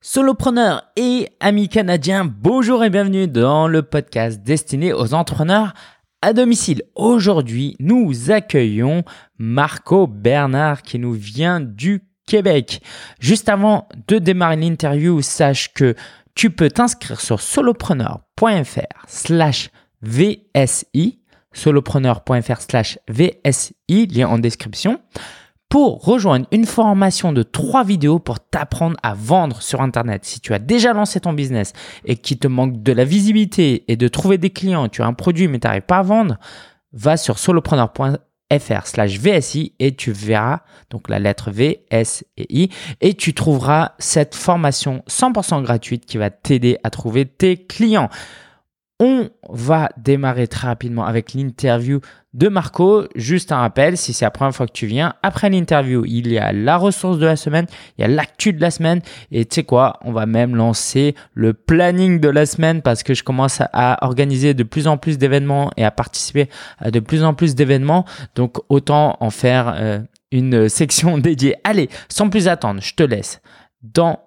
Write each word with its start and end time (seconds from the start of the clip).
Solopreneurs 0.00 0.84
et 0.94 1.28
amis 1.40 1.68
canadiens, 1.68 2.24
bonjour 2.24 2.84
et 2.84 2.90
bienvenue 2.90 3.26
dans 3.26 3.66
le 3.66 3.82
podcast 3.82 4.44
destiné 4.44 4.92
aux 4.92 5.12
entrepreneurs 5.12 5.74
à 6.22 6.32
domicile. 6.32 6.84
Aujourd'hui, 6.94 7.74
nous 7.80 8.30
accueillons 8.30 9.02
Marco 9.38 10.06
Bernard 10.06 10.82
qui 10.82 11.00
nous 11.00 11.14
vient 11.14 11.58
du 11.58 12.04
Québec. 12.28 12.80
Juste 13.18 13.48
avant 13.48 13.88
de 14.06 14.18
démarrer 14.18 14.54
l'interview, 14.54 15.20
sache 15.20 15.74
que 15.74 15.96
tu 16.36 16.50
peux 16.50 16.70
t'inscrire 16.70 17.20
sur 17.20 17.40
solopreneur.fr 17.40 19.04
slash 19.08 19.70
VSI, 20.02 21.18
solopreneur.fr 21.52 22.60
slash 22.60 23.00
VSI, 23.08 24.06
lien 24.06 24.28
en 24.28 24.38
description 24.38 25.00
pour 25.68 26.02
rejoindre 26.04 26.46
une 26.50 26.64
formation 26.64 27.32
de 27.32 27.42
trois 27.42 27.84
vidéos 27.84 28.18
pour 28.18 28.40
t'apprendre 28.40 28.96
à 29.02 29.14
vendre 29.14 29.60
sur 29.62 29.82
Internet. 29.82 30.24
Si 30.24 30.40
tu 30.40 30.54
as 30.54 30.58
déjà 30.58 30.92
lancé 30.92 31.20
ton 31.20 31.32
business 31.32 31.72
et 32.04 32.16
qu'il 32.16 32.38
te 32.38 32.48
manque 32.48 32.82
de 32.82 32.92
la 32.92 33.04
visibilité 33.04 33.84
et 33.88 33.96
de 33.96 34.08
trouver 34.08 34.38
des 34.38 34.50
clients, 34.50 34.88
tu 34.88 35.02
as 35.02 35.06
un 35.06 35.12
produit 35.12 35.48
mais 35.48 35.58
tu 35.58 35.66
n'arrives 35.66 35.82
pas 35.82 35.98
à 35.98 36.02
vendre, 36.02 36.38
va 36.92 37.18
sur 37.18 37.38
solopreneur.fr 37.38 38.86
slash 38.86 39.18
VSI 39.18 39.74
et 39.78 39.94
tu 39.94 40.10
verras 40.10 40.60
donc 40.88 41.10
la 41.10 41.18
lettre 41.18 41.50
V, 41.50 41.84
S 41.90 42.24
et 42.38 42.46
I 42.48 42.70
et 43.02 43.12
tu 43.12 43.34
trouveras 43.34 43.92
cette 43.98 44.34
formation 44.34 45.02
100% 45.08 45.62
gratuite 45.62 46.06
qui 46.06 46.16
va 46.16 46.30
t'aider 46.30 46.78
à 46.82 46.88
trouver 46.88 47.26
tes 47.26 47.58
clients. 47.58 48.08
On 49.00 49.28
va 49.48 49.90
démarrer 49.96 50.48
très 50.48 50.66
rapidement 50.66 51.06
avec 51.06 51.32
l'interview 51.32 52.00
de 52.34 52.48
Marco. 52.48 53.04
Juste 53.14 53.52
un 53.52 53.58
rappel, 53.58 53.96
si 53.96 54.12
c'est 54.12 54.24
la 54.24 54.32
première 54.32 54.52
fois 54.52 54.66
que 54.66 54.72
tu 54.72 54.86
viens, 54.86 55.14
après 55.22 55.50
l'interview, 55.50 56.04
il 56.04 56.26
y 56.26 56.36
a 56.36 56.52
la 56.52 56.76
ressource 56.76 57.18
de 57.18 57.26
la 57.26 57.36
semaine, 57.36 57.66
il 57.96 58.00
y 58.00 58.04
a 58.04 58.08
l'actu 58.08 58.52
de 58.52 58.60
la 58.60 58.72
semaine 58.72 59.00
et 59.30 59.44
tu 59.44 59.54
sais 59.54 59.62
quoi, 59.62 60.00
on 60.02 60.10
va 60.10 60.26
même 60.26 60.56
lancer 60.56 61.14
le 61.34 61.52
planning 61.52 62.18
de 62.18 62.28
la 62.28 62.44
semaine 62.44 62.82
parce 62.82 63.04
que 63.04 63.14
je 63.14 63.22
commence 63.22 63.62
à 63.72 64.04
organiser 64.04 64.52
de 64.52 64.64
plus 64.64 64.88
en 64.88 64.96
plus 64.96 65.16
d'événements 65.16 65.70
et 65.76 65.84
à 65.84 65.92
participer 65.92 66.48
à 66.80 66.90
de 66.90 66.98
plus 66.98 67.22
en 67.22 67.34
plus 67.34 67.54
d'événements. 67.54 68.04
Donc 68.34 68.58
autant 68.68 69.16
en 69.20 69.30
faire 69.30 69.74
euh, 69.76 70.00
une 70.32 70.68
section 70.68 71.18
dédiée. 71.18 71.54
Allez, 71.62 71.88
sans 72.08 72.30
plus 72.30 72.48
attendre, 72.48 72.80
je 72.82 72.94
te 72.94 73.04
laisse 73.04 73.40
dans 73.80 74.18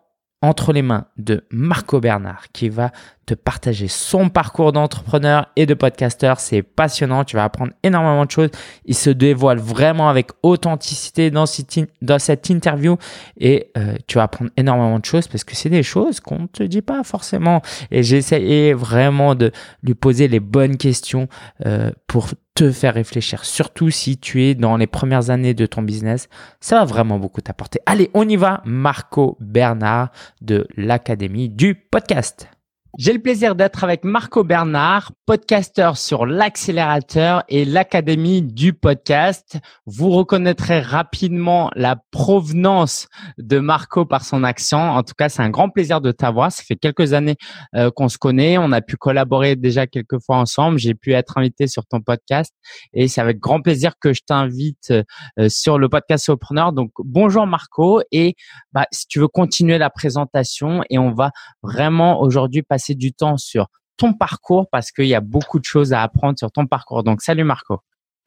entre 0.41 0.73
les 0.73 0.81
mains 0.81 1.05
de 1.17 1.45
Marco 1.51 1.99
Bernard 1.99 2.51
qui 2.51 2.69
va 2.69 2.91
te 3.25 3.33
partager 3.33 3.87
son 3.87 4.29
parcours 4.29 4.71
d'entrepreneur 4.71 5.47
et 5.55 5.65
de 5.65 5.73
podcasteur. 5.73 6.39
C'est 6.39 6.63
passionnant, 6.63 7.23
tu 7.23 7.35
vas 7.35 7.43
apprendre 7.43 7.71
énormément 7.83 8.25
de 8.25 8.31
choses. 8.31 8.49
Il 8.85 8.95
se 8.95 9.09
dévoile 9.09 9.59
vraiment 9.59 10.09
avec 10.09 10.31
authenticité 10.43 11.31
dans 11.31 11.45
cette, 11.45 12.49
interview 12.49 12.97
et 13.39 13.71
euh, 13.77 13.95
tu 14.07 14.17
vas 14.17 14.23
apprendre 14.23 14.51
énormément 14.57 14.99
de 14.99 15.05
choses 15.05 15.27
parce 15.27 15.43
que 15.43 15.55
c'est 15.55 15.69
des 15.69 15.83
choses 15.83 16.19
qu'on 16.19 16.39
ne 16.39 16.47
te 16.47 16.63
dit 16.63 16.81
pas 16.81 17.03
forcément. 17.03 17.61
Et 17.91 18.03
j'essaie 18.03 18.73
vraiment 18.73 19.35
de 19.35 19.51
lui 19.83 19.93
poser 19.93 20.27
les 20.27 20.39
bonnes 20.39 20.77
questions 20.77 21.27
euh, 21.65 21.91
pour 22.07 22.29
te 22.55 22.71
faire 22.71 22.95
réfléchir, 22.95 23.45
surtout 23.45 23.89
si 23.91 24.17
tu 24.17 24.43
es 24.43 24.55
dans 24.55 24.75
les 24.77 24.87
premières 24.87 25.29
années 25.29 25.53
de 25.53 25.65
ton 25.65 25.81
business. 25.81 26.27
Ça 26.59 26.79
va 26.79 26.85
vraiment 26.85 27.17
beaucoup 27.17 27.41
t'apporter. 27.41 27.79
Allez, 27.85 28.09
on 28.13 28.27
y 28.27 28.35
va. 28.35 28.61
Marco 28.65 29.37
Bernard 29.39 30.09
de 30.41 30.67
l'Académie 30.75 31.49
du 31.49 31.75
podcast. 31.75 32.49
J'ai 32.97 33.13
le 33.13 33.21
plaisir 33.21 33.55
d'être 33.55 33.85
avec 33.85 34.03
Marco 34.03 34.43
Bernard, 34.43 35.13
podcasteur 35.25 35.95
sur 35.95 36.25
l'accélérateur 36.25 37.41
et 37.47 37.63
l'académie 37.63 38.41
du 38.41 38.73
podcast. 38.73 39.59
Vous 39.85 40.09
reconnaîtrez 40.09 40.81
rapidement 40.81 41.71
la 41.75 41.95
provenance 42.11 43.07
de 43.37 43.59
Marco 43.59 44.03
par 44.03 44.25
son 44.25 44.43
accent. 44.43 44.93
En 44.93 45.03
tout 45.03 45.13
cas, 45.17 45.29
c'est 45.29 45.41
un 45.41 45.49
grand 45.49 45.69
plaisir 45.69 46.01
de 46.01 46.11
t'avoir. 46.11 46.51
Ça 46.51 46.63
fait 46.63 46.75
quelques 46.75 47.13
années 47.13 47.37
euh, 47.75 47.91
qu'on 47.91 48.09
se 48.09 48.17
connaît. 48.17 48.57
On 48.57 48.73
a 48.73 48.81
pu 48.81 48.97
collaborer 48.97 49.55
déjà 49.55 49.87
quelques 49.87 50.21
fois 50.21 50.35
ensemble. 50.35 50.77
J'ai 50.77 50.93
pu 50.93 51.13
être 51.13 51.37
invité 51.37 51.67
sur 51.67 51.85
ton 51.85 52.01
podcast 52.01 52.53
et 52.93 53.07
c'est 53.07 53.21
avec 53.21 53.39
grand 53.39 53.61
plaisir 53.61 53.93
que 54.01 54.11
je 54.11 54.21
t'invite 54.27 54.91
euh, 54.91 55.47
sur 55.47 55.79
le 55.79 55.87
podcast 55.87 56.25
Sopreneur. 56.25 56.73
Donc, 56.73 56.91
bonjour 56.97 57.47
Marco 57.47 58.01
et 58.11 58.35
bah, 58.73 58.85
si 58.91 59.07
tu 59.07 59.19
veux 59.19 59.29
continuer 59.29 59.77
la 59.77 59.89
présentation 59.89 60.83
et 60.89 60.97
on 60.97 61.13
va 61.13 61.31
vraiment 61.63 62.19
aujourd'hui 62.19 62.63
passer 62.63 62.80
du 62.89 63.13
temps 63.13 63.37
sur 63.37 63.67
ton 63.97 64.13
parcours 64.13 64.67
parce 64.71 64.91
qu'il 64.91 65.05
y 65.05 65.15
a 65.15 65.21
beaucoup 65.21 65.59
de 65.59 65.65
choses 65.65 65.93
à 65.93 66.01
apprendre 66.01 66.37
sur 66.37 66.51
ton 66.51 66.65
parcours. 66.65 67.03
Donc, 67.03 67.21
salut 67.21 67.43
Marco. 67.43 67.79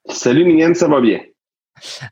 Salut 0.09 0.45
Miguel, 0.45 0.77
ça 0.77 0.89
va 0.89 1.01
bien? 1.01 1.21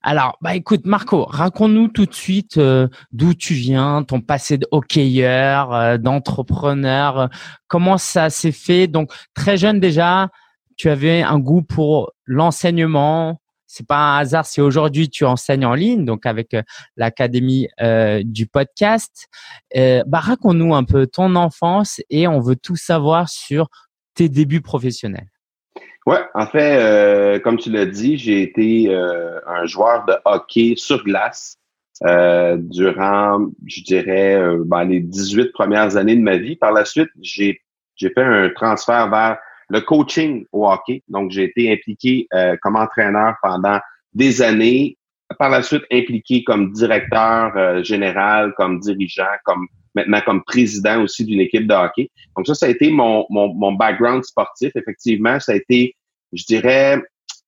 Alors, 0.03 0.37
bah 0.41 0.57
écoute 0.57 0.87
Marco, 0.87 1.25
raconte-nous 1.25 1.89
tout 1.89 2.07
de 2.07 2.15
suite 2.15 2.59
euh, 2.59 2.89
d'où 3.13 3.33
tu 3.35 3.55
viens, 3.55 4.03
ton 4.03 4.21
passé 4.21 4.59
de 4.59 4.67
hockeyeur, 4.71 5.73
euh, 5.73 5.99
d'entrepreneur, 5.99 7.31
comment 7.69 7.97
ça 7.97 8.29
s'est 8.29 8.53
fait? 8.53 8.87
Donc 8.89 9.13
très 9.35 9.57
jeune 9.57 9.79
déjà, 9.79 10.31
tu 10.77 10.89
avais 10.89 11.23
un 11.23 11.39
goût 11.39 11.63
pour 11.63 12.13
l'enseignement, 12.25 13.41
c'est 13.73 13.87
pas 13.87 13.97
un 13.97 14.19
hasard 14.19 14.45
si 14.45 14.61
aujourd'hui 14.61 15.09
tu 15.09 15.25
enseignes 15.25 15.65
en 15.65 15.73
ligne, 15.73 16.05
donc 16.05 16.27
avec 16.27 16.53
euh, 16.53 16.63
l'académie 16.99 17.69
euh, 17.81 18.21
du 18.23 18.47
podcast. 18.47 19.29
Euh, 19.75 20.03
bah, 20.07 20.19
raconte-nous 20.19 20.75
un 20.75 20.85
peu 20.85 21.07
ton 21.07 21.37
enfance 21.37 22.03
et 22.11 22.29
on 22.29 22.39
veut 22.39 22.57
tout 22.57 22.77
savoir 22.77 23.31
sur 23.31 23.69
tes 24.15 24.29
débuts 24.29 24.61
professionnels. 24.61 25.29
Ouais, 26.05 26.21
en 26.35 26.47
fait, 26.47 27.41
comme 27.43 27.57
tu 27.57 27.71
l'as 27.71 27.87
dit, 27.87 28.19
j'ai 28.19 28.43
été 28.43 28.93
un 28.93 29.65
joueur 29.67 30.05
de 30.05 30.15
hockey 30.25 30.75
sur 30.77 31.05
glace 31.05 31.57
durant, 32.03 33.47
je 33.67 33.83
dirais, 33.83 34.37
ben, 34.67 34.85
les 34.85 34.99
18 34.99 35.53
premières 35.53 35.97
années 35.97 36.17
de 36.17 36.21
ma 36.21 36.39
vie. 36.39 36.57
Par 36.57 36.73
la 36.73 36.85
suite, 36.85 37.09
j'ai 37.21 37.61
fait 38.01 38.13
un 38.17 38.51
transfert 38.51 39.09
vers 39.11 39.39
le 39.73 39.81
coaching 39.81 40.45
au 40.53 40.69
hockey. 40.69 41.03
Donc, 41.09 41.31
j'ai 41.31 41.45
été 41.45 41.73
impliqué 41.73 42.27
euh, 42.35 42.57
comme 42.61 42.77
entraîneur 42.77 43.37
pendant 43.43 43.81
des 44.13 44.43
années. 44.43 44.99
Par 45.39 45.49
la 45.49 45.63
suite, 45.63 45.85
impliqué 45.91 46.45
comme 46.45 46.73
directeur 46.73 47.57
euh, 47.57 47.83
général, 47.83 48.53
comme 48.59 48.81
dirigeant, 48.81 49.35
comme 49.45 49.67
maintenant 49.95 50.21
comme 50.27 50.45
président 50.45 51.03
aussi 51.03 51.25
d'une 51.25 51.41
équipe 51.41 51.67
de 51.67 51.73
hockey. 51.73 52.11
Donc, 52.37 52.47
ça, 52.47 52.55
ça 52.55 52.67
a 52.67 52.69
été 52.69 52.91
mon, 52.91 53.25
mon, 53.31 53.53
mon 53.55 53.73
background 53.73 54.23
sportif. 54.25 54.73
Effectivement, 54.77 55.41
ça 55.41 55.53
a 55.53 55.55
été, 55.55 55.97
je 56.35 56.45
dirais, 56.45 57.03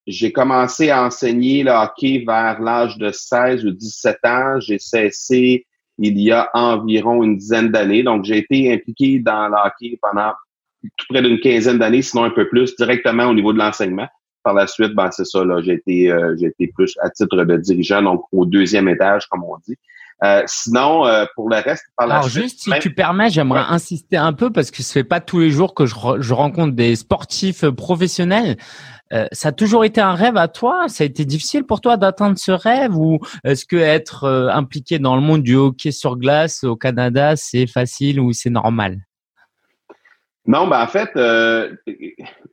j'ai 0.07 0.31
commencé 0.31 0.89
à 0.89 1.05
enseigner 1.05 1.61
le 1.61 1.71
hockey 1.71 2.23
vers 2.25 2.59
l'âge 2.59 2.97
de 2.97 3.11
16 3.11 3.65
ou 3.65 3.71
17 3.71 4.17
ans. 4.25 4.59
J'ai 4.59 4.79
cessé 4.79 5.65
il 5.99 6.19
y 6.19 6.31
a 6.31 6.49
environ 6.55 7.21
une 7.21 7.37
dizaine 7.37 7.69
d'années. 7.69 8.01
Donc, 8.01 8.25
j'ai 8.25 8.39
été 8.39 8.73
impliqué 8.73 9.19
dans 9.19 9.47
le 9.47 9.55
hockey 9.63 9.97
pendant 10.01 10.33
tout 10.97 11.05
près 11.09 11.21
d'une 11.21 11.39
quinzaine 11.39 11.79
d'années, 11.79 12.01
sinon 12.01 12.23
un 12.23 12.29
peu 12.29 12.47
plus, 12.47 12.75
directement 12.75 13.25
au 13.25 13.33
niveau 13.33 13.53
de 13.53 13.59
l'enseignement. 13.59 14.07
Par 14.43 14.53
la 14.53 14.67
suite, 14.67 14.93
ben, 14.93 15.09
c'est 15.11 15.25
ça, 15.25 15.43
là, 15.43 15.61
j'ai 15.63 15.73
été, 15.73 16.11
euh, 16.11 16.35
j'ai 16.39 16.47
été 16.47 16.71
plus 16.75 16.95
à 17.01 17.09
titre 17.09 17.43
de 17.43 17.57
dirigeant, 17.57 18.01
donc 18.03 18.25
au 18.31 18.45
deuxième 18.45 18.87
étage, 18.87 19.25
comme 19.27 19.43
on 19.43 19.57
dit. 19.67 19.75
Euh, 20.23 20.43
sinon, 20.45 21.05
euh, 21.05 21.25
pour 21.35 21.49
le 21.49 21.57
reste, 21.57 21.83
par 21.97 22.07
la 22.07 22.15
Alors 22.17 22.29
juste, 22.29 22.59
si 22.61 22.71
tu 22.79 22.93
permets, 22.93 23.29
j'aimerais 23.29 23.65
insister 23.67 24.17
un 24.17 24.33
peu 24.33 24.49
parce 24.49 24.71
que 24.71 24.81
ce 24.81 24.93
fait 24.93 25.03
pas 25.03 25.19
tous 25.19 25.39
les 25.39 25.49
jours 25.49 25.73
que 25.73 25.85
je, 25.85 25.95
je 26.19 26.33
rencontre 26.33 26.73
des 26.73 26.95
sportifs 26.95 27.67
professionnels. 27.71 28.55
ça 29.31 29.49
a 29.49 29.51
toujours 29.51 29.83
été 29.83 29.99
un 29.99 30.13
rêve 30.13 30.37
à 30.37 30.47
toi? 30.47 30.85
Ça 30.87 31.03
a 31.03 31.07
été 31.07 31.25
difficile 31.25 31.63
pour 31.63 31.81
toi 31.81 31.97
d'atteindre 31.97 32.37
ce 32.37 32.51
rêve? 32.51 32.95
Ou 32.95 33.19
est-ce 33.43 33.65
que 33.65 33.75
être 33.75 34.25
impliqué 34.53 34.99
dans 34.99 35.15
le 35.15 35.21
monde 35.21 35.43
du 35.43 35.55
hockey 35.55 35.91
sur 35.91 36.17
glace 36.17 36.63
au 36.63 36.77
Canada, 36.77 37.35
c'est 37.35 37.67
facile 37.67 38.21
ou 38.21 38.31
c'est 38.31 38.49
normal? 38.49 38.99
Non, 40.47 40.67
ben 40.67 40.81
en 40.81 40.87
fait, 40.87 41.09
euh, 41.15 41.75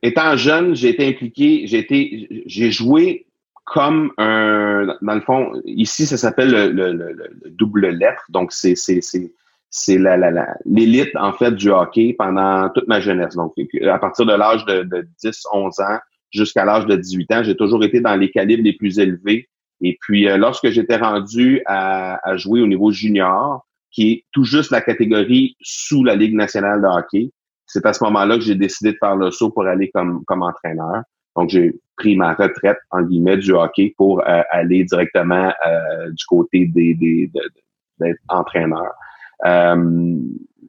étant 0.01 0.35
jeune, 0.35 0.75
j'ai 0.75 0.89
été 0.89 1.07
impliqué, 1.07 1.67
j'ai 1.67 1.77
été, 1.77 2.43
j'ai 2.47 2.71
joué 2.71 3.27
comme 3.65 4.11
un, 4.17 4.97
dans 5.01 5.15
le 5.15 5.21
fond, 5.21 5.61
ici 5.65 6.05
ça 6.05 6.17
s'appelle 6.17 6.51
le, 6.51 6.71
le, 6.71 6.91
le, 6.91 7.49
double 7.51 7.87
lettre, 7.89 8.25
donc 8.29 8.51
c'est 8.51 8.75
c'est 8.75 9.01
c'est 9.01 9.31
c'est 9.69 9.97
la 9.97 10.17
l'élite 10.65 11.15
en 11.15 11.33
fait 11.33 11.51
du 11.51 11.69
hockey 11.69 12.15
pendant 12.17 12.69
toute 12.69 12.87
ma 12.87 12.99
jeunesse. 12.99 13.35
Donc 13.35 13.53
à 13.89 13.99
partir 13.99 14.25
de 14.25 14.33
l'âge 14.33 14.65
de, 14.65 14.83
de 14.83 15.07
10, 15.23 15.43
11 15.51 15.79
ans 15.79 15.97
jusqu'à 16.31 16.65
l'âge 16.65 16.85
de 16.85 16.95
18 16.95 17.31
ans, 17.31 17.43
j'ai 17.43 17.55
toujours 17.55 17.83
été 17.83 17.99
dans 17.99 18.15
les 18.15 18.31
calibres 18.31 18.63
les 18.63 18.73
plus 18.73 18.99
élevés. 18.99 19.49
Et 19.81 19.97
puis 20.01 20.27
euh, 20.27 20.37
lorsque 20.37 20.69
j'étais 20.69 20.97
rendu 20.97 21.61
à, 21.65 22.19
à 22.27 22.37
jouer 22.37 22.61
au 22.61 22.67
niveau 22.67 22.91
junior, 22.91 23.65
qui 23.91 24.11
est 24.11 24.25
tout 24.31 24.43
juste 24.43 24.71
la 24.71 24.81
catégorie 24.81 25.55
sous 25.61 26.03
la 26.03 26.15
Ligue 26.15 26.35
nationale 26.35 26.81
de 26.81 26.87
hockey, 26.87 27.31
c'est 27.73 27.85
à 27.87 27.93
ce 27.93 28.03
moment-là 28.03 28.35
que 28.35 28.43
j'ai 28.43 28.53
décidé 28.53 28.91
de 28.91 28.97
faire 28.99 29.15
le 29.15 29.31
saut 29.31 29.49
pour 29.49 29.65
aller 29.65 29.89
comme, 29.89 30.23
comme 30.25 30.43
entraîneur. 30.43 31.01
Donc, 31.35 31.49
j'ai 31.49 31.73
pris 31.97 32.15
ma 32.15 32.35
retraite, 32.35 32.77
en 32.91 33.01
guillemets, 33.01 33.37
du 33.37 33.53
hockey 33.53 33.95
pour 33.97 34.21
euh, 34.21 34.43
aller 34.51 34.83
directement 34.83 35.51
euh, 35.65 36.11
du 36.11 36.23
côté 36.25 36.67
des, 36.67 36.93
des 36.93 37.31
d'être 37.99 38.19
entraîneur. 38.29 38.91
Euh, 39.45 40.15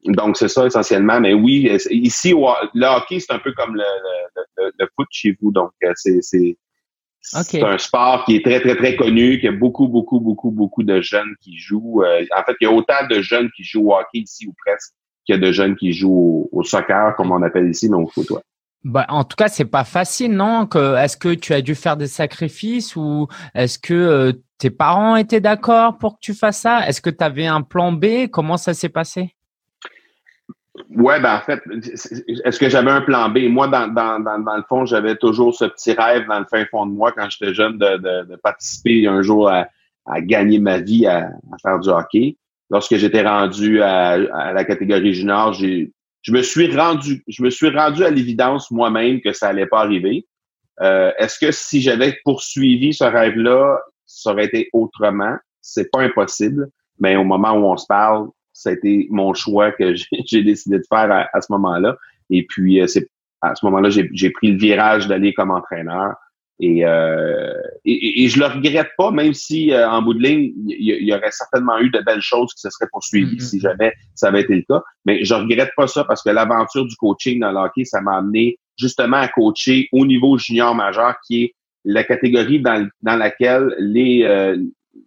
donc, 0.06 0.38
c'est 0.38 0.48
ça 0.48 0.64
essentiellement. 0.64 1.20
Mais 1.20 1.34
oui, 1.34 1.70
ici, 1.90 2.30
le 2.32 2.86
hockey, 2.86 3.20
c'est 3.20 3.32
un 3.32 3.38
peu 3.38 3.52
comme 3.52 3.74
le, 3.74 3.84
le, 4.56 4.72
le, 4.78 4.88
foot 4.96 5.08
chez 5.10 5.36
vous. 5.42 5.52
Donc, 5.52 5.72
c'est, 5.96 6.22
c'est, 6.22 6.56
C'est 7.20 7.62
un 7.62 7.78
sport 7.78 8.24
qui 8.24 8.36
est 8.36 8.44
très, 8.44 8.60
très, 8.60 8.76
très 8.76 8.96
connu, 8.96 9.38
qu'il 9.38 9.44
y 9.44 9.54
a 9.54 9.56
beaucoup, 9.56 9.88
beaucoup, 9.88 10.20
beaucoup, 10.20 10.50
beaucoup 10.50 10.82
de 10.82 11.02
jeunes 11.02 11.34
qui 11.42 11.58
jouent. 11.58 12.02
En 12.02 12.42
fait, 12.44 12.56
il 12.62 12.64
y 12.64 12.66
a 12.66 12.72
autant 12.72 13.06
de 13.10 13.20
jeunes 13.20 13.50
qui 13.54 13.62
jouent 13.62 13.90
au 13.90 13.94
hockey 13.94 14.20
ici 14.20 14.46
ou 14.46 14.54
presque 14.64 14.94
qu'il 15.25 15.35
y 15.35 15.38
a 15.38 15.41
de 15.41 15.53
jeunes 15.53 15.76
qui 15.76 15.93
jouent 15.93 16.49
au, 16.53 16.62
soccer, 16.62 17.15
comme 17.17 17.32
on 17.32 17.43
appelle 17.43 17.69
ici, 17.69 17.88
mais 17.88 17.97
au 17.97 18.06
foot, 18.06 18.26
Bah, 18.85 19.06
en 19.09 19.25
tout 19.25 19.37
cas, 19.37 19.49
c'est 19.49 19.65
pas 19.65 19.85
facile, 19.85 20.32
non? 20.32 20.69
Est-ce 20.69 21.17
que 21.17 21.35
tu 21.35 21.53
as 21.53 21.62
dû 21.62 21.75
faire 21.75 21.97
des 21.97 22.06
sacrifices 22.06 22.97
ou 22.97 23.29
est-ce 23.55 23.79
que 23.79 23.94
euh, 23.94 24.32
tes 24.59 24.71
parents 24.71 25.17
étaient 25.17 25.41
d'accord 25.41 25.99
pour 25.99 26.15
que 26.15 26.21
tu 26.21 26.35
fasses 26.35 26.61
ça? 26.61 26.87
Est-ce 26.88 27.00
que 27.00 27.11
tu 27.11 27.25
avais 27.25 27.47
un 27.47 27.62
plan 27.62 27.93
B? 27.93 28.29
Comment 28.31 28.56
ça 28.56 28.75
s'est 28.75 28.88
passé? 28.88 29.35
Ouais, 30.91 31.21
ben 31.21 31.37
en 31.37 31.41
fait, 31.41 31.62
est-ce 32.44 32.59
que 32.59 32.69
j'avais 32.69 32.91
un 32.91 33.00
plan 33.00 33.29
B? 33.29 33.49
Moi, 33.49 33.69
dans, 33.69 33.87
dans, 33.87 34.19
dans, 34.19 34.41
dans 34.41 34.56
le 34.56 34.65
fond, 34.69 34.85
j'avais 34.85 35.15
toujours 35.15 35.55
ce 35.55 35.67
petit 35.67 35.93
rêve 35.93 36.26
dans 36.26 36.41
le 36.41 36.47
fin 36.47 36.65
fond 36.67 36.87
de 36.87 36.93
moi 36.93 37.12
quand 37.12 37.29
j'étais 37.31 37.55
jeune 37.55 37.79
de, 37.79 37.97
de, 37.97 38.25
de, 38.31 38.37
participer 38.37 39.06
un 39.06 39.23
jour 39.23 39.49
à, 39.49 39.69
à 40.05 40.21
gagner 40.21 40.59
ma 40.59 40.79
vie 40.79 41.06
à, 41.06 41.29
à, 41.29 41.59
faire 41.62 41.79
du 41.79 41.88
hockey. 41.91 42.37
Lorsque 42.70 42.96
j'étais 42.96 43.22
rendu 43.22 43.82
à, 43.82 44.12
à, 44.12 44.52
la 44.52 44.64
catégorie 44.64 45.14
junior, 45.14 45.52
je 45.52 45.88
me 46.31 46.43
suis 46.43 46.75
rendu 46.75 47.22
je 47.28 47.43
me 47.43 47.50
suis 47.50 47.69
rendu 47.69 48.05
à 48.05 48.11
l'évidence 48.11 48.70
moi-même 48.70 49.20
que 49.20 49.32
ça 49.32 49.49
allait 49.49 49.66
pas 49.66 49.81
arriver. 49.81 50.26
Euh, 50.81 51.12
est-ce 51.19 51.38
que 51.38 51.52
si 51.52 51.81
j'avais 51.81 52.19
poursuivi 52.25 52.94
ce 52.94 53.05
rêve-là, 53.05 53.81
ça 54.06 54.32
aurait 54.32 54.46
été 54.46 54.69
autrement? 54.72 55.37
C'est 55.61 55.90
pas 55.90 56.00
impossible, 56.00 56.69
mais 56.99 57.16
au 57.16 57.25
moment 57.25 57.52
où 57.52 57.64
on 57.66 57.76
se 57.76 57.87
parle, 57.87 58.28
été 58.66 59.08
mon 59.11 59.34
choix 59.34 59.72
que 59.72 59.94
j'ai 60.26 60.43
décidé 60.43 60.78
de 60.78 60.84
faire 60.88 61.28
à, 61.32 61.40
ce 61.40 61.52
moment-là. 61.52 61.96
Et 62.31 62.46
puis, 62.49 62.81
euh, 62.81 62.87
à 63.43 63.55
ce 63.55 63.64
moment-là, 63.66 63.90
j'ai 63.90 64.31
pris 64.31 64.52
le 64.52 64.58
virage 64.58 65.06
d'aller 65.06 65.34
comme 65.34 65.50
entraîneur. 65.50 66.14
Et, 66.60 66.86
euh, 66.86 67.52
et, 67.84 68.28
je 68.28 68.38
le 68.38 68.46
regrette 68.46 68.90
pas, 68.96 69.10
même 69.10 69.34
si 69.34 69.72
euh, 69.72 69.88
en 69.90 70.02
bout 70.02 70.14
de 70.14 70.22
ligne, 70.22 70.52
il 70.68 71.04
y, 71.04 71.12
aurait 71.12 71.32
certainement 71.32 71.78
eu 71.78 71.90
de 71.90 71.98
belles 71.98 72.22
choses 72.22 72.52
qui 72.54 72.60
se 72.60 72.70
seraient 72.70 72.88
poursuivies 72.92 73.36
mm-hmm. 73.36 73.40
si 73.40 73.60
jamais 73.60 73.92
ça 74.14 74.28
avait 74.28 74.42
été 74.42 74.54
le 74.54 74.62
cas. 74.62 74.80
Mais 75.04 75.24
je 75.24 75.34
regrette 75.34 75.72
pas 75.76 75.88
ça 75.88 76.04
parce 76.04 76.22
que 76.22 76.30
l'aventure 76.30 76.86
du 76.86 76.94
coaching 76.94 77.40
dans 77.40 77.50
le 77.50 77.58
hockey, 77.58 77.84
ça 77.84 78.00
m'a 78.00 78.18
amené 78.18 78.58
justement 78.78 79.16
à 79.16 79.28
coacher 79.28 79.88
au 79.92 80.06
niveau 80.06 80.38
junior 80.38 80.74
majeur, 80.76 81.16
qui 81.26 81.44
est 81.44 81.54
la 81.84 82.04
catégorie 82.04 82.60
dans, 82.60 82.88
dans 83.02 83.16
laquelle 83.16 83.74
les, 83.78 84.22
euh, 84.22 84.56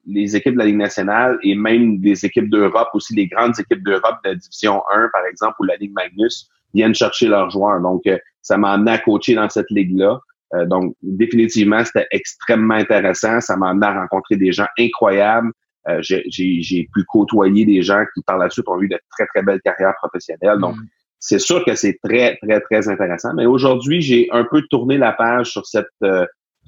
les 0.05 0.35
équipes 0.35 0.53
de 0.53 0.59
la 0.59 0.65
Ligue 0.65 0.77
nationale 0.77 1.37
et 1.43 1.55
même 1.55 1.99
des 1.99 2.25
équipes 2.25 2.49
d'Europe, 2.49 2.89
aussi 2.93 3.15
les 3.15 3.27
grandes 3.27 3.59
équipes 3.59 3.83
d'Europe 3.83 4.17
de 4.23 4.29
la 4.29 4.35
Division 4.35 4.81
1, 4.93 5.09
par 5.13 5.25
exemple, 5.25 5.55
ou 5.59 5.63
la 5.63 5.77
Ligue 5.77 5.93
Magnus, 5.93 6.49
viennent 6.73 6.95
chercher 6.95 7.27
leurs 7.27 7.49
joueurs. 7.49 7.81
Donc, 7.81 8.05
euh, 8.07 8.17
ça 8.41 8.57
m'a 8.57 8.73
amené 8.73 8.91
à 8.91 8.97
coacher 8.99 9.35
dans 9.35 9.49
cette 9.49 9.69
ligue-là. 9.69 10.19
Euh, 10.53 10.65
donc, 10.65 10.95
définitivement, 11.01 11.83
c'était 11.83 12.07
extrêmement 12.11 12.75
intéressant. 12.75 13.41
Ça 13.41 13.57
m'a 13.57 13.69
amené 13.69 13.87
à 13.87 14.01
rencontrer 14.01 14.37
des 14.37 14.51
gens 14.51 14.67
incroyables. 14.79 15.51
Euh, 15.89 15.99
j'ai 16.01 16.89
pu 16.93 17.03
côtoyer 17.05 17.65
des 17.65 17.81
gens 17.81 18.03
qui, 18.13 18.21
par 18.23 18.37
la 18.37 18.49
suite, 18.49 18.67
ont 18.67 18.81
eu 18.81 18.87
de 18.87 18.99
très, 19.11 19.25
très 19.27 19.41
belles 19.43 19.61
carrières 19.61 19.95
professionnelles. 20.01 20.59
Donc, 20.59 20.75
mm. 20.75 20.85
c'est 21.19 21.39
sûr 21.39 21.63
que 21.65 21.75
c'est 21.75 21.97
très, 22.03 22.37
très, 22.37 22.59
très 22.61 22.89
intéressant. 22.89 23.33
Mais 23.35 23.45
aujourd'hui, 23.45 24.01
j'ai 24.01 24.27
un 24.31 24.45
peu 24.45 24.61
tourné 24.69 24.97
la 24.97 25.13
page 25.13 25.51
sur 25.51 25.65
cette 25.65 25.87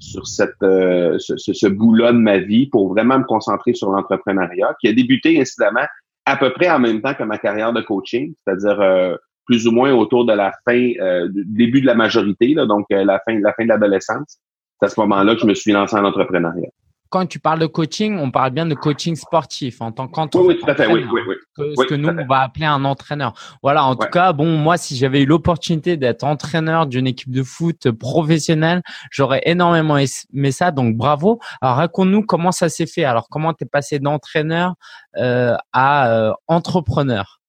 sur 0.00 0.26
cette 0.26 0.62
euh, 0.62 1.18
ce, 1.18 1.36
ce, 1.36 1.66
bout-là 1.66 2.12
de 2.12 2.18
ma 2.18 2.38
vie 2.38 2.66
pour 2.66 2.88
vraiment 2.88 3.18
me 3.18 3.24
concentrer 3.24 3.74
sur 3.74 3.90
l'entrepreneuriat, 3.90 4.74
qui 4.80 4.88
a 4.88 4.92
débuté 4.92 5.40
incidemment 5.40 5.86
à 6.26 6.36
peu 6.36 6.52
près 6.52 6.70
en 6.70 6.78
même 6.78 7.00
temps 7.00 7.14
que 7.14 7.22
ma 7.22 7.38
carrière 7.38 7.72
de 7.72 7.82
coaching, 7.82 8.34
c'est-à-dire 8.44 8.80
euh, 8.80 9.16
plus 9.46 9.66
ou 9.66 9.72
moins 9.72 9.92
autour 9.92 10.24
de 10.24 10.32
la 10.32 10.52
fin, 10.66 10.92
euh, 11.00 11.28
début 11.32 11.80
de 11.80 11.86
la 11.86 11.94
majorité, 11.94 12.54
là, 12.54 12.66
donc 12.66 12.86
la 12.90 13.20
fin, 13.26 13.38
la 13.38 13.52
fin 13.52 13.64
de 13.64 13.68
l'adolescence. 13.68 14.38
C'est 14.80 14.86
à 14.86 14.88
ce 14.88 15.00
moment-là 15.00 15.34
que 15.34 15.42
je 15.42 15.46
me 15.46 15.54
suis 15.54 15.72
lancé 15.72 15.96
en 15.96 16.04
entrepreneuriat 16.04 16.70
quand 17.10 17.26
tu 17.26 17.40
parles 17.40 17.58
de 17.58 17.66
coaching, 17.66 18.18
on 18.18 18.30
parle 18.30 18.52
bien 18.52 18.66
de 18.66 18.74
coaching 18.74 19.16
sportif 19.16 19.82
en 19.82 19.90
tant 19.90 20.06
qu'entraîneur. 20.06 20.48
Oui, 20.48 20.54
oui, 20.54 20.60
tout 20.60 20.70
à 20.70 20.74
fait. 20.76 20.86
Oui, 20.86 21.04
oui, 21.12 21.20
oui. 21.26 21.74
ce 21.76 21.84
que 21.84 21.94
nous, 21.96 22.08
on 22.08 22.26
va 22.26 22.42
appeler 22.42 22.66
un 22.66 22.84
entraîneur. 22.84 23.34
Voilà, 23.62 23.84
en 23.84 23.96
tout 23.96 24.08
cas, 24.08 24.32
bon, 24.32 24.56
moi, 24.56 24.76
si 24.76 24.96
j'avais 24.96 25.22
eu 25.22 25.26
l'opportunité 25.26 25.96
d'être 25.96 26.22
entraîneur 26.22 26.86
d'une 26.86 27.08
équipe 27.08 27.32
de 27.32 27.42
foot 27.42 27.90
professionnelle, 27.90 28.80
j'aurais 29.10 29.42
énormément 29.44 29.98
aimé 29.98 30.52
ça. 30.52 30.70
Donc, 30.70 30.96
bravo. 30.96 31.40
Alors, 31.60 31.76
raconte-nous 31.76 32.22
comment 32.22 32.52
ça 32.52 32.68
s'est 32.68 32.86
fait. 32.86 33.04
Alors, 33.04 33.28
comment 33.28 33.52
tu 33.54 33.64
es 33.64 33.66
passé 33.66 33.98
d'entraîneur 33.98 34.74
euh, 35.16 35.56
à 35.72 36.12
euh, 36.12 36.32
entrepreneur? 36.46 37.40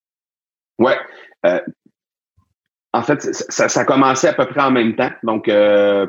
Ouais. 0.79 0.97
Euh, 1.45 1.59
en 2.93 3.03
fait, 3.03 3.21
ça, 3.21 3.69
ça, 3.69 3.81
a 3.81 3.85
commencé 3.85 4.27
à 4.27 4.33
peu 4.33 4.45
près 4.45 4.61
en 4.61 4.71
même 4.71 4.95
temps, 4.95 5.11
donc 5.23 5.49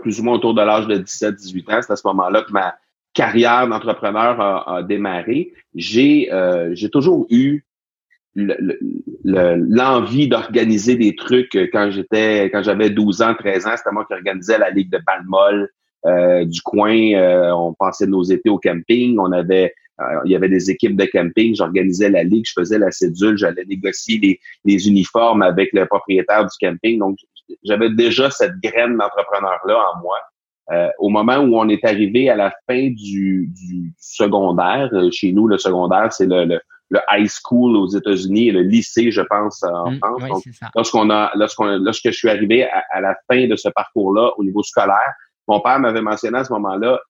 plus 0.03 0.21
ou 0.21 0.25
moins 0.25 0.35
autour 0.35 0.55
de 0.55 0.63
l'âge 0.63 0.87
de 0.89 0.97
17-18 0.97 1.75
ans. 1.75 1.83
C'est 1.83 1.93
à 1.93 1.97
ce 1.97 2.07
moment-là 2.07 2.43
que 2.43 2.53
ma, 2.53 2.75
carrière 3.15 3.69
d'entrepreneur 3.69 4.41
a, 4.41 4.83
démarré, 4.83 5.53
j'ai 5.75 6.33
euh, 6.33 6.71
j'ai 6.75 6.91
toujours 6.91 7.27
eu 7.31 7.65
l'envie 9.25 10.27
d'organiser 10.27 10.97
des 10.97 11.15
trucs 11.15 11.55
quand 11.71 11.91
j'étais 11.91 12.45
quand 12.45 12.63
j'avais 12.63 12.89
12 12.89 13.23
ans, 13.23 13.35
13 13.35 13.67
ans, 13.67 13.75
c'était 13.77 13.93
moi 13.93 14.07
qui 14.07 14.15
organisais 14.15 14.57
la 14.57 14.71
ligue 14.71 14.91
de 14.91 14.99
balmol 15.05 15.69
euh, 16.07 16.47
du 16.47 16.63
coin. 16.63 17.13
Euh, 17.15 17.51
on 17.53 17.75
passait 17.75 18.07
nos 18.07 18.23
étés 18.23 18.49
au 18.49 18.59
camping. 18.59 19.19
On 19.19 19.33
avait 19.33 19.75
il 20.25 20.33
y 20.33 20.37
avait 20.37 20.49
des 20.49 20.71
équipes 20.71 20.97
de 20.97 21.05
camping. 21.05 21.55
J'organisais 21.55 22.11
la 22.11 22.23
ligue, 22.23 22.45
je 22.47 22.53
faisais 22.53 22.79
la 22.79 22.91
cédule, 22.91 23.37
j'allais 23.37 23.65
négocier 23.65 24.19
les, 24.19 24.41
les 24.65 24.89
uniformes 24.89 25.43
avec 25.43 25.71
le 25.73 25.87
propriétaire 25.87 26.45
du 26.45 26.57
camping. 26.61 26.99
Donc 26.99 27.19
j'avais 27.65 27.91
déjà 27.91 28.31
cette 28.31 28.59
graine 28.63 28.97
d'entrepreneur 28.97 29.59
là 29.67 29.79
en 29.95 30.01
moi. 30.03 30.19
Euh, 30.71 30.89
au 30.99 31.09
moment 31.09 31.39
où 31.39 31.59
on 31.59 31.69
est 31.69 31.85
arrivé 31.85 32.31
à 32.31 32.37
la 32.37 32.53
fin 32.69 32.89
du, 32.89 33.51
du 33.53 33.93
secondaire, 33.99 34.89
euh, 34.93 35.11
chez 35.11 35.33
nous, 35.33 35.49
le 35.49 35.59
secondaire, 35.59 36.13
c'est 36.13 36.27
le, 36.27 36.45
le, 36.45 37.01
high 37.11 37.29
school 37.29 37.77
aux 37.77 37.89
États-Unis 37.89 38.49
et 38.49 38.53
le 38.53 38.63
lycée, 38.63 39.11
je 39.11 39.23
pense, 39.23 39.63
en 39.65 39.91
mmh, 39.91 39.99
France. 39.99 40.45
lorsqu'on 40.75 41.11
a, 41.11 41.33
lorsqu'on, 41.35 41.67
lorsque 41.79 42.07
je 42.07 42.17
suis 42.17 42.31
arrivé 42.31 42.65
à, 42.65 43.01
la 43.01 43.17
fin 43.29 43.49
de 43.49 43.57
ce 43.57 43.71
parcours-là 43.71 44.31
au 44.37 44.45
niveau 44.45 44.63
scolaire, 44.63 45.13
mon 45.49 45.61
père 45.61 45.81
m'avait 45.81 46.01
mentionné 46.01 46.39
à 46.39 46.45
ce 46.45 46.53
moment-là, 46.53 47.01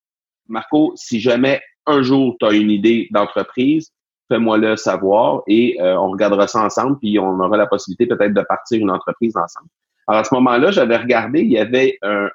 Marco, 0.48 0.92
si 0.96 1.20
jamais 1.20 1.60
un 1.86 2.02
jour 2.02 2.36
tu 2.38 2.46
as 2.46 2.52
une 2.52 2.70
idée 2.70 3.08
d'entreprise, 3.10 3.92
fais-moi 4.28 4.58
le 4.58 4.76
savoir 4.76 5.42
et 5.46 5.80
euh, 5.80 5.96
on 5.98 6.10
regardera 6.10 6.46
ça 6.46 6.64
ensemble, 6.64 6.98
puis 6.98 7.18
on 7.18 7.38
aura 7.40 7.56
la 7.56 7.66
possibilité 7.66 8.06
peut-être 8.06 8.34
de 8.34 8.42
partir 8.42 8.80
une 8.80 8.90
entreprise 8.90 9.36
ensemble. 9.36 9.68
Alors 10.06 10.20
à 10.20 10.24
ce 10.24 10.34
moment-là, 10.34 10.70
j'avais 10.70 10.96
regardé, 10.96 11.40
il 11.40 11.52
y 11.52 11.58
avait 11.58 11.98
un, 12.02 12.28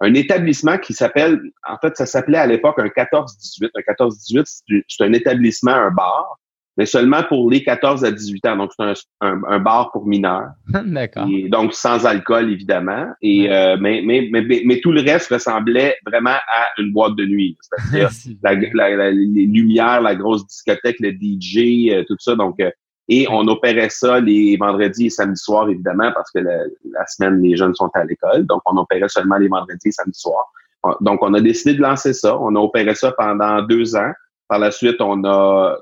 un 0.00 0.14
établissement 0.14 0.78
qui 0.78 0.92
s'appelle, 0.92 1.40
en 1.66 1.78
fait, 1.78 1.96
ça 1.96 2.06
s'appelait 2.06 2.38
à 2.38 2.46
l'époque 2.46 2.78
un 2.78 2.88
14-18. 2.88 3.70
Un 3.74 3.92
14-18, 3.92 4.84
c'est 4.88 5.04
un 5.04 5.12
établissement, 5.12 5.72
un 5.72 5.90
bar, 5.90 6.38
mais 6.76 6.84
seulement 6.86 7.22
pour 7.22 7.50
les 7.50 7.62
14 7.62 8.04
à 8.04 8.10
18 8.10 8.46
ans. 8.46 8.56
Donc, 8.56 8.72
c'est 8.76 8.84
un, 9.20 9.40
un, 9.48 9.58
bar 9.58 9.90
pour 9.92 10.06
mineurs. 10.06 10.48
D'accord. 10.68 11.26
donc, 11.48 11.72
sans 11.72 12.04
alcool, 12.04 12.50
évidemment. 12.50 13.08
Et, 13.22 13.50
euh, 13.50 13.76
mais, 13.80 14.02
mais, 14.04 14.28
mais, 14.30 14.62
mais, 14.64 14.80
tout 14.80 14.92
le 14.92 15.00
reste 15.00 15.32
ressemblait 15.32 15.96
vraiment 16.06 16.30
à 16.30 16.68
une 16.78 16.92
boîte 16.92 17.16
de 17.16 17.24
nuit. 17.24 17.56
C'est-à-dire 18.10 18.70
la, 18.74 19.10
les 19.10 19.46
lumières, 19.46 20.02
la 20.02 20.14
grosse 20.14 20.46
discothèque, 20.46 20.96
le 21.00 21.12
DJ, 21.12 21.92
euh, 21.92 22.04
tout 22.06 22.16
ça. 22.18 22.34
Donc, 22.36 22.60
euh, 22.60 22.70
et 23.08 23.26
on 23.30 23.46
opérait 23.46 23.88
ça 23.88 24.20
les 24.20 24.56
vendredis 24.56 25.06
et 25.06 25.10
samedis 25.10 25.40
soirs, 25.40 25.68
évidemment, 25.68 26.10
parce 26.12 26.30
que 26.32 26.40
la, 26.40 27.06
semaine, 27.06 27.40
les 27.40 27.56
jeunes 27.56 27.74
sont 27.74 27.90
à 27.94 28.04
l'école. 28.04 28.44
Donc, 28.46 28.62
on 28.66 28.76
opérait 28.76 29.08
seulement 29.08 29.36
les 29.36 29.48
vendredis 29.48 29.88
et 29.88 29.92
samedis 29.92 30.18
soirs. 30.18 30.52
Donc, 31.00 31.22
on 31.22 31.32
a 31.34 31.40
décidé 31.40 31.74
de 31.74 31.82
lancer 31.82 32.12
ça. 32.12 32.38
On 32.38 32.54
a 32.54 32.60
opéré 32.60 32.94
ça 32.94 33.12
pendant 33.12 33.62
deux 33.62 33.96
ans. 33.96 34.12
Par 34.48 34.58
la 34.58 34.70
suite, 34.70 35.00
on 35.00 35.24
a 35.24 35.78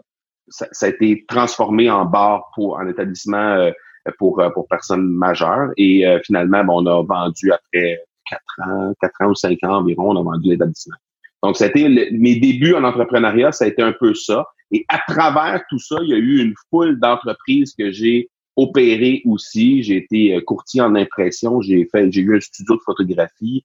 ça, 0.49 0.67
a 0.83 0.89
été 0.89 1.25
transformé 1.27 1.91
en 1.91 2.05
bar 2.05 2.51
pour 2.55 2.77
en 2.77 2.87
établissement 2.87 3.57
euh, 3.57 3.71
pour, 4.19 4.41
euh, 4.41 4.51
pour 4.51 4.69
personnes 4.69 5.09
majeures. 5.09 5.71
Et 5.77 6.07
euh, 6.07 6.19
finalement, 6.25 6.63
on 6.69 6.87
a 6.87 7.03
vendu 7.03 7.53
après 7.53 8.01
quatre 8.29 8.69
ans, 8.69 8.93
quatre 9.01 9.21
ans 9.23 9.31
ou 9.31 9.35
cinq 9.35 9.59
ans 9.65 9.79
environ, 9.79 10.11
on 10.17 10.21
a 10.21 10.23
vendu 10.23 10.51
l'établissement. 10.51 10.97
Donc, 11.43 11.61
été 11.61 11.89
mes 12.13 12.37
débuts 12.37 12.75
en 12.75 12.85
entrepreneuriat, 12.85 13.53
ça 13.53 13.67
a 13.67 13.69
été 13.69 13.83
un 13.83 13.93
peu 13.93 14.15
ça. 14.15 14.47
Et 14.71 14.85
à 14.89 14.99
travers 15.07 15.63
tout 15.69 15.79
ça, 15.79 15.97
il 16.03 16.09
y 16.09 16.15
a 16.15 16.17
eu 16.17 16.41
une 16.41 16.55
foule 16.71 16.99
d'entreprises 16.99 17.75
que 17.79 17.91
j'ai 17.91 18.31
opérées 18.57 19.21
aussi. 19.27 19.83
J'ai 19.83 19.97
été 19.97 20.43
courtier 20.47 20.81
en 20.81 20.95
impression, 20.95 21.61
j'ai 21.61 21.87
fait, 21.93 22.11
j'ai 22.11 22.23
eu 22.23 22.37
un 22.37 22.41
studio 22.41 22.77
de 22.77 22.81
photographie, 22.81 23.63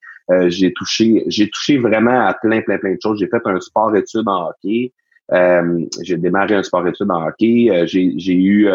j'ai 0.47 0.73
touché, 0.73 1.23
j'ai 1.27 1.49
touché 1.49 1.77
vraiment 1.77 2.27
à 2.27 2.33
plein, 2.33 2.59
plein, 2.61 2.79
plein 2.79 2.95
de 2.95 2.99
choses. 3.01 3.17
J'ai 3.17 3.27
fait 3.27 3.41
un 3.45 3.61
sport 3.61 3.95
études 3.95 4.27
en 4.27 4.49
hockey. 4.49 4.91
Euh, 5.31 5.85
j'ai 6.01 6.17
démarré 6.17 6.55
un 6.55 6.63
sport 6.63 6.87
études 6.87 7.11
en 7.11 7.27
hockey. 7.27 7.69
j'ai, 7.85 8.13
j'ai 8.17 8.33
eu 8.33 8.69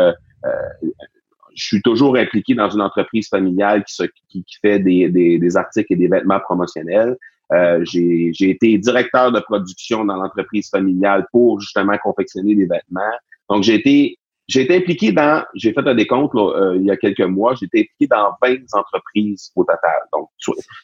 je 1.55 1.65
suis 1.65 1.83
toujours 1.83 2.17
impliqué 2.17 2.55
dans 2.55 2.69
une 2.69 2.81
entreprise 2.81 3.29
familiale 3.29 3.85
qui, 3.85 3.97
qui, 4.29 4.45
qui 4.45 4.57
fait 4.61 4.81
des, 4.81 5.09
des, 5.09 5.39
des, 5.39 5.57
articles 5.57 5.93
et 5.93 5.97
des 5.97 6.09
vêtements 6.09 6.41
promotionnels. 6.41 7.17
Euh, 7.53 7.85
j'ai 7.85 8.33
été 8.41 8.79
directeur 8.79 9.31
de 9.31 9.41
production 9.41 10.05
dans 10.05 10.17
l'entreprise 10.17 10.69
familiale 10.71 11.27
pour 11.31 11.61
justement 11.61 11.97
confectionner 12.03 12.55
des 12.55 12.67
vêtements. 12.67 13.17
Donc, 13.49 13.63
j'ai 13.63 13.75
été 13.75 14.19
j'ai 14.47 14.63
été 14.63 14.77
impliqué 14.77 15.11
dans, 15.11 15.43
j'ai 15.55 15.73
fait 15.73 15.87
un 15.87 15.95
décompte 15.95 16.35
euh, 16.35 16.77
il 16.77 16.85
y 16.85 16.91
a 16.91 16.99
quelques 16.99 17.21
mois, 17.21 17.55
j'ai 17.55 17.65
été 17.65 17.81
impliqué 17.81 18.07
dans 18.09 18.33
20 18.43 18.57
entreprises 18.75 19.51
au 19.57 19.65
total. 19.65 20.03
Donc, 20.13 20.29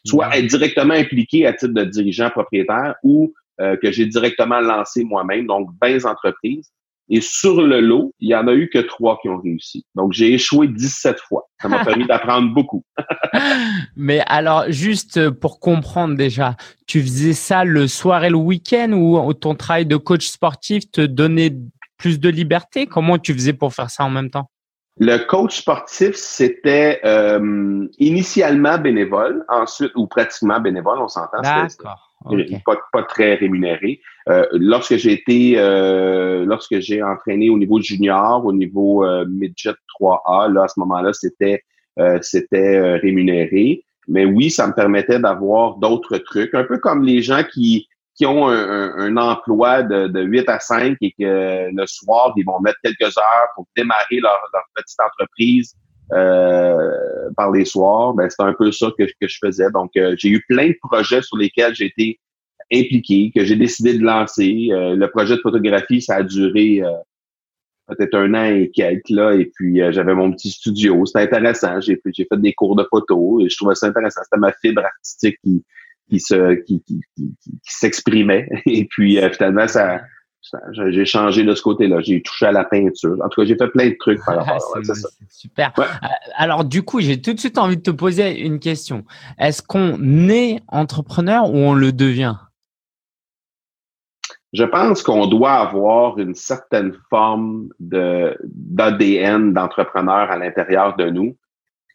soit, 0.03 0.35
être 0.35 0.47
directement 0.47 0.95
impliqué 0.95 1.47
à 1.47 1.53
titre 1.53 1.75
de 1.75 1.85
dirigeant 1.85 2.31
propriétaire 2.31 2.95
ou 3.03 3.35
euh, 3.61 3.76
que 3.76 3.90
j'ai 3.90 4.07
directement 4.07 4.61
lancé 4.61 5.05
moi-même, 5.05 5.47
donc 5.47 5.69
20 5.83 6.05
entreprises. 6.05 6.71
Et 7.12 7.21
sur 7.21 7.61
le 7.61 7.81
lot, 7.81 8.14
il 8.21 8.29
y 8.29 8.37
en 8.37 8.47
a 8.47 8.55
eu 8.55 8.71
que 8.73 8.79
trois 8.79 9.19
qui 9.21 9.29
ont 9.29 9.40
réussi. 9.40 9.85
Donc, 9.97 10.12
j'ai 10.12 10.33
échoué 10.33 10.69
17 10.69 11.19
fois. 11.19 11.49
Ça 11.61 11.69
m'a 11.69 11.85
permis 11.85 12.07
d'apprendre 12.07 12.55
beaucoup. 12.55 12.85
Mais 13.97 14.23
alors, 14.26 14.67
juste 14.69 15.29
pour 15.31 15.59
comprendre 15.59 16.14
déjà, 16.14 16.57
tu 16.87 17.02
faisais 17.02 17.33
ça 17.33 17.64
le 17.64 17.88
soir 17.88 18.23
et 18.23 18.31
le 18.31 18.37
week-end 18.37 18.93
ou 18.93 19.35
ton 19.35 19.57
travail 19.57 19.87
de 19.87 19.97
coach 19.97 20.29
sportif 20.29 20.88
te 20.93 21.00
donnait 21.00 21.57
plus 22.00 22.19
de 22.19 22.29
liberté? 22.29 22.87
Comment 22.87 23.19
tu 23.19 23.35
faisais 23.35 23.52
pour 23.52 23.75
faire 23.75 23.90
ça 23.90 24.05
en 24.05 24.11
même 24.11 24.31
temps? 24.31 24.49
Le 24.99 25.19
coach 25.19 25.59
sportif, 25.59 26.14
c'était 26.14 27.00
euh, 27.05 27.87
initialement 27.99 28.79
bénévole, 28.79 29.45
ensuite, 29.49 29.93
ou 29.95 30.07
pratiquement 30.07 30.61
bénévole, 30.61 30.99
on 31.00 31.09
s'entend. 31.09 31.40
D'accord. 31.43 32.10
Pas, 32.67 32.77
pas, 32.93 33.03
très 33.05 33.35
rémunéré. 33.35 34.00
Euh, 34.29 34.47
lorsque 34.53 34.97
j'ai 34.97 35.12
été, 35.12 35.55
euh, 35.57 36.45
lorsque 36.45 36.79
j'ai 36.81 37.03
entraîné 37.03 37.49
au 37.49 37.57
niveau 37.57 37.81
junior, 37.81 38.45
au 38.45 38.53
niveau 38.53 39.05
euh, 39.05 39.25
midget 39.27 39.75
3A, 39.99 40.53
là 40.53 40.65
à 40.65 40.69
ce 40.69 40.79
moment-là, 40.81 41.12
c'était 41.15 41.62
euh, 41.99 42.19
c'était 42.21 42.97
rémunéré. 42.99 43.85
Mais 44.07 44.27
oui, 44.27 44.50
ça 44.50 44.67
me 44.67 44.73
permettait 44.73 45.19
d'avoir 45.19 45.77
d'autres 45.77 46.19
trucs, 46.19 46.55
un 46.55 46.65
peu 46.65 46.79
comme 46.79 47.05
les 47.05 47.23
gens 47.23 47.43
qui 47.43 47.87
qui 48.17 48.27
ont 48.27 48.49
un, 48.49 48.99
un, 48.99 49.17
emploi 49.17 49.83
de, 49.83 50.09
de, 50.09 50.21
8 50.21 50.49
à 50.50 50.61
5 50.61 50.97
et 51.00 51.12
que 51.12 51.71
le 51.75 51.87
soir, 51.87 52.35
ils 52.37 52.45
vont 52.45 52.61
mettre 52.61 52.77
quelques 52.85 53.17
heures 53.17 53.49
pour 53.55 53.67
démarrer 53.75 54.21
leur, 54.21 54.39
leur 54.53 54.65
petite 54.75 54.99
entreprise 55.00 55.75
euh, 55.75 55.79
par 56.11 57.50
les 57.52 57.64
soirs, 57.64 58.14
ben, 58.14 58.29
c'est 58.29 58.43
un 58.43 58.52
peu 58.52 58.73
ça 58.73 58.88
que, 58.99 59.05
que 59.05 59.29
je 59.29 59.38
faisais. 59.43 59.71
Donc, 59.71 59.93
euh, 59.97 60.14
j'ai 60.19 60.29
eu 60.29 60.45
plein 60.49 60.69
de 60.69 60.76
projets 60.83 61.23
sur 61.23 61.37
lesquels 61.37 61.75
j'ai 61.75 61.87
été 61.87 62.21
impliqué, 62.73 63.33
que 63.35 63.45
j'ai 63.45 63.57
décidé 63.57 63.99
de 63.99 64.05
lancer. 64.05 64.69
Euh, 64.71 64.95
le 64.95 65.11
projet 65.11 65.37
de 65.37 65.40
photographie, 65.40 66.02
ça 66.02 66.17
a 66.17 66.23
duré 66.23 66.83
peut-être 67.88 68.14
un 68.14 68.35
an 68.35 68.45
et 68.45 68.71
quelques, 68.71 69.09
là, 69.11 69.35
et 69.35 69.47
puis 69.47 69.81
j'avais 69.90 70.14
mon 70.14 70.31
petit 70.31 70.50
studio. 70.50 71.05
C'était 71.07 71.25
intéressant. 71.25 71.81
J'ai 71.81 72.00
j'ai 72.14 72.25
fait 72.25 72.40
des 72.40 72.52
cours 72.52 72.76
de 72.76 72.87
photo 72.88 73.40
et 73.40 73.49
je 73.49 73.57
trouvais 73.57 73.75
ça 73.75 73.87
intéressant. 73.87 74.21
C'était 74.23 74.40
ma 74.40 74.52
fibre 74.52 74.85
artistique 74.85 75.37
qui, 75.43 75.64
qui 76.09 76.21
se 76.21 76.55
qui, 76.62 76.83
qui, 76.85 77.00
qui, 77.17 77.35
qui 77.43 77.61
s'exprimait. 77.64 78.49
Et 78.67 78.87
puis 78.88 79.19
finalement, 79.33 79.67
ça 79.67 80.02
j'ai 80.73 81.04
changé 81.04 81.44
de 81.44 81.54
ce 81.54 81.62
côté-là. 81.62 82.00
J'ai 82.00 82.23
touché 82.23 82.47
à 82.47 82.52
la 82.52 82.64
peinture. 82.64 83.16
En 83.23 83.28
tout 83.28 83.40
cas, 83.40 83.47
j'ai 83.47 83.56
fait 83.56 83.68
plein 83.68 83.88
de 83.88 83.97
trucs 83.99 84.25
par 84.25 84.37
rapport 84.37 84.76
à 84.76 84.85
ça. 84.85 85.09
Super. 85.28 85.73
Euh, 85.78 85.85
alors, 86.37 86.64
du 86.64 86.82
coup, 86.82 87.00
j'ai 87.00 87.20
tout 87.20 87.35
de 87.35 87.38
suite 87.38 87.59
envie 87.59 87.76
de 87.76 87.82
te 87.82 87.90
poser 87.90 88.40
une 88.40 88.59
question. 88.59 89.04
Est-ce 89.38 89.62
qu'on 89.62 90.28
est 90.28 90.61
entrepreneur 90.68 91.50
ou 91.50 91.56
on 91.56 91.75
le 91.75 91.92
devient? 91.92 92.37
Je 94.52 94.64
pense 94.64 95.02
qu'on 95.02 95.26
doit 95.26 95.52
avoir 95.52 96.18
une 96.18 96.35
certaine 96.35 96.92
forme 97.09 97.68
de 97.78 98.37
d'ADN 98.42 99.52
d'entrepreneur 99.52 100.30
à 100.30 100.37
l'intérieur 100.37 100.97
de 100.97 101.09
nous 101.09 101.37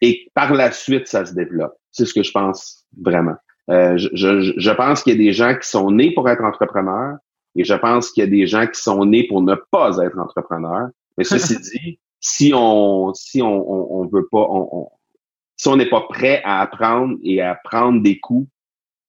et 0.00 0.30
par 0.34 0.54
la 0.54 0.72
suite, 0.72 1.06
ça 1.06 1.26
se 1.26 1.34
développe. 1.34 1.74
C'est 1.90 2.06
ce 2.06 2.14
que 2.14 2.22
je 2.22 2.30
pense 2.30 2.84
vraiment. 2.98 3.36
Euh, 3.70 3.98
je, 3.98 4.08
je, 4.14 4.54
je 4.56 4.70
pense 4.70 5.02
qu'il 5.02 5.12
y 5.12 5.16
a 5.16 5.18
des 5.18 5.32
gens 5.32 5.54
qui 5.54 5.68
sont 5.68 5.90
nés 5.90 6.14
pour 6.14 6.28
être 6.30 6.44
entrepreneurs, 6.44 7.16
et 7.56 7.64
je 7.64 7.74
pense 7.74 8.10
qu'il 8.10 8.22
y 8.22 8.26
a 8.26 8.30
des 8.30 8.46
gens 8.46 8.66
qui 8.66 8.80
sont 8.80 9.04
nés 9.04 9.26
pour 9.26 9.42
ne 9.42 9.54
pas 9.70 9.98
être 9.98 10.18
entrepreneurs. 10.18 10.88
Mais 11.16 11.24
ceci 11.24 11.56
dit, 11.74 11.98
si 12.20 12.52
on 12.54 13.12
si 13.14 13.42
on, 13.42 14.00
on, 14.00 14.06
veut 14.06 14.26
pas, 14.30 14.46
on, 14.48 14.88
si 15.56 15.68
on 15.68 15.76
n'est 15.76 15.88
pas 15.88 16.02
prêt 16.02 16.42
à 16.44 16.60
apprendre 16.60 17.16
et 17.22 17.40
à 17.40 17.54
prendre 17.54 18.02
des 18.02 18.18
coups 18.18 18.48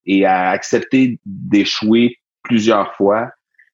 et 0.06 0.26
à 0.26 0.50
accepter 0.50 1.20
d'échouer 1.26 2.18
plusieurs 2.44 2.96
fois, 2.96 3.30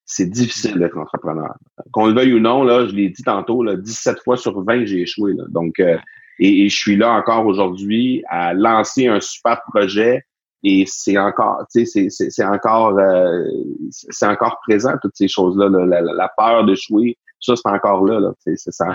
c'est 0.05 0.29
difficile 0.29 0.77
d'être 0.79 0.97
entrepreneur. 0.97 1.55
Qu'on 1.91 2.07
le 2.07 2.13
veuille 2.13 2.33
ou 2.33 2.39
non, 2.39 2.63
là, 2.63 2.87
je 2.87 2.93
l'ai 2.93 3.09
dit 3.09 3.23
tantôt, 3.23 3.63
là, 3.63 3.75
17 3.75 4.19
fois 4.23 4.37
sur 4.37 4.61
20, 4.63 4.85
j'ai 4.85 5.01
échoué. 5.01 5.33
Là. 5.33 5.45
Donc, 5.49 5.79
euh, 5.79 5.97
et, 6.39 6.67
je 6.67 6.75
suis 6.75 6.95
là 6.95 7.13
encore 7.13 7.45
aujourd'hui 7.45 8.23
à 8.27 8.53
lancer 8.53 9.07
un 9.07 9.19
super 9.19 9.61
projet 9.69 10.25
et 10.63 10.85
c'est 10.87 11.17
encore, 11.17 11.65
tu 11.73 11.85
sais, 11.85 12.07
c'est 12.09 12.45
encore, 12.45 12.97
euh, 12.97 13.43
c'est 13.89 14.25
encore 14.25 14.59
présent 14.65 14.93
toutes 15.01 15.15
ces 15.15 15.27
choses-là, 15.27 15.67
la, 15.69 16.31
peur 16.37 16.65
d'échouer, 16.65 17.17
ça 17.41 17.55
c'est 17.57 17.69
encore 17.69 18.05
là, 18.05 18.19
là 18.21 18.31
c'est 18.39 18.71
ça. 18.71 18.85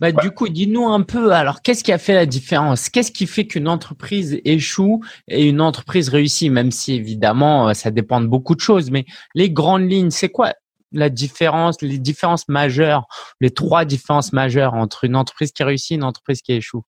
Bah, 0.00 0.12
Du 0.12 0.30
coup, 0.30 0.48
dis-nous 0.48 0.88
un 0.88 1.02
peu. 1.02 1.32
Alors, 1.32 1.60
qu'est-ce 1.60 1.84
qui 1.84 1.92
a 1.92 1.98
fait 1.98 2.14
la 2.14 2.24
différence? 2.24 2.88
Qu'est-ce 2.88 3.12
qui 3.12 3.26
fait 3.26 3.46
qu'une 3.46 3.68
entreprise 3.68 4.40
échoue 4.44 5.02
et 5.28 5.46
une 5.46 5.60
entreprise 5.60 6.08
réussit? 6.08 6.50
Même 6.50 6.70
si 6.70 6.94
évidemment, 6.94 7.68
euh, 7.68 7.74
ça 7.74 7.90
dépend 7.90 8.22
de 8.22 8.26
beaucoup 8.26 8.54
de 8.54 8.60
choses, 8.60 8.90
mais 8.90 9.04
les 9.34 9.50
grandes 9.50 9.90
lignes, 9.90 10.10
c'est 10.10 10.30
quoi 10.30 10.54
la 10.92 11.10
différence, 11.10 11.80
les 11.82 11.98
différences 11.98 12.48
majeures, 12.48 13.06
les 13.40 13.50
trois 13.50 13.84
différences 13.84 14.32
majeures 14.32 14.74
entre 14.74 15.04
une 15.04 15.16
entreprise 15.16 15.52
qui 15.52 15.62
réussit 15.64 15.92
et 15.92 15.94
une 15.96 16.04
entreprise 16.04 16.40
qui 16.40 16.52
échoue? 16.52 16.82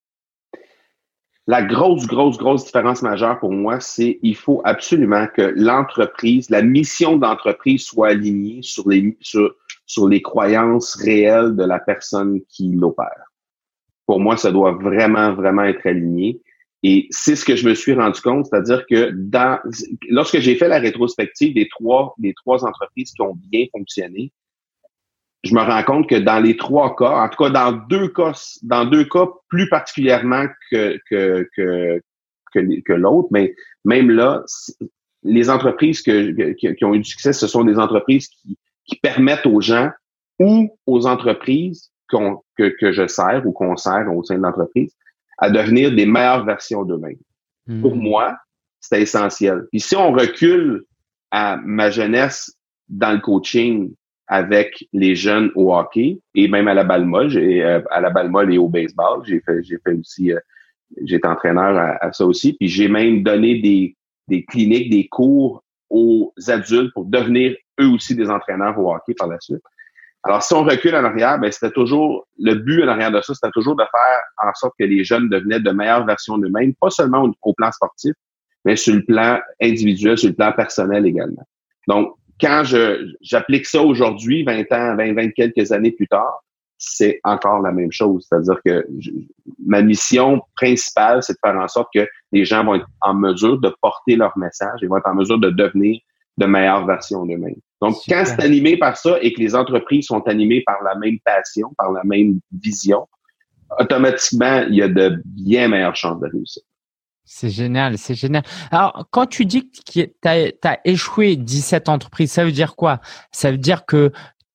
La 1.46 1.62
grosse, 1.62 2.06
grosse, 2.06 2.38
grosse 2.38 2.64
différence 2.64 3.02
majeure 3.02 3.38
pour 3.38 3.52
moi, 3.52 3.78
c'est 3.80 4.18
il 4.22 4.34
faut 4.34 4.62
absolument 4.64 5.26
que 5.26 5.52
l'entreprise, 5.56 6.48
la 6.48 6.62
mission 6.62 7.16
d'entreprise 7.16 7.84
soit 7.84 8.08
alignée 8.08 8.60
sur 8.62 8.88
les, 8.88 9.16
sur, 9.20 9.54
sur 9.84 10.08
les 10.08 10.22
croyances 10.22 10.94
réelles 10.94 11.54
de 11.54 11.64
la 11.64 11.78
personne 11.78 12.40
qui 12.48 12.70
l'opère. 12.70 13.30
Pour 14.06 14.20
moi, 14.20 14.36
ça 14.36 14.52
doit 14.52 14.72
vraiment, 14.72 15.34
vraiment 15.34 15.64
être 15.64 15.86
aligné. 15.86 16.40
Et 16.82 17.06
c'est 17.10 17.36
ce 17.36 17.44
que 17.44 17.56
je 17.56 17.66
me 17.66 17.74
suis 17.74 17.94
rendu 17.94 18.20
compte, 18.20 18.46
c'est-à-dire 18.46 18.84
que 18.86 19.10
dans, 19.14 19.58
lorsque 20.10 20.38
j'ai 20.38 20.54
fait 20.54 20.68
la 20.68 20.78
rétrospective 20.78 21.54
des 21.54 21.68
trois, 21.68 22.14
des 22.18 22.34
trois 22.34 22.64
entreprises 22.64 23.12
qui 23.12 23.22
ont 23.22 23.34
bien 23.50 23.64
fonctionné, 23.72 24.32
je 25.44 25.54
me 25.54 25.60
rends 25.60 25.82
compte 25.82 26.08
que 26.08 26.14
dans 26.16 26.40
les 26.40 26.56
trois 26.56 26.96
cas, 26.96 27.10
en 27.10 27.28
tout 27.28 27.44
cas 27.44 27.50
dans 27.50 27.72
deux 27.72 28.08
cas, 28.08 28.32
dans 28.62 28.84
deux 28.84 29.04
cas 29.04 29.26
plus 29.48 29.68
particulièrement 29.68 30.46
que, 30.70 30.98
que, 31.10 31.48
que, 31.54 32.00
que, 32.52 32.92
l'autre, 32.92 33.28
mais 33.30 33.54
même 33.84 34.10
là, 34.10 34.42
les 35.22 35.50
entreprises 35.50 36.02
que, 36.02 36.52
qui, 36.52 36.84
ont 36.84 36.94
eu 36.94 37.00
du 37.00 37.08
succès, 37.08 37.32
ce 37.32 37.46
sont 37.46 37.64
des 37.64 37.78
entreprises 37.78 38.28
qui, 38.28 38.58
qui 38.86 38.96
permettent 38.96 39.46
aux 39.46 39.60
gens 39.60 39.90
ou 40.38 40.76
aux 40.86 41.06
entreprises 41.06 41.90
que, 42.08 42.68
que 42.80 42.92
je 42.92 43.06
sers 43.06 43.42
ou 43.44 43.52
qu'on 43.52 43.76
sert 43.76 44.06
au 44.14 44.22
sein 44.22 44.36
de 44.36 44.42
l'entreprise 44.42 44.94
à 45.38 45.50
devenir 45.50 45.94
des 45.94 46.06
meilleures 46.06 46.44
versions 46.44 46.84
d'eux-mêmes. 46.84 47.18
Hmm. 47.66 47.82
Pour 47.82 47.96
moi, 47.96 48.36
c'est 48.80 49.02
essentiel. 49.02 49.66
Puis 49.70 49.80
si 49.80 49.96
on 49.96 50.12
recule 50.12 50.84
à 51.30 51.56
ma 51.64 51.90
jeunesse 51.90 52.54
dans 52.88 53.12
le 53.12 53.18
coaching, 53.18 53.92
avec 54.26 54.88
les 54.92 55.14
jeunes 55.14 55.50
au 55.54 55.74
hockey 55.74 56.18
et 56.34 56.48
même 56.48 56.68
à 56.68 56.74
la 56.74 56.84
balle 56.84 57.04
molle, 57.04 57.30
euh, 57.36 57.82
à 57.90 58.00
la 58.00 58.10
balle 58.10 58.30
molle 58.30 58.52
et 58.52 58.58
au 58.58 58.68
baseball. 58.68 59.22
J'ai 59.24 59.40
fait, 59.40 59.62
j'ai 59.62 59.78
fait 59.84 59.92
aussi, 59.92 60.32
euh, 60.32 60.40
j'étais 61.04 61.28
entraîneur 61.28 61.96
à, 62.00 62.12
ça 62.12 62.24
aussi. 62.24 62.54
Puis 62.54 62.68
j'ai 62.68 62.88
même 62.88 63.22
donné 63.22 63.60
des, 63.60 63.96
des 64.28 64.44
cliniques, 64.44 64.90
des 64.90 65.08
cours 65.08 65.62
aux 65.90 66.32
adultes 66.48 66.92
pour 66.94 67.04
devenir 67.04 67.54
eux 67.80 67.88
aussi 67.88 68.14
des 68.14 68.30
entraîneurs 68.30 68.78
au 68.78 68.94
hockey 68.94 69.14
par 69.14 69.28
la 69.28 69.38
suite. 69.40 69.62
Alors, 70.26 70.42
si 70.42 70.54
on 70.54 70.64
recule 70.64 70.96
en 70.96 71.04
arrière, 71.04 71.38
ben, 71.38 71.52
c'était 71.52 71.70
toujours, 71.70 72.26
le 72.38 72.54
but 72.54 72.82
en 72.82 72.88
arrière 72.88 73.10
de 73.10 73.20
ça, 73.20 73.34
c'était 73.34 73.50
toujours 73.50 73.76
de 73.76 73.82
faire 73.82 74.20
en 74.42 74.54
sorte 74.54 74.72
que 74.78 74.86
les 74.86 75.04
jeunes 75.04 75.28
devenaient 75.28 75.60
de 75.60 75.70
meilleures 75.70 76.06
versions 76.06 76.38
d'eux-mêmes, 76.38 76.72
pas 76.80 76.88
seulement 76.88 77.30
au 77.42 77.52
plan 77.52 77.70
sportif, 77.70 78.14
mais 78.64 78.74
sur 78.74 78.94
le 78.94 79.04
plan 79.04 79.38
individuel, 79.60 80.16
sur 80.16 80.30
le 80.30 80.34
plan 80.34 80.50
personnel 80.52 81.04
également. 81.04 81.46
Donc, 81.88 82.14
quand 82.40 82.64
je 82.64 83.12
j'applique 83.20 83.66
ça 83.66 83.82
aujourd'hui, 83.82 84.44
20 84.44 84.60
ans, 84.72 84.96
20, 84.96 85.14
20 85.14 85.30
quelques 85.30 85.72
années 85.72 85.92
plus 85.92 86.08
tard, 86.08 86.44
c'est 86.78 87.20
encore 87.24 87.60
la 87.60 87.72
même 87.72 87.92
chose. 87.92 88.26
C'est-à-dire 88.28 88.60
que 88.64 88.86
ma 89.64 89.82
mission 89.82 90.42
principale, 90.56 91.22
c'est 91.22 91.34
de 91.34 91.38
faire 91.44 91.56
en 91.56 91.68
sorte 91.68 91.88
que 91.94 92.06
les 92.32 92.44
gens 92.44 92.64
vont 92.64 92.74
être 92.76 92.86
en 93.00 93.14
mesure 93.14 93.58
de 93.58 93.72
porter 93.80 94.16
leur 94.16 94.36
message 94.36 94.82
et 94.82 94.86
vont 94.86 94.98
être 94.98 95.08
en 95.08 95.14
mesure 95.14 95.38
de 95.38 95.50
devenir 95.50 96.00
de 96.36 96.46
meilleures 96.46 96.84
versions 96.84 97.24
d'eux-mêmes. 97.24 97.54
Donc, 97.80 97.96
quand 98.08 98.24
c'est 98.26 98.42
animé 98.42 98.76
par 98.76 98.96
ça 98.96 99.18
et 99.20 99.32
que 99.32 99.40
les 99.40 99.54
entreprises 99.54 100.06
sont 100.06 100.26
animées 100.26 100.62
par 100.66 100.82
la 100.82 100.96
même 100.96 101.18
passion, 101.24 101.72
par 101.78 101.92
la 101.92 102.02
même 102.04 102.40
vision, 102.52 103.06
automatiquement, 103.78 104.64
il 104.68 104.76
y 104.76 104.82
a 104.82 104.88
de 104.88 105.22
bien 105.24 105.68
meilleures 105.68 105.96
chances 105.96 106.20
de 106.20 106.26
réussir. 106.26 106.62
C'est 107.24 107.50
génial, 107.50 107.96
c'est 107.96 108.14
génial. 108.14 108.42
Alors, 108.70 109.06
quand 109.10 109.26
tu 109.26 109.46
dis 109.46 109.70
que 109.70 110.02
tu 110.02 110.28
as, 110.28 110.78
échoué 110.84 111.36
17 111.36 111.88
entreprises, 111.88 112.32
ça 112.32 112.44
veut 112.44 112.52
dire 112.52 112.76
quoi? 112.76 113.00
Ça 113.32 113.50
veut 113.50 113.58
dire 113.58 113.86
que 113.86 114.10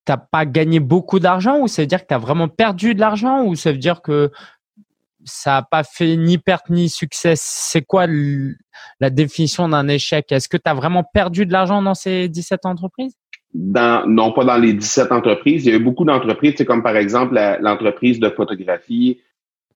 tu 0.05 0.11
n'as 0.11 0.17
pas 0.17 0.45
gagné 0.45 0.79
beaucoup 0.79 1.19
d'argent 1.19 1.59
ou 1.59 1.67
ça 1.67 1.81
veut 1.81 1.87
dire 1.87 2.01
que 2.01 2.07
tu 2.07 2.13
as 2.13 2.19
vraiment 2.19 2.47
perdu 2.47 2.93
de 2.93 2.99
l'argent 2.99 3.43
ou 3.43 3.55
ça 3.55 3.71
veut 3.71 3.77
dire 3.79 4.01
que 4.01 4.31
ça 5.25 5.51
n'a 5.51 5.61
pas 5.63 5.83
fait 5.83 6.15
ni 6.15 6.37
perte 6.37 6.69
ni 6.69 6.89
succès? 6.89 7.33
C'est 7.35 7.81
quoi 7.81 8.05
la 8.99 9.09
définition 9.09 9.67
d'un 9.67 9.87
échec? 9.87 10.31
Est-ce 10.31 10.47
que 10.47 10.57
tu 10.57 10.69
as 10.69 10.73
vraiment 10.73 11.03
perdu 11.03 11.45
de 11.45 11.51
l'argent 11.51 11.81
dans 11.81 11.95
ces 11.95 12.29
17 12.29 12.65
entreprises? 12.65 13.15
Non 13.53 14.31
pas 14.31 14.45
dans 14.45 14.57
les 14.57 14.73
17 14.73 15.11
entreprises. 15.11 15.65
Il 15.65 15.71
y 15.71 15.73
a 15.73 15.77
eu 15.77 15.83
beaucoup 15.83 16.05
d'entreprises, 16.05 16.63
comme 16.67 16.83
par 16.83 16.95
exemple 16.95 17.33
l'entreprise 17.61 18.19
de 18.19 18.29
photographie. 18.29 19.19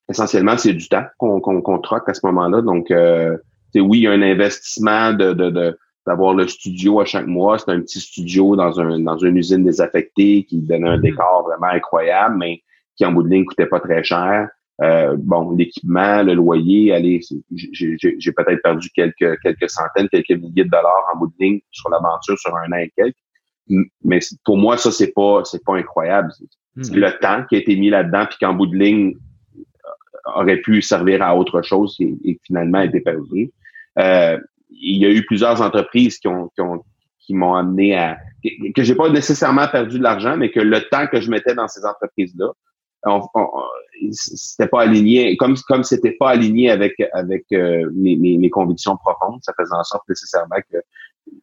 Essentiellement, 0.09 0.57
c'est 0.57 0.73
du 0.73 0.87
temps 0.87 1.05
qu'on 1.17 1.39
qu'on 1.39 1.79
troque 1.79 2.09
à 2.09 2.13
ce 2.13 2.25
moment-là. 2.25 2.61
Donc, 2.61 2.91
euh, 2.91 3.37
oui, 3.75 3.99
il 3.99 4.03
y 4.03 4.07
a 4.07 4.11
un 4.11 4.21
investissement 4.21 5.13
de, 5.13 5.33
de, 5.33 5.77
d'avoir 6.05 6.33
le 6.33 6.47
studio 6.47 6.99
à 6.99 7.05
chaque 7.05 7.27
mois. 7.27 7.57
C'est 7.57 7.71
un 7.71 7.79
petit 7.79 7.99
studio 7.99 8.55
dans, 8.55 8.79
un, 8.79 8.99
dans 8.99 9.17
une 9.17 9.37
usine 9.37 9.63
désaffectée 9.63 10.43
qui 10.43 10.61
donnait 10.61 10.89
un 10.89 10.97
mm-hmm. 10.97 11.01
décor 11.01 11.43
vraiment 11.47 11.73
incroyable, 11.73 12.35
mais 12.37 12.61
qui 12.95 13.05
en 13.05 13.11
bout 13.11 13.23
de 13.23 13.29
ligne 13.29 13.45
coûtait 13.45 13.65
pas 13.65 13.79
très 13.79 14.03
cher. 14.03 14.49
Euh, 14.81 15.15
bon, 15.17 15.51
l'équipement, 15.51 16.23
le 16.23 16.33
loyer, 16.33 16.93
allez, 16.93 17.21
j'ai 17.51 18.31
peut-être 18.31 18.61
perdu 18.61 18.89
quelques 18.89 19.39
quelques 19.41 19.69
centaines, 19.69 20.09
quelques 20.09 20.31
milliers 20.31 20.65
de 20.65 20.69
dollars 20.69 21.05
en 21.13 21.19
bout 21.19 21.27
de 21.27 21.33
ligne 21.39 21.59
sur 21.71 21.89
l'aventure 21.89 22.37
sur 22.39 22.55
un 22.55 22.71
an 22.71 22.77
et 22.77 22.91
quelques. 22.97 23.15
Mais 24.03 24.19
pour 24.43 24.57
moi, 24.57 24.77
ça 24.77 24.91
c'est 24.91 25.13
pas 25.13 25.43
c'est 25.45 25.63
pas 25.63 25.77
incroyable. 25.77 26.31
C'est 26.81 26.91
hmm. 26.91 26.99
le 26.99 27.19
temps 27.19 27.43
qui 27.47 27.55
a 27.55 27.59
été 27.59 27.75
mis 27.75 27.91
là-dedans, 27.91 28.25
puis 28.27 28.37
qu'en 28.41 28.53
bout 28.53 28.65
de 28.65 28.75
ligne 28.75 29.13
aurait 30.25 30.61
pu 30.61 30.81
servir 30.81 31.21
à 31.21 31.35
autre 31.35 31.61
chose 31.61 31.95
et, 31.99 32.39
finalement 32.45 32.79
a 32.79 32.87
perdu. 32.87 33.51
Euh, 33.99 34.37
il 34.69 34.97
y 34.97 35.05
a 35.05 35.09
eu 35.09 35.25
plusieurs 35.25 35.61
entreprises 35.61 36.17
qui 36.17 36.27
ont 36.27 36.49
qui 36.49 36.61
qui 37.19 37.33
m'ont 37.33 37.55
amené 37.55 37.95
à 37.95 38.17
que 38.75 38.83
j'ai 38.83 38.95
pas 38.95 39.09
nécessairement 39.09 39.67
perdu 39.67 39.97
de 39.97 40.03
l'argent, 40.03 40.35
mais 40.35 40.51
que 40.51 40.59
le 40.59 40.81
temps 40.89 41.07
que 41.07 41.21
je 41.21 41.29
mettais 41.29 41.55
dans 41.55 41.67
ces 41.69 41.85
entreprises-là 41.85 42.51
c'était 44.11 44.69
pas 44.69 44.81
aligné, 44.81 45.35
comme 45.37 45.55
comme 45.67 45.83
c'était 45.83 46.11
pas 46.11 46.29
aligné 46.29 46.69
avec 46.69 46.95
avec 47.13 47.45
euh, 47.51 47.89
mes, 47.93 48.15
mes, 48.15 48.49
convictions 48.49 48.97
profondes, 48.97 49.39
ça 49.41 49.53
faisait 49.57 49.75
en 49.75 49.83
sorte 49.83 50.07
nécessairement 50.07 50.57
que 50.71 50.77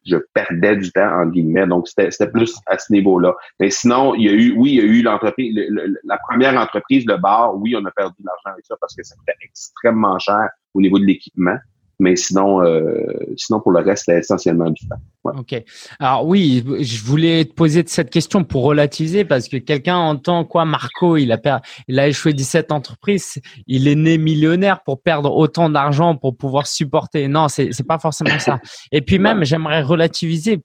je 0.05 0.17
perdais 0.33 0.77
du 0.77 0.91
temps 0.91 1.21
en 1.21 1.25
guillemets. 1.27 1.67
Donc 1.67 1.87
c'était 1.87 2.31
plus 2.31 2.55
à 2.65 2.77
ce 2.77 2.91
niveau-là. 2.91 3.33
Mais 3.59 3.69
sinon, 3.69 4.15
il 4.15 4.23
y 4.23 4.29
a 4.29 4.33
eu, 4.33 4.53
oui, 4.57 4.71
il 4.71 4.75
y 4.77 4.81
a 4.81 4.83
eu 4.83 5.01
l'entreprise, 5.01 5.55
la 6.03 6.17
première 6.29 6.59
entreprise, 6.59 7.05
le 7.05 7.17
bar, 7.17 7.55
oui, 7.57 7.75
on 7.75 7.85
a 7.85 7.91
perdu 7.91 8.15
de 8.19 8.25
l'argent 8.25 8.53
avec 8.53 8.65
ça 8.65 8.75
parce 8.79 8.95
que 8.95 9.03
ça 9.03 9.15
coûtait 9.15 9.37
extrêmement 9.41 10.17
cher 10.19 10.49
au 10.73 10.81
niveau 10.81 10.99
de 10.99 11.05
l'équipement. 11.05 11.57
Mais 12.01 12.15
sinon, 12.15 12.63
euh, 12.63 13.13
sinon 13.37 13.59
pour 13.59 13.71
le 13.71 13.79
reste, 13.79 14.05
c'est 14.07 14.17
essentiellement 14.17 14.71
du 14.71 14.87
temps. 14.87 14.95
Ok. 15.23 15.63
Alors 15.99 16.25
oui, 16.25 16.65
je 16.79 17.03
voulais 17.03 17.45
te 17.45 17.53
poser 17.53 17.83
cette 17.85 18.09
question 18.09 18.43
pour 18.43 18.63
relativiser 18.63 19.23
parce 19.23 19.47
que 19.47 19.57
quelqu'un 19.57 19.97
entend 19.97 20.43
quoi 20.43 20.65
Marco, 20.65 21.15
il 21.15 21.31
a 21.31 21.37
per... 21.37 21.57
il 21.87 21.99
a 21.99 22.07
échoué 22.07 22.33
17 22.33 22.71
entreprises, 22.71 23.39
il 23.67 23.87
est 23.87 23.93
né 23.93 24.17
millionnaire 24.17 24.81
pour 24.83 24.99
perdre 24.99 25.31
autant 25.31 25.69
d'argent 25.69 26.15
pour 26.15 26.35
pouvoir 26.35 26.65
supporter. 26.65 27.27
Non, 27.27 27.49
c'est 27.49 27.71
c'est 27.71 27.85
pas 27.85 27.99
forcément 27.99 28.39
ça. 28.39 28.59
Et 28.91 29.01
puis 29.01 29.19
même, 29.19 29.43
j'aimerais 29.43 29.83
relativiser. 29.83 30.59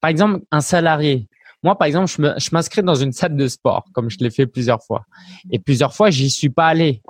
Par 0.00 0.10
exemple, 0.10 0.44
un 0.52 0.60
salarié. 0.60 1.26
Moi, 1.64 1.76
par 1.76 1.88
exemple, 1.88 2.08
je 2.08 2.50
m'inscris 2.52 2.84
dans 2.84 2.94
une 2.94 3.10
salle 3.10 3.34
de 3.34 3.48
sport, 3.48 3.84
comme 3.92 4.10
je 4.10 4.18
l'ai 4.20 4.30
fait 4.30 4.46
plusieurs 4.46 4.84
fois. 4.84 5.06
Et 5.50 5.58
plusieurs 5.58 5.92
fois, 5.92 6.10
j'y 6.10 6.30
suis 6.30 6.50
pas 6.50 6.68
allé. 6.68 7.02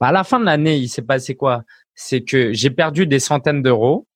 À 0.00 0.10
la 0.10 0.24
fin 0.24 0.40
de 0.40 0.46
l'année, 0.46 0.78
il 0.78 0.88
s'est 0.88 1.02
passé 1.02 1.34
quoi? 1.34 1.64
C'est 1.98 2.22
que 2.22 2.52
j'ai 2.52 2.70
perdu 2.70 3.08
des 3.08 3.18
centaines 3.18 3.60
d'euros 3.60 4.06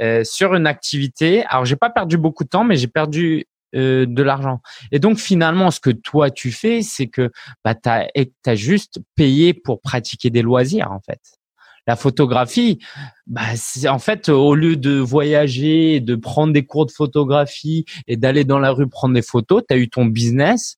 euh, 0.00 0.22
sur 0.22 0.54
une 0.54 0.66
activité. 0.66 1.42
Alors, 1.46 1.64
j'ai 1.64 1.76
pas 1.76 1.88
perdu 1.88 2.18
beaucoup 2.18 2.44
de 2.44 2.50
temps, 2.50 2.62
mais 2.62 2.76
j'ai 2.76 2.88
perdu 2.88 3.46
euh, 3.74 4.04
de 4.06 4.22
l'argent. 4.22 4.60
Et 4.92 4.98
donc, 4.98 5.18
finalement, 5.18 5.70
ce 5.70 5.80
que 5.80 5.88
toi, 5.88 6.30
tu 6.30 6.52
fais, 6.52 6.82
c'est 6.82 7.06
que 7.06 7.30
bah, 7.64 7.74
tu 7.74 7.88
as, 7.88 8.54
juste 8.54 8.98
payé 9.16 9.54
pour 9.54 9.80
pratiquer 9.80 10.28
des 10.28 10.42
loisirs, 10.42 10.92
en 10.92 11.00
fait. 11.00 11.20
La 11.86 11.96
photographie, 11.96 12.78
bah, 13.26 13.42
en 13.88 13.98
fait 13.98 14.28
au 14.28 14.54
lieu 14.54 14.76
de 14.76 14.98
voyager, 14.98 16.00
de 16.00 16.16
prendre 16.16 16.52
des 16.52 16.64
cours 16.64 16.86
de 16.86 16.90
photographie 16.90 17.84
et 18.06 18.16
d'aller 18.16 18.44
dans 18.44 18.58
la 18.58 18.70
rue 18.70 18.88
prendre 18.88 19.14
des 19.14 19.22
photos, 19.22 19.62
tu 19.68 19.74
as 19.74 19.78
eu 19.78 19.90
ton 19.90 20.06
business 20.06 20.76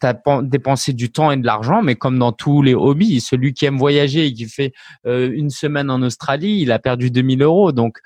tu 0.00 0.06
as 0.06 0.42
dépensé 0.42 0.92
du 0.92 1.10
temps 1.10 1.30
et 1.30 1.36
de 1.36 1.46
l'argent, 1.46 1.82
mais 1.82 1.94
comme 1.94 2.18
dans 2.18 2.32
tous 2.32 2.62
les 2.62 2.74
hobbies, 2.74 3.20
celui 3.20 3.54
qui 3.54 3.66
aime 3.66 3.78
voyager 3.78 4.26
et 4.26 4.32
qui 4.32 4.46
fait 4.46 4.72
euh, 5.06 5.30
une 5.32 5.50
semaine 5.50 5.90
en 5.90 6.02
Australie, 6.02 6.60
il 6.60 6.72
a 6.72 6.78
perdu 6.78 7.10
2000 7.10 7.42
euros. 7.42 7.72
Donc, 7.72 7.98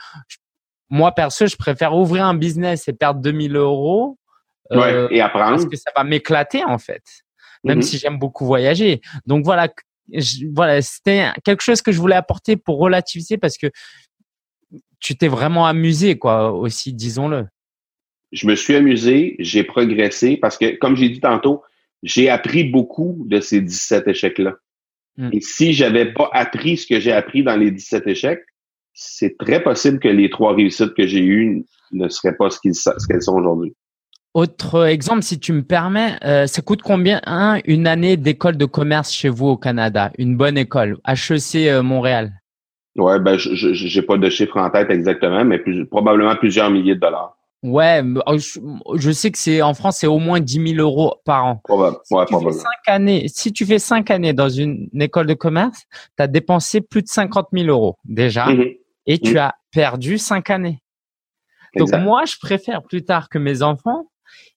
moi, 0.88 1.12
perso, 1.12 1.46
je 1.46 1.56
préfère 1.56 1.94
ouvrir 1.94 2.24
un 2.24 2.34
business 2.34 2.88
et 2.88 2.92
perdre 2.92 3.20
2000 3.20 3.56
euros. 3.56 4.18
Euh, 4.72 5.08
et 5.10 5.20
apprendre. 5.20 5.56
Parce 5.56 5.66
que 5.66 5.76
ça 5.76 5.90
va 5.96 6.04
m'éclater, 6.04 6.64
en 6.64 6.78
fait. 6.78 7.02
Même 7.64 7.80
mm-hmm. 7.80 7.82
si 7.82 7.98
j'aime 7.98 8.18
beaucoup 8.18 8.46
voyager. 8.46 9.00
Donc, 9.26 9.44
voilà, 9.44 9.68
voilà, 10.54 10.80
c'était 10.82 11.30
quelque 11.44 11.62
chose 11.62 11.82
que 11.82 11.92
je 11.92 12.00
voulais 12.00 12.16
apporter 12.16 12.56
pour 12.56 12.78
relativiser 12.78 13.36
parce 13.36 13.56
que 13.56 13.66
tu 15.00 15.16
t'es 15.16 15.28
vraiment 15.28 15.66
amusé, 15.66 16.18
quoi, 16.18 16.52
aussi, 16.52 16.92
disons-le. 16.92 17.46
Je 18.32 18.46
me 18.46 18.54
suis 18.54 18.76
amusé, 18.76 19.34
j'ai 19.40 19.64
progressé 19.64 20.36
parce 20.36 20.56
que, 20.56 20.76
comme 20.76 20.94
j'ai 20.94 21.08
dit 21.08 21.20
tantôt, 21.20 21.62
j'ai 22.02 22.28
appris 22.28 22.64
beaucoup 22.64 23.24
de 23.26 23.40
ces 23.40 23.60
17 23.60 24.08
échecs-là. 24.08 24.56
Hmm. 25.16 25.30
Et 25.32 25.40
si 25.40 25.72
j'avais 25.72 26.12
pas 26.12 26.30
appris 26.32 26.76
ce 26.76 26.86
que 26.86 27.00
j'ai 27.00 27.12
appris 27.12 27.42
dans 27.42 27.56
les 27.56 27.70
17 27.70 28.06
échecs, 28.06 28.42
c'est 28.94 29.36
très 29.38 29.62
possible 29.62 29.98
que 29.98 30.08
les 30.08 30.30
trois 30.30 30.54
réussites 30.54 30.94
que 30.94 31.06
j'ai 31.06 31.24
eues 31.24 31.64
ne 31.92 32.08
seraient 32.08 32.36
pas 32.36 32.50
ce 32.50 32.58
qu'elles 32.60 33.22
sont 33.22 33.34
aujourd'hui. 33.34 33.74
Autre 34.32 34.86
exemple, 34.86 35.22
si 35.22 35.40
tu 35.40 35.52
me 35.52 35.62
permets, 35.62 36.16
euh, 36.24 36.46
ça 36.46 36.62
coûte 36.62 36.82
combien 36.82 37.20
une 37.64 37.88
année 37.88 38.16
d'école 38.16 38.56
de 38.56 38.64
commerce 38.64 39.12
chez 39.12 39.28
vous 39.28 39.48
au 39.48 39.56
Canada? 39.56 40.12
Une 40.18 40.36
bonne 40.36 40.56
école, 40.56 40.98
HEC 41.04 41.66
euh, 41.66 41.82
Montréal? 41.82 42.32
Ouais, 42.96 43.18
ben 43.18 43.38
je 43.38 43.96
n'ai 43.98 44.02
pas 44.02 44.18
de 44.18 44.30
chiffre 44.30 44.56
en 44.56 44.70
tête 44.70 44.90
exactement, 44.90 45.44
mais 45.44 45.60
probablement 45.90 46.36
plusieurs 46.36 46.70
milliers 46.70 46.94
de 46.94 47.00
dollars. 47.00 47.36
Ouais, 47.62 48.02
oh, 48.26 48.36
je 48.96 49.10
sais 49.10 49.30
que 49.30 49.36
c'est 49.36 49.60
en 49.60 49.74
France, 49.74 49.98
c'est 49.98 50.06
au 50.06 50.18
moins 50.18 50.40
10 50.40 50.74
000 50.76 50.80
euros 50.80 51.16
par 51.26 51.44
an. 51.44 51.60
si, 52.04 52.14
tu 52.26 52.44
fais 52.44 52.52
cinq 52.52 52.88
années, 52.88 53.28
si 53.28 53.52
tu 53.52 53.66
fais 53.66 53.78
cinq 53.78 54.10
années 54.10 54.32
dans 54.32 54.48
une 54.48 54.88
école 54.98 55.26
de 55.26 55.34
commerce, 55.34 55.82
tu 56.16 56.22
as 56.22 56.26
dépensé 56.26 56.80
plus 56.80 57.02
de 57.02 57.08
50 57.08 57.48
000 57.52 57.66
euros 57.68 57.98
déjà 58.04 58.46
mm-hmm. 58.46 58.78
et 59.06 59.18
tu 59.18 59.34
mm-hmm. 59.34 59.38
as 59.40 59.54
perdu 59.72 60.16
cinq 60.16 60.48
années. 60.48 60.82
Donc 61.76 61.92
moi, 61.92 62.24
je 62.24 62.36
préfère 62.40 62.82
plus 62.82 63.04
tard 63.04 63.28
que 63.28 63.38
mes 63.38 63.62
enfants, 63.62 64.10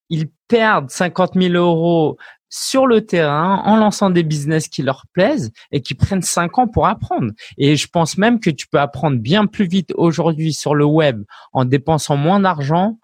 ils 0.10 0.28
perdent 0.48 0.90
50 0.90 1.34
000 1.36 1.54
euros 1.56 2.18
sur 2.56 2.86
le 2.86 3.04
terrain 3.04 3.64
en 3.66 3.78
lançant 3.78 4.12
des 4.12 4.22
business 4.22 4.68
qui 4.68 4.84
leur 4.84 5.06
plaisent 5.12 5.52
et 5.72 5.82
qui 5.82 5.96
prennent 5.96 6.22
cinq 6.22 6.60
ans 6.60 6.68
pour 6.68 6.86
apprendre. 6.86 7.32
Et 7.58 7.76
je 7.76 7.88
pense 7.88 8.16
même 8.16 8.40
que 8.40 8.52
tu 8.52 8.68
peux 8.68 8.80
apprendre 8.80 9.18
bien 9.18 9.48
plus 9.48 9.66
vite 9.66 9.92
aujourd'hui 9.96 10.54
sur 10.54 10.76
le 10.76 10.86
web 10.86 11.24
en 11.52 11.66
dépensant 11.66 12.16
moins 12.16 12.40
d'argent 12.40 13.00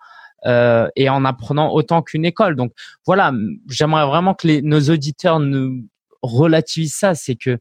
euh, 0.45 0.87
et 0.95 1.09
en 1.09 1.25
apprenant 1.25 1.73
autant 1.73 2.03
qu'une 2.03 2.25
école. 2.25 2.55
Donc 2.55 2.73
voilà, 3.07 3.33
j'aimerais 3.67 4.05
vraiment 4.05 4.35
que 4.35 4.61
nos 4.61 4.81
auditeurs 4.91 5.39
nous 5.39 5.83
relativisent 6.21 6.93
ça, 6.93 7.15
c'est 7.15 7.35
que 7.35 7.57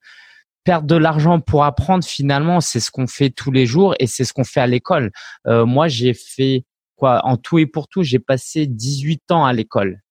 perdre 0.64 0.87
de 0.87 0.96
l'argent 0.96 1.40
pour 1.40 1.64
apprendre 1.64 2.05
finalement, 2.05 2.61
c'est 2.61 2.81
ce 2.81 2.90
qu'on 2.90 3.07
fait 3.07 3.31
tous 3.31 3.51
les 3.51 3.64
jours 3.64 3.94
et 3.98 4.07
c'est 4.07 4.27
ce 4.27 4.35
qu'on 4.35 4.44
fait 4.44 4.61
à 4.61 4.66
l'école. 4.66 5.11
Euh, 5.46 5.64
moi, 5.64 5.88
j'ai 5.88 6.12
fait 6.12 6.66
quoi? 6.96 7.24
En 7.24 7.38
tout 7.38 7.59
et 7.59 7.64
pour 7.64 7.88
tout, 7.88 8.03
j'ai 8.03 8.18
passé 8.18 8.66
18 8.66 9.31
ans 9.31 9.46
à 9.46 9.55
l'école. 9.55 10.03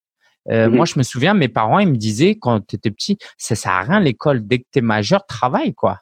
Euh, 0.49 0.69
moi, 0.69 0.85
je 0.85 0.97
me 0.97 1.03
souviens, 1.03 1.33
mes 1.33 1.47
parents, 1.47 1.79
ils 1.79 1.89
me 1.89 1.97
disaient 1.97 2.35
quand 2.35 2.65
tu 2.65 2.75
étais 2.75 2.91
petit, 2.91 3.17
ça 3.37 3.55
sert 3.55 3.71
à 3.71 3.81
rien 3.81 3.99
l'école. 3.99 4.45
Dès 4.45 4.59
que 4.59 4.65
tu 4.71 4.79
es 4.79 4.81
majeur, 4.81 5.25
travaille 5.25 5.73
quoi. 5.73 5.99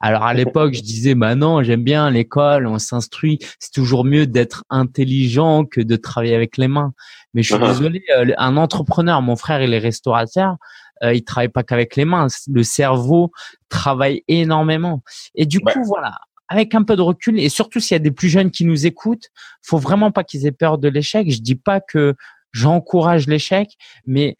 Alors 0.00 0.24
à 0.24 0.34
l'époque, 0.34 0.74
je 0.74 0.82
disais, 0.82 1.14
bah 1.14 1.34
non, 1.34 1.62
j'aime 1.62 1.84
bien 1.84 2.10
l'école, 2.10 2.66
on 2.66 2.78
s'instruit. 2.78 3.38
C'est 3.58 3.72
toujours 3.72 4.04
mieux 4.04 4.26
d'être 4.26 4.64
intelligent 4.70 5.64
que 5.64 5.80
de 5.80 5.96
travailler 5.96 6.34
avec 6.34 6.56
les 6.56 6.68
mains. 6.68 6.92
Mais 7.34 7.42
je 7.42 7.54
suis 7.54 7.62
uh-huh. 7.62 7.68
désolé, 7.68 8.02
euh, 8.16 8.32
un 8.38 8.56
entrepreneur, 8.56 9.20
mon 9.22 9.36
frère, 9.36 9.62
il 9.62 9.74
est 9.74 9.78
restaurateur, 9.78 10.56
euh, 11.02 11.12
il 11.12 11.24
travaille 11.24 11.48
pas 11.48 11.62
qu'avec 11.62 11.96
les 11.96 12.04
mains. 12.04 12.28
Le 12.50 12.62
cerveau 12.62 13.30
travaille 13.68 14.22
énormément. 14.28 15.02
Et 15.34 15.44
du 15.44 15.60
coup, 15.60 15.84
voilà, 15.84 16.14
avec 16.48 16.74
un 16.74 16.82
peu 16.82 16.96
de 16.96 17.02
recul 17.02 17.38
et 17.38 17.48
surtout 17.48 17.80
s'il 17.80 17.94
y 17.94 17.96
a 17.96 18.00
des 18.00 18.10
plus 18.10 18.28
jeunes 18.28 18.50
qui 18.50 18.64
nous 18.64 18.86
écoutent, 18.86 19.30
faut 19.62 19.78
vraiment 19.78 20.10
pas 20.10 20.24
qu'ils 20.24 20.46
aient 20.46 20.52
peur 20.52 20.78
de 20.78 20.88
l'échec. 20.88 21.30
Je 21.30 21.40
dis 21.40 21.56
pas 21.56 21.80
que 21.80 22.14
j'encourage 22.56 23.26
l'échec, 23.26 23.68
mais 24.06 24.36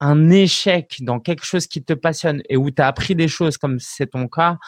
un 0.00 0.30
échec 0.30 0.96
dans 1.00 1.18
quelque 1.18 1.44
chose 1.44 1.66
qui 1.66 1.82
te 1.82 1.94
passionne 1.94 2.42
et 2.48 2.56
où 2.56 2.70
tu 2.70 2.82
as 2.82 2.86
appris 2.86 3.14
des 3.14 3.28
choses 3.28 3.56
comme 3.56 3.78
c'est 3.80 4.08
ton 4.08 4.28
cas, 4.28 4.58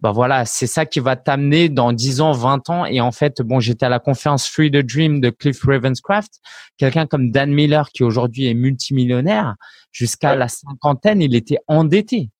bah 0.00 0.10
voilà, 0.10 0.44
c'est 0.44 0.66
ça 0.66 0.84
qui 0.84 0.98
va 0.98 1.14
t'amener 1.14 1.68
dans 1.68 1.92
10 1.92 2.20
ans, 2.22 2.32
20 2.32 2.70
ans. 2.70 2.84
Et 2.86 3.00
en 3.00 3.12
fait, 3.12 3.40
bon, 3.40 3.60
j'étais 3.60 3.86
à 3.86 3.88
la 3.88 4.00
conférence 4.00 4.48
Free 4.48 4.72
the 4.72 4.78
Dream 4.78 5.20
de 5.20 5.30
Cliff 5.30 5.62
Ravenscraft. 5.62 6.40
Quelqu'un 6.76 7.06
comme 7.06 7.30
Dan 7.30 7.52
Miller, 7.52 7.88
qui 7.90 8.02
aujourd'hui 8.02 8.46
est 8.46 8.54
multimillionnaire, 8.54 9.54
jusqu'à 9.92 10.34
la 10.34 10.48
cinquantaine, 10.48 11.22
il 11.22 11.36
était 11.36 11.58
endetté. 11.68 12.30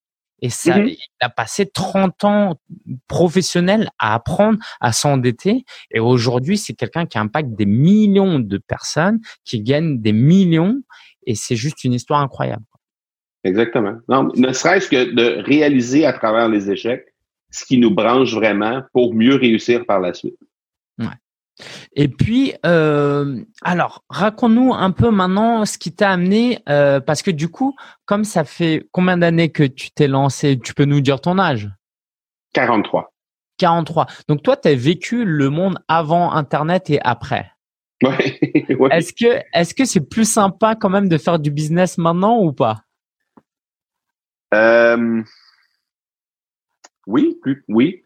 Et 0.43 0.51
ça, 0.51 0.79
mm-hmm. 0.79 0.89
il 0.89 0.99
a 1.21 1.31
passé 1.31 1.67
30 1.67 2.25
ans 2.25 2.61
professionnels 3.07 3.89
à 3.99 4.15
apprendre 4.15 4.59
à 4.81 4.93
s'endetter. 4.93 5.65
Et 5.93 6.01
aujourd'hui, 6.01 6.59
c'est 6.59 6.75
quelqu'un 6.75 7.07
qui 7.07 7.17
impacte 7.17 7.51
des 7.55 7.67
millions 7.67 8.41
de 8.41 8.59
personnes, 8.59 9.21
qui 9.45 9.63
gagne 9.63 10.01
des 10.01 10.13
millions. 10.13 10.83
Et 11.27 11.37
c'est 11.37 11.57
juste 11.57 11.85
une 11.85 11.93
histoire 11.93 12.21
incroyable. 12.21 12.65
Exactement. 13.45 13.95
Non, 14.09 14.29
ne 14.37 14.53
serait-ce 14.53 14.89
que 14.89 15.15
de 15.15 15.43
réaliser 15.43 16.05
à 16.05 16.13
travers 16.13 16.49
les 16.49 16.71
échecs 16.71 17.07
ce 17.51 17.65
qui 17.65 17.79
nous 17.79 17.95
branche 17.95 18.35
vraiment 18.35 18.83
pour 18.93 19.15
mieux 19.15 19.37
réussir 19.37 19.85
par 19.87 20.01
la 20.01 20.15
suite. 20.15 20.39
Ouais. 20.99 21.07
Et 21.95 22.09
puis, 22.09 22.55
euh, 22.65 23.41
alors, 23.63 24.05
raconte-nous 24.09 24.73
un 24.75 24.91
peu 24.91 25.11
maintenant 25.11 25.65
ce 25.65 25.79
qui 25.79 25.95
t'a 25.95 26.11
amené, 26.11 26.61
euh, 26.69 27.01
parce 27.01 27.23
que 27.23 27.31
du 27.31 27.49
coup, 27.49 27.77
comme 28.05 28.25
ça 28.25 28.45
fait 28.45 28.87
combien 28.93 29.19
d'années 29.19 29.51
que 29.51 29.65
tu 29.65 29.91
t'es 29.91 30.09
lancé, 30.09 30.59
tu 30.59 30.75
peux 30.75 30.85
nous 30.85 31.01
dire 31.01 31.21
ton 31.21 31.39
âge? 31.39 31.69
43. 32.55 33.13
43. 33.59 34.07
Donc 34.29 34.43
toi, 34.43 34.57
tu 34.57 34.69
as 34.69 34.75
vécu 34.75 35.25
le 35.25 35.51
monde 35.51 35.79
avant 35.89 36.33
Internet 36.33 36.91
et 36.91 37.01
après. 37.03 37.51
Ouais. 38.05 38.39
Est-ce 38.91 39.13
que 39.13 39.41
est-ce 39.53 39.75
que 39.75 39.85
c'est 39.85 40.01
plus 40.09 40.29
sympa 40.29 40.75
quand 40.75 40.89
même 40.89 41.09
de 41.09 41.19
faire 41.19 41.39
du 41.39 41.53
business 41.53 41.99
maintenant 41.99 42.41
ou 42.43 42.53
pas? 42.53 42.83
Euh, 44.55 45.23
Oui, 47.07 47.39
plus 47.41 47.65
oui, 47.69 48.03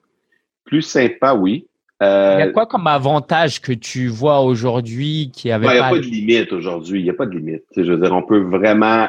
plus 0.64 0.82
sympa, 0.82 1.34
oui. 1.34 1.66
Euh, 2.02 2.36
il 2.38 2.40
y 2.40 2.48
a 2.48 2.52
quoi 2.52 2.66
comme 2.66 2.86
avantage 2.86 3.60
que 3.60 3.72
tu 3.72 4.08
vois 4.08 4.40
aujourd'hui 4.40 5.30
qui 5.32 5.50
avait 5.50 5.66
ben, 5.66 5.72
Il 5.72 5.76
n'y 5.76 5.80
a 5.80 5.90
pas 5.90 5.98
de 5.98 6.02
limite 6.02 6.52
aujourd'hui. 6.52 7.00
Il 7.00 7.04
n'y 7.04 7.10
a 7.10 7.14
pas 7.14 7.26
de 7.26 7.36
limite. 7.36 7.64
Je 7.74 7.90
veux 7.90 7.98
dire, 7.98 8.12
on 8.12 8.22
peut 8.22 8.40
vraiment, 8.40 9.08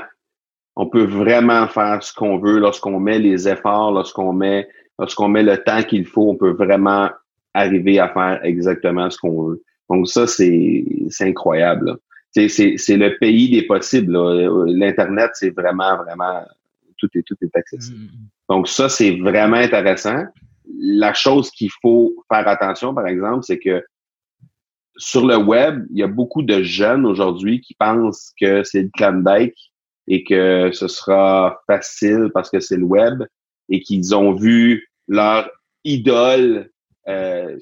on 0.76 0.88
peut 0.88 1.04
vraiment 1.04 1.67
faire 1.67 2.02
ce 2.02 2.13
qu'on 2.13 2.38
veut 2.38 2.60
lorsqu'on 2.60 3.00
met 3.00 3.19
les 3.19 3.47
efforts, 3.47 3.91
lorsqu'on 3.91 4.32
met, 4.32 4.69
lorsqu'on 5.00 5.28
met 5.28 5.43
le 5.43 5.58
temps 5.58 5.84
qu'il 5.84 6.06
faut. 6.06 6.30
On 6.30 6.36
peut 6.36 6.52
vraiment 6.52 7.10
arriver 7.54 8.00
à 8.00 8.08
faire 8.10 8.39
exactement 8.43 9.10
ce 9.10 9.17
qu'on 9.17 9.50
veut. 9.50 9.63
Donc 9.89 10.08
ça, 10.08 10.26
c'est, 10.26 10.86
c'est 11.10 11.26
incroyable. 11.26 11.97
C'est, 12.32 12.47
c'est, 12.78 12.97
le 12.97 13.17
pays 13.17 13.50
des 13.50 13.63
possibles. 13.63 14.15
L'internet, 14.67 15.32
c'est 15.34 15.50
vraiment, 15.50 15.97
vraiment 15.97 16.45
tout 16.97 17.10
est 17.15 17.23
tout 17.23 17.36
est 17.41 17.56
accessible. 17.56 18.06
Mm. 18.06 18.10
Donc 18.50 18.67
ça, 18.67 18.89
c'est 18.89 19.12
vraiment 19.17 19.58
intéressant 19.58 20.23
la 20.80 21.13
chose 21.13 21.49
qu'il 21.51 21.71
faut 21.82 22.13
faire 22.32 22.47
attention, 22.47 22.93
par 22.93 23.08
exemple, 23.08 23.43
c'est 23.43 23.60
que 23.60 23.84
sur 24.97 25.25
le 25.25 25.38
web, 25.38 25.86
il 25.91 25.99
y 25.99 26.03
a 26.03 26.08
beaucoup 26.08 26.41
de 26.41 26.63
jeunes 26.63 27.06
aujourd'hui 27.06 27.62
qui 27.62 27.75
pensent 27.75 28.34
que 28.39 28.63
c'est 28.63 28.82
le 28.82 28.89
Klondike 28.89 29.56
et 30.08 30.23
que 30.23 30.71
ce 30.73 30.88
sera 30.88 31.60
facile 31.67 32.30
parce 32.34 32.49
que 32.49 32.60
c'est 32.60 32.77
le 32.77 32.84
web 32.84 33.23
et 33.69 33.82
qu'ils 33.82 34.15
ont 34.15 34.34
vu 34.34 34.88
leur 35.08 35.49
idole. 35.84 36.69
Euh, 37.08 37.58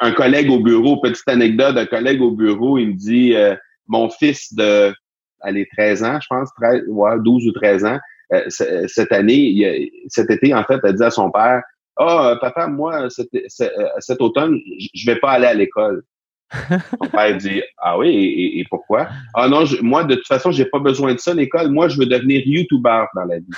un 0.00 0.12
collègue 0.12 0.50
au 0.50 0.60
bureau, 0.60 1.00
petite 1.00 1.28
anecdote, 1.28 1.76
un 1.76 1.86
collègue 1.86 2.22
au 2.22 2.30
bureau, 2.30 2.78
il 2.78 2.88
me 2.88 2.94
dit 2.94 3.34
euh, 3.34 3.54
mon 3.86 4.08
fils 4.08 4.54
de 4.54 4.94
allez, 5.40 5.66
13 5.76 6.04
ans, 6.04 6.18
je 6.20 6.26
pense, 6.28 6.50
13, 6.56 6.82
ouais, 6.88 7.16
12 7.22 7.46
ou 7.48 7.52
13 7.52 7.84
ans, 7.84 7.98
euh, 8.32 8.44
cette 8.48 9.12
année, 9.12 9.90
cet 10.08 10.30
été, 10.30 10.54
en 10.54 10.64
fait, 10.64 10.84
a 10.84 10.92
dit 10.92 11.02
à 11.02 11.10
son 11.10 11.30
père 11.30 11.62
ah, 11.98 12.34
oh, 12.34 12.38
papa, 12.40 12.66
moi, 12.66 13.08
cet, 13.10 13.28
cet, 13.48 14.20
automne, 14.20 14.60
je 14.94 15.06
vais 15.06 15.16
pas 15.16 15.32
aller 15.32 15.46
à 15.46 15.54
l'école. 15.54 16.02
Mon 17.00 17.08
père 17.08 17.36
dit 17.36 17.62
Ah 17.78 17.98
oui, 17.98 18.54
et, 18.58 18.64
pourquoi? 18.68 19.08
Ah 19.34 19.48
non, 19.48 19.64
moi, 19.82 20.04
de 20.04 20.14
toute 20.14 20.26
façon, 20.26 20.52
j'ai 20.52 20.66
pas 20.66 20.78
besoin 20.78 21.14
de 21.14 21.18
ça, 21.18 21.34
l'école. 21.34 21.70
Moi, 21.70 21.88
je 21.88 21.98
veux 21.98 22.06
devenir 22.06 22.42
YouTuber 22.46 23.04
dans 23.14 23.24
la 23.24 23.38
vie. 23.38 23.50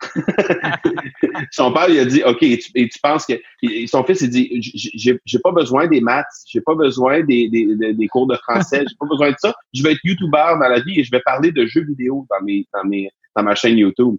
son 1.50 1.72
père 1.72 1.88
il 1.88 1.98
a 1.98 2.04
dit 2.04 2.22
OK, 2.24 2.42
et 2.42 2.58
tu, 2.58 2.98
penses 3.02 3.26
que 3.26 3.34
son 3.86 4.04
fils 4.04 4.20
il 4.20 4.30
dit 4.30 4.60
j'ai, 5.24 5.38
pas 5.38 5.52
besoin 5.52 5.86
des 5.86 6.00
maths, 6.00 6.26
j'ai 6.46 6.60
pas 6.60 6.74
besoin 6.74 7.22
des, 7.22 7.48
des, 7.48 7.94
des, 7.94 8.06
cours 8.08 8.26
de 8.26 8.36
français, 8.36 8.84
j'ai 8.86 8.96
pas 8.98 9.06
besoin 9.06 9.30
de 9.30 9.36
ça. 9.38 9.54
Je 9.72 9.82
vais 9.82 9.92
être 9.92 10.00
YouTuber 10.04 10.58
dans 10.60 10.68
la 10.68 10.80
vie 10.80 11.00
et 11.00 11.04
je 11.04 11.10
vais 11.10 11.22
parler 11.24 11.52
de 11.52 11.64
jeux 11.64 11.84
vidéo 11.84 12.26
dans 12.28 12.44
mes 12.44 12.66
dans 12.74 12.84
mes 12.84 13.08
dans 13.34 13.42
ma 13.42 13.54
chaîne 13.54 13.78
YouTube. 13.78 14.16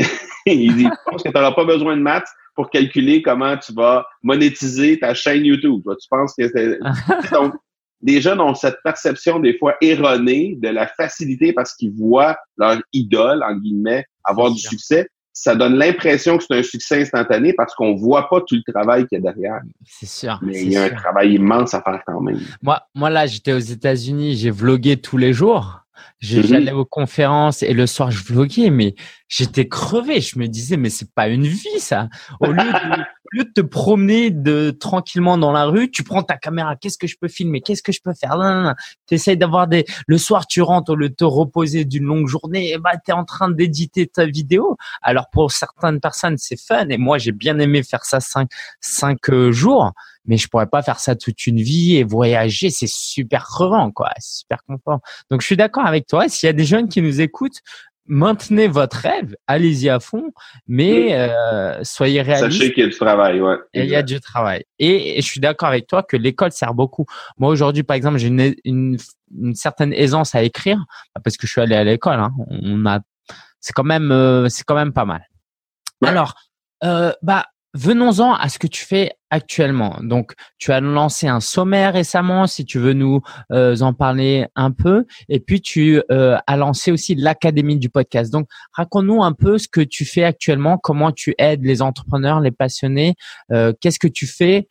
il 0.46 0.76
dit, 0.76 0.84
je 0.84 1.10
pense 1.10 1.22
que 1.22 1.28
tu 1.28 1.34
n'auras 1.34 1.52
pas 1.52 1.64
besoin 1.64 1.96
de 1.96 2.02
maths 2.02 2.28
pour 2.54 2.70
calculer 2.70 3.22
comment 3.22 3.56
tu 3.56 3.72
vas 3.72 4.06
monétiser 4.22 4.98
ta 4.98 5.14
chaîne 5.14 5.44
YouTube. 5.44 5.82
Tu 5.84 6.08
penses 6.08 6.34
que 6.38 6.48
c'est... 6.48 6.78
Donc, 7.32 7.54
les 8.02 8.20
jeunes 8.20 8.40
ont 8.40 8.54
cette 8.54 8.78
perception 8.82 9.40
des 9.40 9.56
fois 9.58 9.74
erronée 9.80 10.56
de 10.58 10.68
la 10.68 10.86
facilité 10.86 11.52
parce 11.52 11.74
qu'ils 11.74 11.92
voient 11.92 12.36
leur 12.56 12.80
idole, 12.92 13.42
en 13.42 13.56
guillemets, 13.56 14.04
avoir 14.24 14.50
du 14.50 14.60
succès. 14.60 15.08
Ça 15.32 15.54
donne 15.54 15.76
l'impression 15.76 16.36
que 16.36 16.44
c'est 16.46 16.58
un 16.58 16.62
succès 16.62 17.02
instantané 17.02 17.52
parce 17.52 17.74
qu'on 17.74 17.94
voit 17.94 18.28
pas 18.28 18.40
tout 18.40 18.56
le 18.56 18.72
travail 18.72 19.06
qu'il 19.06 19.22
y 19.22 19.28
a 19.28 19.32
derrière. 19.32 19.60
C'est 19.84 20.08
sûr. 20.08 20.38
Mais 20.42 20.62
il 20.62 20.72
y 20.72 20.76
a 20.76 20.84
un 20.84 20.90
travail 20.90 21.34
immense 21.34 21.72
à 21.72 21.82
faire 21.82 22.02
quand 22.06 22.20
même. 22.20 22.40
Moi, 22.62 22.82
moi 22.94 23.10
là, 23.10 23.26
j'étais 23.26 23.52
aux 23.52 23.58
États-Unis, 23.58 24.36
j'ai 24.36 24.50
vlogué 24.50 24.96
tous 24.96 25.16
les 25.16 25.32
jours. 25.32 25.80
Mhm. 26.22 26.42
J'allais 26.42 26.72
aux 26.72 26.84
conférences 26.84 27.62
et 27.62 27.72
le 27.72 27.86
soir 27.86 28.10
je 28.10 28.22
vloguais, 28.22 28.70
mais 28.70 28.94
j'étais 29.28 29.68
crevé. 29.68 30.20
Je 30.20 30.38
me 30.38 30.46
disais, 30.48 30.76
mais 30.76 30.90
c'est 30.90 31.12
pas 31.14 31.28
une 31.28 31.46
vie 31.46 31.80
ça. 31.80 32.08
Au 32.40 32.52
lieu, 32.52 32.62
de, 33.36 33.42
te 33.54 33.60
promener 33.60 34.30
de 34.30 34.70
tranquillement 34.70 35.38
dans 35.38 35.52
la 35.52 35.64
rue, 35.64 35.90
tu 35.90 36.02
prends 36.02 36.22
ta 36.22 36.36
caméra. 36.36 36.76
Qu'est-ce 36.76 36.98
que 36.98 37.06
je 37.06 37.16
peux 37.20 37.28
filmer? 37.28 37.60
Qu'est-ce 37.60 37.82
que 37.82 37.92
je 37.92 38.00
peux 38.02 38.14
faire? 38.14 38.36
Tu 39.06 39.14
essayes 39.14 39.36
d'avoir 39.36 39.66
des. 39.66 39.84
Le 40.06 40.18
soir, 40.18 40.46
tu 40.46 40.62
rentres 40.62 40.90
au 40.92 40.96
lieu 40.96 41.08
de 41.08 41.14
te 41.14 41.24
reposer 41.24 41.84
d'une 41.84 42.04
longue 42.04 42.28
journée. 42.28 42.72
Et 42.72 42.78
bah, 42.78 42.92
t'es 43.04 43.12
en 43.12 43.24
train 43.24 43.50
d'éditer 43.50 44.06
ta 44.06 44.26
vidéo. 44.26 44.76
Alors 45.02 45.30
pour 45.30 45.52
certaines 45.52 46.00
personnes, 46.00 46.36
c'est 46.36 46.60
fun. 46.60 46.88
Et 46.88 46.98
moi, 46.98 47.18
j'ai 47.18 47.32
bien 47.32 47.58
aimé 47.58 47.82
faire 47.82 48.04
ça 48.04 48.20
cinq 48.20 48.50
cinq 48.80 49.30
euh, 49.30 49.52
jours 49.52 49.92
mais 50.30 50.36
je 50.36 50.46
pourrais 50.46 50.68
pas 50.68 50.80
faire 50.80 51.00
ça 51.00 51.16
toute 51.16 51.48
une 51.48 51.56
vie 51.56 51.96
et 51.96 52.04
voyager, 52.04 52.70
c'est 52.70 52.88
super 52.88 53.46
crevant, 53.46 53.90
quoi, 53.90 54.10
super 54.20 54.62
confort. 54.62 55.00
Donc, 55.28 55.40
je 55.40 55.46
suis 55.46 55.56
d'accord 55.56 55.84
avec 55.84 56.06
toi. 56.06 56.28
S'il 56.28 56.46
y 56.46 56.50
a 56.50 56.52
des 56.52 56.64
jeunes 56.64 56.88
qui 56.88 57.02
nous 57.02 57.20
écoutent, 57.20 57.58
maintenez 58.06 58.68
votre 58.68 58.96
rêve, 58.96 59.34
allez-y 59.48 59.88
à 59.88 59.98
fond, 59.98 60.30
mais 60.68 61.18
euh, 61.18 61.82
soyez 61.82 62.22
réalistes. 62.22 62.60
Sachez 62.60 62.72
qu'il 62.72 62.84
y 62.84 62.86
a 62.86 62.90
du 62.90 62.96
travail, 62.96 63.40
ouais. 63.40 63.56
il 63.74 63.86
y 63.86 63.96
a 63.96 64.04
du 64.04 64.20
travail. 64.20 64.62
Et, 64.78 65.20
je 65.20 65.26
suis 65.26 65.40
d'accord 65.40 65.68
avec 65.68 65.88
toi 65.88 66.04
que 66.04 66.16
l'école 66.16 66.52
sert 66.52 66.74
beaucoup. 66.74 67.06
Moi 67.36 67.50
aujourd'hui, 67.50 67.82
par 67.82 67.96
exemple, 67.96 68.18
j'ai 68.18 68.28
une, 68.28 68.54
une, 68.64 68.98
une, 69.36 69.54
certaine 69.56 69.92
aisance 69.92 70.36
à 70.36 70.44
écrire 70.44 70.78
parce 71.24 71.36
que 71.36 71.48
je 71.48 71.52
suis 71.52 71.60
allé 71.60 71.74
à 71.74 71.82
l'école. 71.82 72.20
Hein. 72.20 72.30
On 72.50 72.86
a, 72.86 73.00
c'est 73.58 73.72
quand 73.72 73.82
même, 73.82 74.12
euh, 74.12 74.48
c'est 74.48 74.62
quand 74.62 74.76
même 74.76 74.92
pas 74.92 75.04
mal. 75.04 75.28
Alors, 76.04 76.34
euh, 76.84 77.12
bah 77.20 77.46
Venons-en 77.74 78.34
à 78.34 78.48
ce 78.48 78.58
que 78.58 78.66
tu 78.66 78.84
fais 78.84 79.12
actuellement. 79.30 79.98
Donc, 80.02 80.32
tu 80.58 80.72
as 80.72 80.80
lancé 80.80 81.28
un 81.28 81.40
sommaire 81.40 81.94
récemment, 81.94 82.46
si 82.46 82.64
tu 82.64 82.78
veux 82.78 82.92
nous 82.92 83.20
euh, 83.52 83.80
en 83.80 83.94
parler 83.94 84.46
un 84.56 84.72
peu. 84.72 85.06
Et 85.28 85.40
puis, 85.40 85.60
tu 85.60 86.02
euh, 86.10 86.36
as 86.46 86.56
lancé 86.56 86.92
aussi 86.92 87.14
l'académie 87.14 87.78
du 87.78 87.88
podcast. 87.88 88.32
Donc, 88.32 88.48
raconte-nous 88.72 89.22
un 89.22 89.32
peu 89.32 89.58
ce 89.58 89.68
que 89.68 89.80
tu 89.80 90.04
fais 90.04 90.24
actuellement, 90.24 90.78
comment 90.78 91.12
tu 91.12 91.34
aides 91.38 91.64
les 91.64 91.80
entrepreneurs, 91.80 92.40
les 92.40 92.50
passionnés. 92.50 93.14
Euh, 93.52 93.72
qu'est-ce 93.80 93.98
que 93.98 94.08
tu 94.08 94.26
fais? 94.26 94.68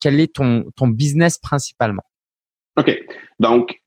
Quel 0.00 0.18
est 0.18 0.34
ton, 0.34 0.64
ton 0.74 0.88
business 0.88 1.38
principalement? 1.38 2.02
OK. 2.76 2.90
Donc, 3.38 3.80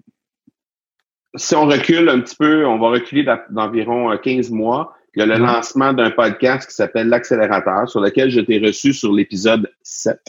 si 1.36 1.56
on 1.56 1.66
recule 1.66 2.08
un 2.08 2.22
petit 2.22 2.38
peu, 2.38 2.66
on 2.66 2.80
va 2.80 2.90
reculer 2.90 3.26
d'environ 3.50 4.16
15 4.18 4.50
mois. 4.52 4.97
Il 5.18 5.22
y 5.22 5.24
a 5.24 5.26
le 5.26 5.44
lancement 5.44 5.94
d'un 5.94 6.12
podcast 6.12 6.70
qui 6.70 6.76
s'appelle 6.76 7.08
L'accélérateur, 7.10 7.90
sur 7.90 8.00
lequel 8.02 8.30
je 8.30 8.40
t'ai 8.40 8.60
reçu 8.60 8.94
sur 8.94 9.12
l'épisode 9.12 9.68
7. 9.82 10.20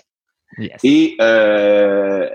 Et 0.83 1.15
euh, 1.21 2.27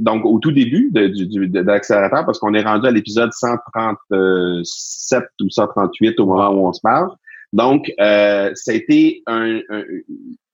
donc, 0.00 0.26
au 0.26 0.38
tout 0.38 0.52
début 0.52 0.90
de, 0.92 1.06
de, 1.06 1.60
l'accélérateur, 1.60 2.26
parce 2.26 2.38
qu'on 2.38 2.52
est 2.52 2.60
rendu 2.60 2.86
à 2.86 2.90
l'épisode 2.90 3.32
137 3.32 5.24
ou 5.40 5.48
138 5.48 6.20
au 6.20 6.26
moment 6.26 6.50
où 6.50 6.68
on 6.68 6.72
se 6.74 6.82
parle. 6.82 7.08
Donc, 7.54 7.90
euh, 7.98 8.50
ça, 8.52 8.72
a 8.72 8.74
été 8.74 9.22
un, 9.26 9.62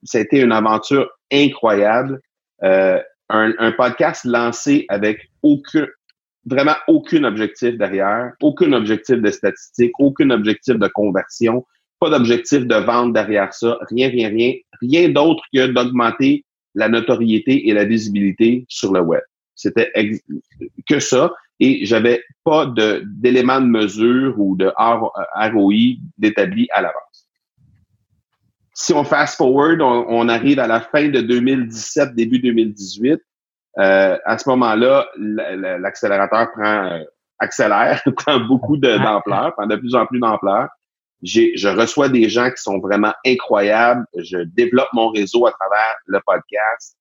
ça 0.04 0.18
a 0.18 0.20
été 0.20 0.42
une 0.42 0.52
aventure 0.52 1.10
incroyable. 1.32 2.20
Euh, 2.62 3.00
un, 3.30 3.52
un, 3.58 3.72
podcast 3.72 4.24
lancé 4.24 4.86
avec 4.88 5.28
aucun, 5.42 5.88
vraiment 6.44 6.74
aucun 6.88 7.24
objectif 7.24 7.76
derrière, 7.76 8.32
aucun 8.42 8.72
objectif 8.72 9.16
de 9.16 9.30
statistique, 9.30 9.92
aucun 9.98 10.30
objectif 10.30 10.76
de 10.76 10.88
conversion, 10.88 11.64
pas 12.00 12.10
d'objectif 12.10 12.66
de 12.66 12.74
vente 12.74 13.12
derrière 13.12 13.52
ça, 13.54 13.78
rien, 13.90 14.08
rien, 14.08 14.28
rien, 14.28 14.54
rien 14.80 15.08
d'autre 15.08 15.42
que 15.54 15.66
d'augmenter 15.66 16.44
la 16.74 16.88
notoriété 16.88 17.68
et 17.68 17.74
la 17.74 17.84
visibilité 17.84 18.64
sur 18.68 18.92
le 18.92 19.00
web. 19.00 19.22
C'était 19.54 19.92
que 20.88 20.98
ça. 20.98 21.32
Et 21.60 21.86
j'avais 21.86 22.24
pas 22.42 22.66
d'éléments 23.04 23.60
de, 23.60 23.66
mesure 23.66 24.34
ou 24.36 24.56
de 24.56 24.72
ROI 24.76 26.00
d'établi 26.18 26.66
à 26.74 26.82
l'avance. 26.82 27.28
Si 28.74 28.92
on 28.92 29.04
fast 29.04 29.36
forward, 29.36 29.80
on, 29.80 30.28
arrive 30.28 30.58
à 30.58 30.66
la 30.66 30.80
fin 30.80 31.08
de 31.08 31.20
2017, 31.20 32.16
début 32.16 32.40
2018. 32.40 33.20
Euh, 33.78 34.18
à 34.24 34.38
ce 34.38 34.48
moment-là, 34.50 35.08
l'accélérateur 35.16 36.52
prend 36.52 36.84
euh, 36.86 37.04
accélère, 37.38 38.02
prend 38.16 38.40
beaucoup 38.40 38.76
d'ampleur, 38.76 39.54
prend 39.54 39.66
de 39.66 39.76
plus 39.76 39.94
en 39.94 40.06
plus 40.06 40.20
d'ampleur. 40.20 40.68
Je 41.22 41.68
reçois 41.68 42.08
des 42.08 42.28
gens 42.28 42.50
qui 42.50 42.60
sont 42.60 42.78
vraiment 42.80 43.14
incroyables. 43.24 44.04
Je 44.16 44.38
développe 44.38 44.88
mon 44.92 45.08
réseau 45.08 45.46
à 45.46 45.52
travers 45.52 45.96
le 46.06 46.20
podcast. 46.26 46.96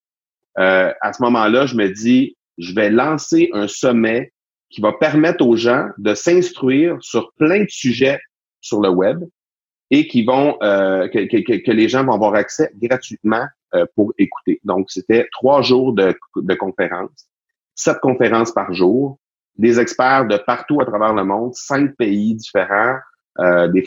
Euh, 0.60 0.93
à 1.01 1.13
ce 1.13 1.21
moment-là, 1.23 1.65
je 1.65 1.75
me 1.75 1.89
dis, 1.89 2.38
je 2.57 2.73
vais 2.73 2.89
lancer 2.89 3.49
un 3.53 3.67
sommet 3.67 4.31
qui 4.69 4.81
va 4.81 4.93
permettre 4.93 5.45
aux 5.45 5.55
gens 5.55 5.89
de 5.97 6.13
s'instruire 6.13 6.97
sur 7.01 7.31
plein 7.34 7.63
de 7.63 7.69
sujets 7.69 8.19
sur 8.62 8.79
le 8.79 8.89
web 8.89 9.23
et 9.89 10.07
qui 10.07 10.23
vont 10.23 10.57
euh, 10.62 11.07
que, 11.10 11.19
que, 11.27 11.57
que, 11.57 11.71
les 11.71 11.89
gens 11.89 12.05
vont 12.05 12.13
avoir 12.13 12.36
accès 12.36 12.71
gratuitement 12.81 13.45
pour 13.95 14.13
écouter. 14.17 14.60
Donc, 14.63 14.91
c'était 14.91 15.27
trois 15.31 15.62
jours 15.62 15.93
de, 15.93 16.13
de 16.36 16.53
conférences, 16.55 17.27
sept 17.75 17.99
conférences 17.99 18.51
par 18.51 18.73
jour, 18.73 19.17
des 19.57 19.79
experts 19.79 20.27
de 20.27 20.38
partout 20.38 20.81
à 20.81 20.86
travers 20.86 21.13
le 21.13 21.23
monde, 21.23 21.53
cinq 21.53 21.95
pays 21.95 22.36
différents, 22.36 22.97
euh, 23.39 23.67
des, 23.69 23.84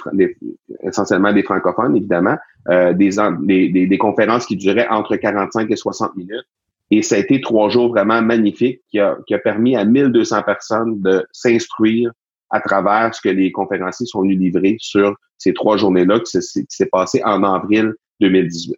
essentiellement 0.83 1.33
des 1.33 1.42
francophones, 1.42 1.97
évidemment, 1.97 2.37
euh, 2.70 2.94
des, 2.94 3.11
des, 3.42 3.87
des, 3.87 3.99
conférences 3.99 4.47
qui 4.47 4.57
duraient 4.57 4.88
entre 4.88 5.16
45 5.16 5.70
et 5.70 5.77
60 5.77 6.16
minutes. 6.16 6.47
Et 6.90 7.03
ça 7.03 7.16
a 7.16 7.18
été 7.18 7.40
trois 7.40 7.68
jours 7.68 7.90
vraiment 7.90 8.23
magnifiques 8.23 8.81
qui 8.88 8.99
a, 9.01 9.18
qui 9.27 9.35
a 9.35 9.38
permis 9.38 9.77
à 9.77 9.85
1200 9.85 10.42
personnes 10.42 11.01
de 11.03 11.27
s'instruire 11.33 12.11
à 12.51 12.61
travers 12.61 13.14
ce 13.14 13.20
que 13.20 13.29
les 13.29 13.53
conférenciers 13.53 14.07
sont 14.07 14.23
venus 14.23 14.38
livrer 14.38 14.77
sur 14.79 15.14
ces 15.37 15.53
trois 15.53 15.77
journées-là 15.77 16.20
qui 16.20 16.40
s'est 16.40 16.87
passé 16.87 17.20
en 17.25 17.42
avril 17.42 17.94
2018. 18.20 18.77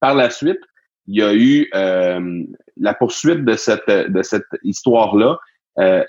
Par 0.00 0.14
la 0.14 0.30
suite, 0.30 0.60
il 1.06 1.18
y 1.18 1.22
a 1.22 1.34
eu 1.34 1.68
euh, 1.74 2.44
la 2.76 2.94
poursuite 2.94 3.44
de 3.44 3.54
cette, 3.54 4.44
histoire-là. 4.62 5.38
Euh, 5.78 6.04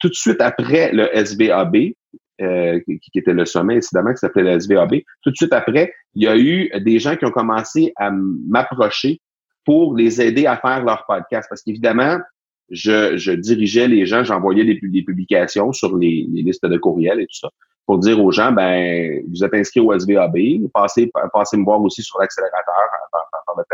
tout 0.00 0.08
de 0.08 0.14
suite 0.14 0.40
après 0.40 0.92
le 0.92 1.08
SVAB, 1.14 1.76
euh, 2.40 2.80
qui, 2.86 3.18
était 3.18 3.32
le 3.32 3.44
sommet, 3.44 3.76
évidemment, 3.76 4.12
qui 4.12 4.18
s'appelait 4.18 4.54
le 4.54 4.60
SVAB, 4.60 4.96
tout 5.22 5.30
de 5.30 5.36
suite 5.36 5.52
après, 5.52 5.92
il 6.14 6.22
y 6.22 6.26
a 6.26 6.36
eu 6.36 6.70
des 6.80 6.98
gens 6.98 7.16
qui 7.16 7.24
ont 7.24 7.30
commencé 7.30 7.92
à 7.96 8.10
m'approcher 8.10 9.20
pour 9.64 9.96
les 9.96 10.20
aider 10.20 10.46
à 10.46 10.56
faire 10.56 10.84
leur 10.84 11.04
podcast. 11.06 11.48
Parce 11.48 11.62
qu'évidemment, 11.62 12.18
je, 12.70 13.34
dirigeais 13.34 13.88
les 13.88 14.06
gens, 14.06 14.24
j'envoyais 14.24 14.64
des, 14.64 14.80
des, 14.82 15.02
publications 15.02 15.72
sur 15.72 15.96
les, 15.96 16.26
les, 16.30 16.42
listes 16.42 16.64
de 16.64 16.76
courriels 16.78 17.20
et 17.20 17.26
tout 17.26 17.38
ça 17.38 17.50
pour 17.86 17.98
dire 17.98 18.22
aux 18.22 18.30
gens, 18.30 18.52
ben, 18.52 19.22
vous 19.30 19.44
êtes 19.44 19.54
inscrit 19.54 19.80
au 19.80 19.98
SVAB, 19.98 20.36
passez, 20.72 21.10
passez 21.32 21.56
me 21.56 21.64
voir 21.64 21.80
aussi 21.80 22.02
sur 22.02 22.18
l'accélérateur 22.20 22.74
par, 23.12 23.28
par, 23.30 23.54
par, 23.54 23.64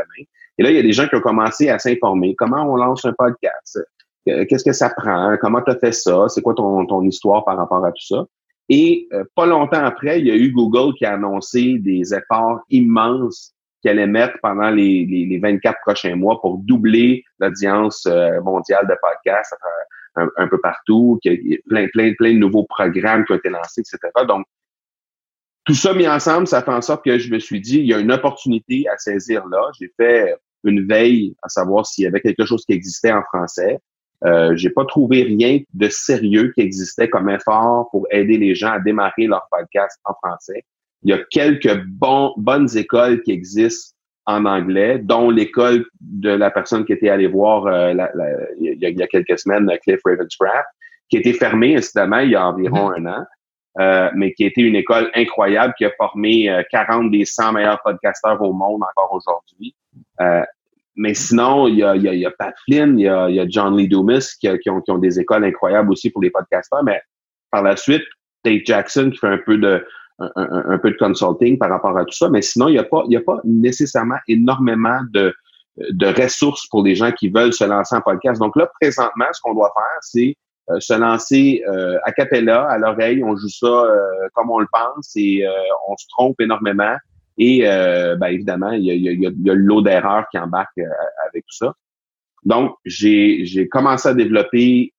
Et 0.59 0.63
là, 0.63 0.71
il 0.71 0.77
y 0.77 0.79
a 0.79 0.83
des 0.83 0.93
gens 0.93 1.07
qui 1.07 1.15
ont 1.17 1.21
commencé 1.21 1.69
à 1.69 1.79
s'informer. 1.79 2.35
Comment 2.35 2.63
on 2.63 2.77
lance 2.77 3.05
un 3.05 3.13
podcast? 3.13 3.79
Qu'est-ce 4.25 4.65
que 4.65 4.73
ça 4.73 4.91
prend? 4.91 5.37
Comment 5.41 5.63
tu 5.63 5.71
as 5.71 5.77
fait 5.77 5.93
ça? 5.93 6.29
C'est 6.29 6.43
quoi 6.43 6.55
ton, 6.55 6.85
ton 6.87 7.03
histoire 7.03 7.45
par 7.45 7.57
rapport 7.57 7.85
à 7.85 7.93
tout 7.93 8.07
ça? 8.07 8.25
Et 8.69 9.09
euh, 9.13 9.25
pas 9.35 9.47
longtemps 9.47 9.85
après, 9.85 10.21
il 10.21 10.27
y 10.29 10.31
a 10.31 10.37
eu 10.37 10.53
Google 10.53 10.95
qui 10.95 11.05
a 11.05 11.15
annoncé 11.15 11.79
des 11.79 12.15
efforts 12.15 12.61
immenses 12.71 13.53
qu'elle 13.83 13.99
allait 13.99 14.07
mettre 14.07 14.35
pendant 14.43 14.71
les, 14.71 15.07
les, 15.07 15.39
24 15.39 15.81
prochains 15.81 16.15
mois 16.15 16.41
pour 16.41 16.59
doubler 16.59 17.25
l'audience 17.41 18.07
euh, 18.07 18.41
mondiale 18.43 18.87
de 18.87 18.95
podcasts 19.03 19.55
un, 20.17 20.49
peu 20.49 20.61
partout, 20.61 21.19
qu'il 21.23 21.53
y 21.53 21.59
plein, 21.69 21.89
plein, 21.89 22.13
plein 22.15 22.35
de 22.35 22.39
nouveaux 22.39 22.65
programmes 22.65 23.25
qui 23.25 23.33
ont 23.33 23.37
été 23.37 23.49
lancés, 23.49 23.81
etc. 23.81 23.99
Donc, 24.27 24.45
tout 25.65 25.75
ça 25.75 25.93
mis 25.95 26.09
ensemble, 26.09 26.47
ça 26.47 26.63
fait 26.63 26.73
en 26.73 26.83
sorte 26.83 27.05
que 27.05 27.19
je 27.19 27.31
me 27.31 27.39
suis 27.39 27.61
dit, 27.61 27.79
il 27.79 27.87
y 27.87 27.95
a 27.95 27.99
une 27.99 28.13
opportunité 28.13 28.87
à 28.89 28.97
saisir 28.99 29.47
là. 29.47 29.71
J'ai 29.79 29.93
fait 29.97 30.35
une 30.65 30.87
veille 30.87 31.35
à 31.43 31.49
savoir 31.49 31.87
s'il 31.87 32.05
y 32.05 32.07
avait 32.07 32.21
quelque 32.21 32.45
chose 32.45 32.65
qui 32.65 32.73
existait 32.73 33.13
en 33.13 33.23
français. 33.23 33.79
Euh, 34.25 34.55
j'ai 34.57 34.71
pas 34.71 34.85
trouvé 34.85 35.23
rien 35.23 35.61
de 35.73 35.89
sérieux 35.89 36.53
qui 36.55 36.61
existait 36.61 37.09
comme 37.09 37.31
effort 37.31 37.89
pour 37.91 38.07
aider 38.11 38.37
les 38.37 38.55
gens 38.55 38.73
à 38.73 38.79
démarrer 38.79 39.27
leur 39.27 39.47
podcast 39.51 39.99
en 40.05 40.15
français. 40.15 40.65
Il 41.03 41.11
y 41.11 41.15
a 41.15 41.25
quelques 41.31 41.85
bonnes 41.87 42.77
écoles 42.77 43.23
qui 43.23 43.33
existent 43.33 43.97
en 44.31 44.45
anglais, 44.45 44.99
dont 44.99 45.31
l'école 45.31 45.87
de 46.01 46.31
la 46.31 46.51
personne 46.51 46.85
qui 46.85 46.93
était 46.93 47.09
allée 47.09 47.27
voir 47.27 47.67
euh, 47.67 47.93
il, 48.59 48.79
y 48.79 49.03
a, 49.03 49.07
quelques 49.07 49.39
semaines, 49.39 49.71
Cliff 49.83 50.01
Ravenscraft, 50.05 50.67
qui 51.09 51.17
été 51.17 51.33
fermée 51.33 51.77
incidemment 51.77 52.19
il 52.19 52.31
y 52.31 52.37
a 52.37 52.47
environ 52.47 52.91
mm-hmm. 52.91 53.09
un 53.09 53.13
an, 53.13 53.25
euh, 53.81 54.11
mais 54.15 54.33
qui 54.33 54.45
été 54.45 54.63
une 54.63 54.77
école 54.77 55.11
incroyable 55.15 55.75
qui 55.77 55.85
a 55.85 55.91
formé 55.97 56.51
40 56.71 57.07
euh, 57.07 57.11
des 57.11 57.25
100 57.25 57.53
meilleurs 57.53 57.81
podcasteurs 57.83 58.41
au 58.43 58.53
monde 58.53 58.83
encore 58.83 59.13
aujourd'hui. 59.13 59.75
mais 60.97 61.15
sinon, 61.15 61.69
il 61.69 61.77
y 61.77 61.83
a, 61.83 61.97
il 61.97 62.03
y 62.03 62.27
a, 62.27 62.31
Pat 62.31 62.55
Flynn, 62.65 62.99
il 62.99 63.05
y 63.05 63.09
a, 63.09 63.29
il 63.29 63.37
y 63.37 63.41
a 63.41 63.47
John 63.49 63.77
Lee 63.77 63.89
Dumas 63.89 64.37
qui, 64.41 64.49
qui, 64.59 64.71
ont, 64.71 64.81
qui 64.81 64.91
ont 64.91 64.99
des 64.99 65.19
écoles 65.19 65.45
incroyables 65.45 65.91
aussi 65.91 66.11
pour 66.11 66.23
les 66.23 66.31
podcasteurs, 66.31 66.85
mais 66.85 67.01
par 67.51 67.63
la 67.63 67.77
suite, 67.77 68.05
Dave 68.45 68.61
Jackson 68.65 69.11
qui 69.11 69.19
fait 69.19 69.29
un 69.29 69.39
peu 69.39 69.59
de 69.59 69.85
un, 70.37 70.79
peu 70.79 70.91
de 70.91 70.97
consulting 70.97 71.59
par 71.59 71.71
rapport 71.71 71.97
à 71.97 72.05
tout 72.05 72.15
ça, 72.15 72.29
mais 72.29 72.43
sinon, 72.43 72.69
il 72.69 72.73
n'y 72.73 72.79
a, 72.79 72.85
pas, 72.85 73.03
il 73.07 73.13
y 73.13 73.17
a 73.17 73.21
pas 73.21 73.41
nécessairement 73.45 74.19
énormément 74.29 75.01
de, 75.13 75.35
de 75.79 76.07
ressources 76.07 76.67
pour 76.69 76.83
les 76.85 76.95
gens 76.95 77.11
qui 77.13 77.29
veulent 77.29 77.53
se 77.53 77.65
lancer 77.65 77.97
en 77.97 78.01
podcast. 78.01 78.41
Donc 78.41 78.57
là, 78.57 78.71
présentement, 78.81 79.27
ce 79.33 79.41
qu'on 79.41 79.55
doit 79.55 79.73
faire, 79.75 79.99
c'est 80.03 80.37
euh, 80.71 80.79
se 80.79 80.95
lancer 80.95 81.63
euh, 81.69 81.99
à 82.05 82.13
capella, 82.13 82.69
à 82.69 82.79
l'oreille, 82.79 83.25
on 83.25 83.37
joue 83.37 83.49
ça 83.49 83.67
euh, 83.67 84.29
comme 84.35 84.51
on 84.51 84.59
le 84.59 84.69
pense 84.73 85.13
et 85.17 85.45
on 85.89 85.97
se 85.97 86.07
trompe 86.09 86.41
énormément. 86.41 86.97
Et 87.39 87.63
ben, 87.63 88.27
évidemment, 88.27 88.71
il 88.73 88.85
y 88.85 88.91
a, 88.91 88.95
y 88.95 89.09
a, 89.09 89.13
il 89.13 89.47
y 89.47 89.51
a 89.51 89.55
l'eau 89.55 89.81
d'erreur 89.81 90.27
qui 90.31 90.39
embarque 90.39 90.79
avec 91.27 91.45
tout 91.47 91.57
ça. 91.57 91.75
Donc, 92.45 92.75
j'ai 92.85 93.69
commencé 93.71 94.09
à 94.11 94.15
développer 94.15 94.93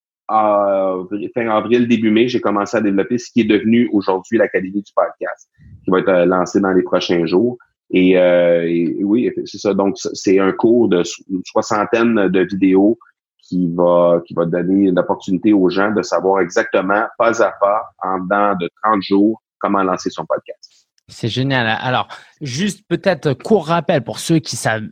fin 1.34 1.48
avril, 1.48 1.88
début 1.88 2.10
mai, 2.10 2.28
j'ai 2.28 2.40
commencé 2.40 2.76
à 2.76 2.80
développer 2.80 3.18
ce 3.18 3.30
qui 3.30 3.40
est 3.40 3.44
devenu 3.44 3.88
aujourd'hui 3.92 4.38
l'Académie 4.38 4.82
du 4.82 4.92
podcast, 4.94 5.50
qui 5.84 5.90
va 5.90 5.98
être 5.98 6.08
euh, 6.08 6.24
lancé 6.24 6.60
dans 6.60 6.72
les 6.72 6.82
prochains 6.82 7.26
jours. 7.26 7.58
Et, 7.90 8.16
euh, 8.16 8.64
oui, 9.02 9.30
c'est 9.44 9.58
ça. 9.58 9.74
Donc, 9.74 9.96
c'est 9.96 10.38
un 10.38 10.52
cours 10.52 10.88
de 10.88 11.02
soixantaine 11.44 12.28
de 12.28 12.40
vidéos 12.40 12.98
qui 13.42 13.68
va, 13.74 14.22
qui 14.26 14.34
va 14.34 14.46
donner 14.46 14.90
l'opportunité 14.90 15.52
aux 15.52 15.68
gens 15.68 15.92
de 15.92 16.00
savoir 16.02 16.40
exactement, 16.40 17.04
pas 17.18 17.42
à 17.42 17.52
pas, 17.60 17.82
en 18.02 18.20
dedans 18.20 18.56
de 18.58 18.70
30 18.82 19.02
jours, 19.02 19.42
comment 19.58 19.82
lancer 19.82 20.08
son 20.08 20.24
podcast. 20.24 20.88
C'est 21.08 21.28
génial. 21.28 21.76
Alors, 21.80 22.08
juste 22.40 22.86
peut-être 22.88 23.34
court 23.34 23.66
rappel 23.66 24.02
pour 24.02 24.18
ceux 24.18 24.38
qui 24.38 24.56
savent 24.56 24.88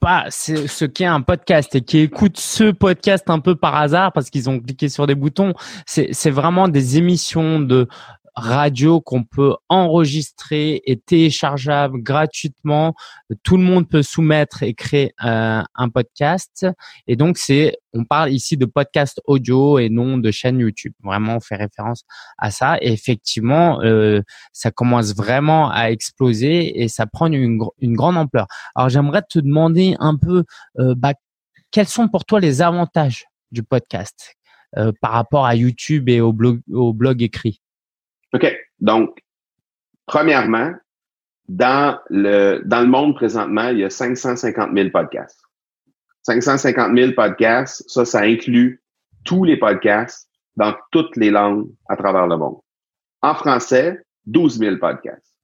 pas 0.00 0.26
ce 0.30 0.84
qui 0.84 1.02
est 1.02 1.06
un 1.06 1.20
podcast 1.20 1.74
et 1.74 1.80
qui 1.80 1.98
écoutent 1.98 2.38
ce 2.38 2.70
podcast 2.70 3.24
un 3.28 3.38
peu 3.38 3.56
par 3.56 3.74
hasard 3.76 4.12
parce 4.12 4.30
qu'ils 4.30 4.48
ont 4.50 4.60
cliqué 4.60 4.88
sur 4.88 5.06
des 5.06 5.14
boutons, 5.14 5.54
c'est 5.86 6.30
vraiment 6.30 6.68
des 6.68 6.98
émissions 6.98 7.60
de 7.60 7.88
radio 8.36 9.00
qu'on 9.00 9.24
peut 9.24 9.54
enregistrer 9.70 10.82
et 10.84 10.98
téléchargeable 10.98 12.02
gratuitement. 12.02 12.94
Tout 13.42 13.56
le 13.56 13.62
monde 13.62 13.88
peut 13.88 14.02
soumettre 14.02 14.62
et 14.62 14.74
créer 14.74 15.14
euh, 15.24 15.62
un 15.74 15.88
podcast. 15.88 16.66
Et 17.06 17.16
donc, 17.16 17.38
c'est, 17.38 17.78
on 17.94 18.04
parle 18.04 18.30
ici 18.30 18.58
de 18.58 18.66
podcast 18.66 19.20
audio 19.24 19.78
et 19.78 19.88
non 19.88 20.18
de 20.18 20.30
chaîne 20.30 20.58
YouTube. 20.58 20.92
Vraiment, 21.02 21.36
on 21.36 21.40
fait 21.40 21.56
référence 21.56 22.04
à 22.36 22.50
ça. 22.50 22.76
Et 22.82 22.92
effectivement, 22.92 23.80
euh, 23.80 24.20
ça 24.52 24.70
commence 24.70 25.14
vraiment 25.14 25.70
à 25.70 25.90
exploser 25.90 26.82
et 26.82 26.88
ça 26.88 27.06
prend 27.06 27.26
une, 27.28 27.58
une 27.78 27.96
grande 27.96 28.18
ampleur. 28.18 28.46
Alors, 28.74 28.90
j'aimerais 28.90 29.22
te 29.22 29.38
demander 29.38 29.96
un 29.98 30.16
peu, 30.16 30.44
euh, 30.78 30.94
bah, 30.94 31.14
quels 31.70 31.88
sont 31.88 32.08
pour 32.08 32.26
toi 32.26 32.38
les 32.38 32.60
avantages 32.60 33.24
du 33.50 33.62
podcast 33.62 34.34
par 35.00 35.12
rapport 35.12 35.46
à 35.46 35.54
YouTube 35.54 36.10
et 36.10 36.20
au 36.20 36.34
blog, 36.34 36.60
au 36.70 36.92
blog 36.92 37.22
écrit? 37.22 37.62
OK. 38.32 38.56
Donc, 38.80 39.18
premièrement, 40.06 40.72
dans 41.48 41.98
le, 42.10 42.62
dans 42.64 42.80
le 42.80 42.86
monde 42.86 43.14
présentement, 43.14 43.68
il 43.68 43.78
y 43.78 43.84
a 43.84 43.90
550 43.90 44.70
000 44.74 44.90
podcasts. 44.90 45.40
550 46.22 46.96
000 46.96 47.12
podcasts, 47.12 47.84
ça, 47.88 48.04
ça 48.04 48.20
inclut 48.20 48.82
tous 49.24 49.44
les 49.44 49.56
podcasts 49.56 50.28
dans 50.56 50.74
toutes 50.90 51.16
les 51.16 51.30
langues 51.30 51.68
à 51.88 51.96
travers 51.96 52.26
le 52.26 52.36
monde. 52.36 52.58
En 53.22 53.34
français, 53.34 54.00
12 54.26 54.58
000 54.58 54.76
podcasts. 54.78 55.36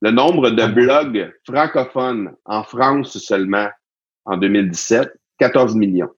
Le 0.00 0.10
nombre 0.10 0.50
de 0.50 0.66
blogs 0.66 1.34
francophones 1.46 2.34
en 2.44 2.62
France 2.62 3.18
seulement 3.18 3.68
en 4.24 4.36
2017, 4.36 5.12
14 5.38 5.74
millions. 5.74 6.10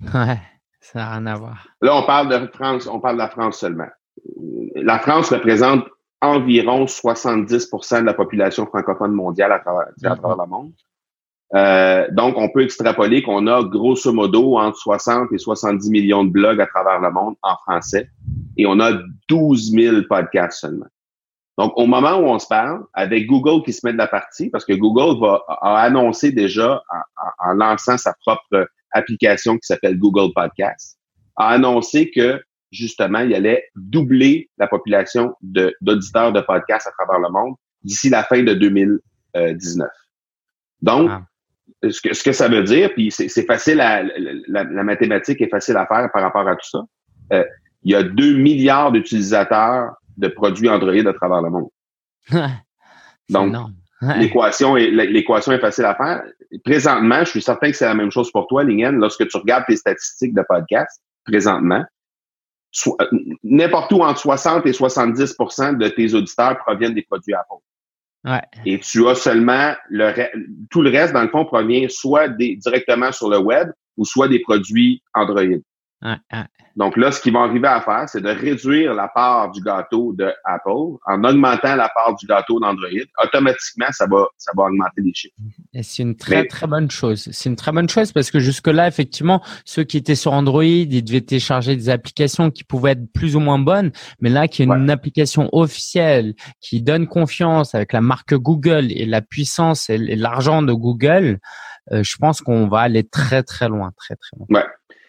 Ouais, 0.00 0.40
ça 0.80 1.00
n'a 1.00 1.10
rien 1.10 1.26
à 1.26 1.34
voir. 1.34 1.66
Là, 1.82 1.96
on 1.96 2.06
parle 2.06 2.28
de 2.28 2.46
France, 2.52 2.86
on 2.86 3.00
parle 3.00 3.16
de 3.16 3.22
la 3.22 3.28
France 3.28 3.58
seulement 3.58 3.88
la 4.76 4.98
France 4.98 5.30
représente 5.30 5.84
environ 6.20 6.84
70% 6.84 8.00
de 8.00 8.06
la 8.06 8.14
population 8.14 8.66
francophone 8.66 9.12
mondiale 9.12 9.52
à 9.52 9.60
travers, 9.60 9.88
le 10.02 10.48
monde. 10.48 10.72
Euh, 11.54 12.06
donc, 12.10 12.36
on 12.36 12.50
peut 12.50 12.62
extrapoler 12.62 13.22
qu'on 13.22 13.46
a 13.46 13.62
grosso 13.62 14.12
modo 14.12 14.58
entre 14.58 14.76
60 14.76 15.32
et 15.32 15.38
70 15.38 15.90
millions 15.90 16.24
de 16.24 16.30
blogs 16.30 16.60
à 16.60 16.66
travers 16.66 17.00
le 17.00 17.10
monde 17.10 17.36
en 17.42 17.56
français 17.56 18.10
et 18.56 18.66
on 18.66 18.80
a 18.80 18.92
12 19.28 19.72
000 19.72 19.96
podcasts 20.08 20.60
seulement. 20.60 20.86
Donc, 21.56 21.72
au 21.76 21.86
moment 21.86 22.16
où 22.16 22.26
on 22.26 22.38
se 22.38 22.46
parle, 22.46 22.84
avec 22.92 23.26
Google 23.26 23.64
qui 23.64 23.72
se 23.72 23.80
met 23.84 23.92
de 23.92 23.98
la 23.98 24.06
partie, 24.06 24.50
parce 24.50 24.64
que 24.64 24.74
Google 24.74 25.18
va, 25.20 25.42
a 25.48 25.80
annoncé 25.80 26.30
déjà, 26.30 26.82
en, 26.90 27.50
en 27.50 27.54
lançant 27.54 27.96
sa 27.96 28.14
propre 28.24 28.68
application 28.92 29.54
qui 29.54 29.66
s'appelle 29.66 29.98
Google 29.98 30.32
Podcast, 30.34 30.98
a 31.36 31.48
annoncé 31.48 32.10
que 32.10 32.40
justement, 32.70 33.20
il 33.20 33.34
allait 33.34 33.64
doubler 33.74 34.50
la 34.58 34.66
population 34.66 35.34
d'auditeurs 35.42 36.32
de, 36.32 36.40
podcasts 36.40 36.86
à 36.86 36.92
travers 36.92 37.20
le 37.20 37.30
monde 37.30 37.54
d'ici 37.82 38.10
la 38.10 38.24
fin 38.24 38.42
de 38.42 38.54
2019. 38.54 39.88
Donc, 40.82 41.10
ah. 41.10 41.22
ce, 41.88 42.00
que, 42.00 42.14
ce 42.14 42.22
que 42.22 42.32
ça 42.32 42.48
veut 42.48 42.62
dire, 42.62 42.92
puis 42.92 43.10
c'est 43.10 43.46
facile, 43.46 43.80
à, 43.80 44.02
la, 44.48 44.64
mathématique 44.84 45.40
est 45.40 45.48
facile 45.48 45.76
à 45.76 45.86
faire 45.86 46.08
par 46.12 46.22
rapport 46.22 46.46
à 46.46 46.54
tout 46.54 46.68
ça. 46.68 46.82
Euh, 47.32 47.44
il 47.82 47.92
y 47.92 47.94
a 47.94 48.02
2 48.02 48.36
milliards 48.36 48.92
d'utilisateurs 48.92 49.92
de 50.16 50.28
produits 50.28 50.68
Android 50.68 51.06
à 51.06 51.12
travers 51.12 51.42
le 51.42 51.50
monde. 51.50 51.68
Donc, 53.30 53.54
l'équation 54.16 54.76
est, 54.76 54.90
l'équation 54.90 55.52
est 55.52 55.60
facile 55.60 55.84
à 55.84 55.94
faire. 55.94 56.22
Présentement, 56.64 57.20
je 57.20 57.30
suis 57.30 57.42
certain 57.42 57.70
que 57.70 57.76
c'est 57.76 57.84
la 57.84 57.94
même 57.94 58.10
chose 58.10 58.30
pour 58.32 58.46
toi, 58.46 58.64
Lingen. 58.64 58.96
Lorsque 58.96 59.26
tu 59.28 59.36
regardes 59.36 59.64
tes 59.66 59.76
statistiques 59.76 60.34
de 60.34 60.42
podcast, 60.48 61.02
présentement, 61.24 61.84
n'importe 63.42 63.92
où 63.92 64.02
entre 64.02 64.20
60 64.20 64.66
et 64.66 64.72
70% 64.72 65.78
de 65.78 65.88
tes 65.88 66.14
auditeurs 66.14 66.58
proviennent 66.58 66.94
des 66.94 67.02
produits 67.02 67.34
Apple. 67.34 67.62
Ouais. 68.24 68.42
Et 68.66 68.80
tu 68.80 69.08
as 69.08 69.14
seulement 69.14 69.74
le 69.88 70.12
tout 70.70 70.82
le 70.82 70.90
reste, 70.90 71.12
dans 71.12 71.22
le 71.22 71.28
fond, 71.28 71.44
provient 71.44 71.86
soit 71.88 72.28
des, 72.28 72.56
directement 72.56 73.12
sur 73.12 73.30
le 73.30 73.38
web 73.38 73.70
ou 73.96 74.04
soit 74.04 74.28
des 74.28 74.40
produits 74.40 75.02
Android. 75.14 75.42
Ouais, 75.42 75.60
ouais. 76.02 76.44
Donc 76.78 76.96
là, 76.96 77.10
ce 77.10 77.20
qu'ils 77.20 77.32
vont 77.32 77.42
arriver 77.42 77.66
à 77.66 77.80
faire, 77.80 78.08
c'est 78.08 78.20
de 78.20 78.28
réduire 78.28 78.94
la 78.94 79.08
part 79.08 79.50
du 79.50 79.60
gâteau 79.60 80.14
de 80.16 80.32
Apple 80.44 80.96
en 81.06 81.24
augmentant 81.24 81.74
la 81.74 81.88
part 81.88 82.14
du 82.14 82.24
gâteau 82.24 82.60
d'Android. 82.60 82.88
Automatiquement, 83.20 83.88
ça 83.90 84.06
va, 84.08 84.28
ça 84.36 84.52
va 84.56 84.62
augmenter 84.62 85.02
les 85.02 85.12
chiffres. 85.12 85.34
Et 85.74 85.82
c'est 85.82 86.04
une 86.04 86.14
très, 86.14 86.46
très 86.46 86.68
bonne 86.68 86.88
chose. 86.88 87.28
C'est 87.32 87.50
une 87.50 87.56
très 87.56 87.72
bonne 87.72 87.88
chose 87.88 88.12
parce 88.12 88.30
que 88.30 88.38
jusque-là, 88.38 88.86
effectivement, 88.86 89.42
ceux 89.64 89.82
qui 89.82 89.96
étaient 89.96 90.14
sur 90.14 90.32
Android, 90.32 90.62
ils 90.62 91.02
devaient 91.02 91.20
télécharger 91.20 91.74
des 91.74 91.90
applications 91.90 92.52
qui 92.52 92.62
pouvaient 92.62 92.92
être 92.92 93.12
plus 93.12 93.34
ou 93.34 93.40
moins 93.40 93.58
bonnes. 93.58 93.90
Mais 94.20 94.30
là, 94.30 94.46
qu'il 94.46 94.68
y 94.68 94.72
a 94.72 94.76
une 94.76 94.90
application 94.90 95.48
officielle 95.50 96.34
qui 96.60 96.80
donne 96.80 97.08
confiance 97.08 97.74
avec 97.74 97.92
la 97.92 98.00
marque 98.00 98.34
Google 98.34 98.92
et 98.92 99.04
la 99.04 99.20
puissance 99.20 99.90
et 99.90 99.98
l'argent 99.98 100.62
de 100.62 100.72
Google, 100.72 101.40
euh, 101.90 102.04
je 102.04 102.16
pense 102.18 102.40
qu'on 102.40 102.68
va 102.68 102.80
aller 102.80 103.02
très, 103.02 103.42
très 103.42 103.68
loin, 103.68 103.90
très, 103.96 104.14
très 104.14 104.36
loin. 104.36 104.46
Ouais. 104.50 104.66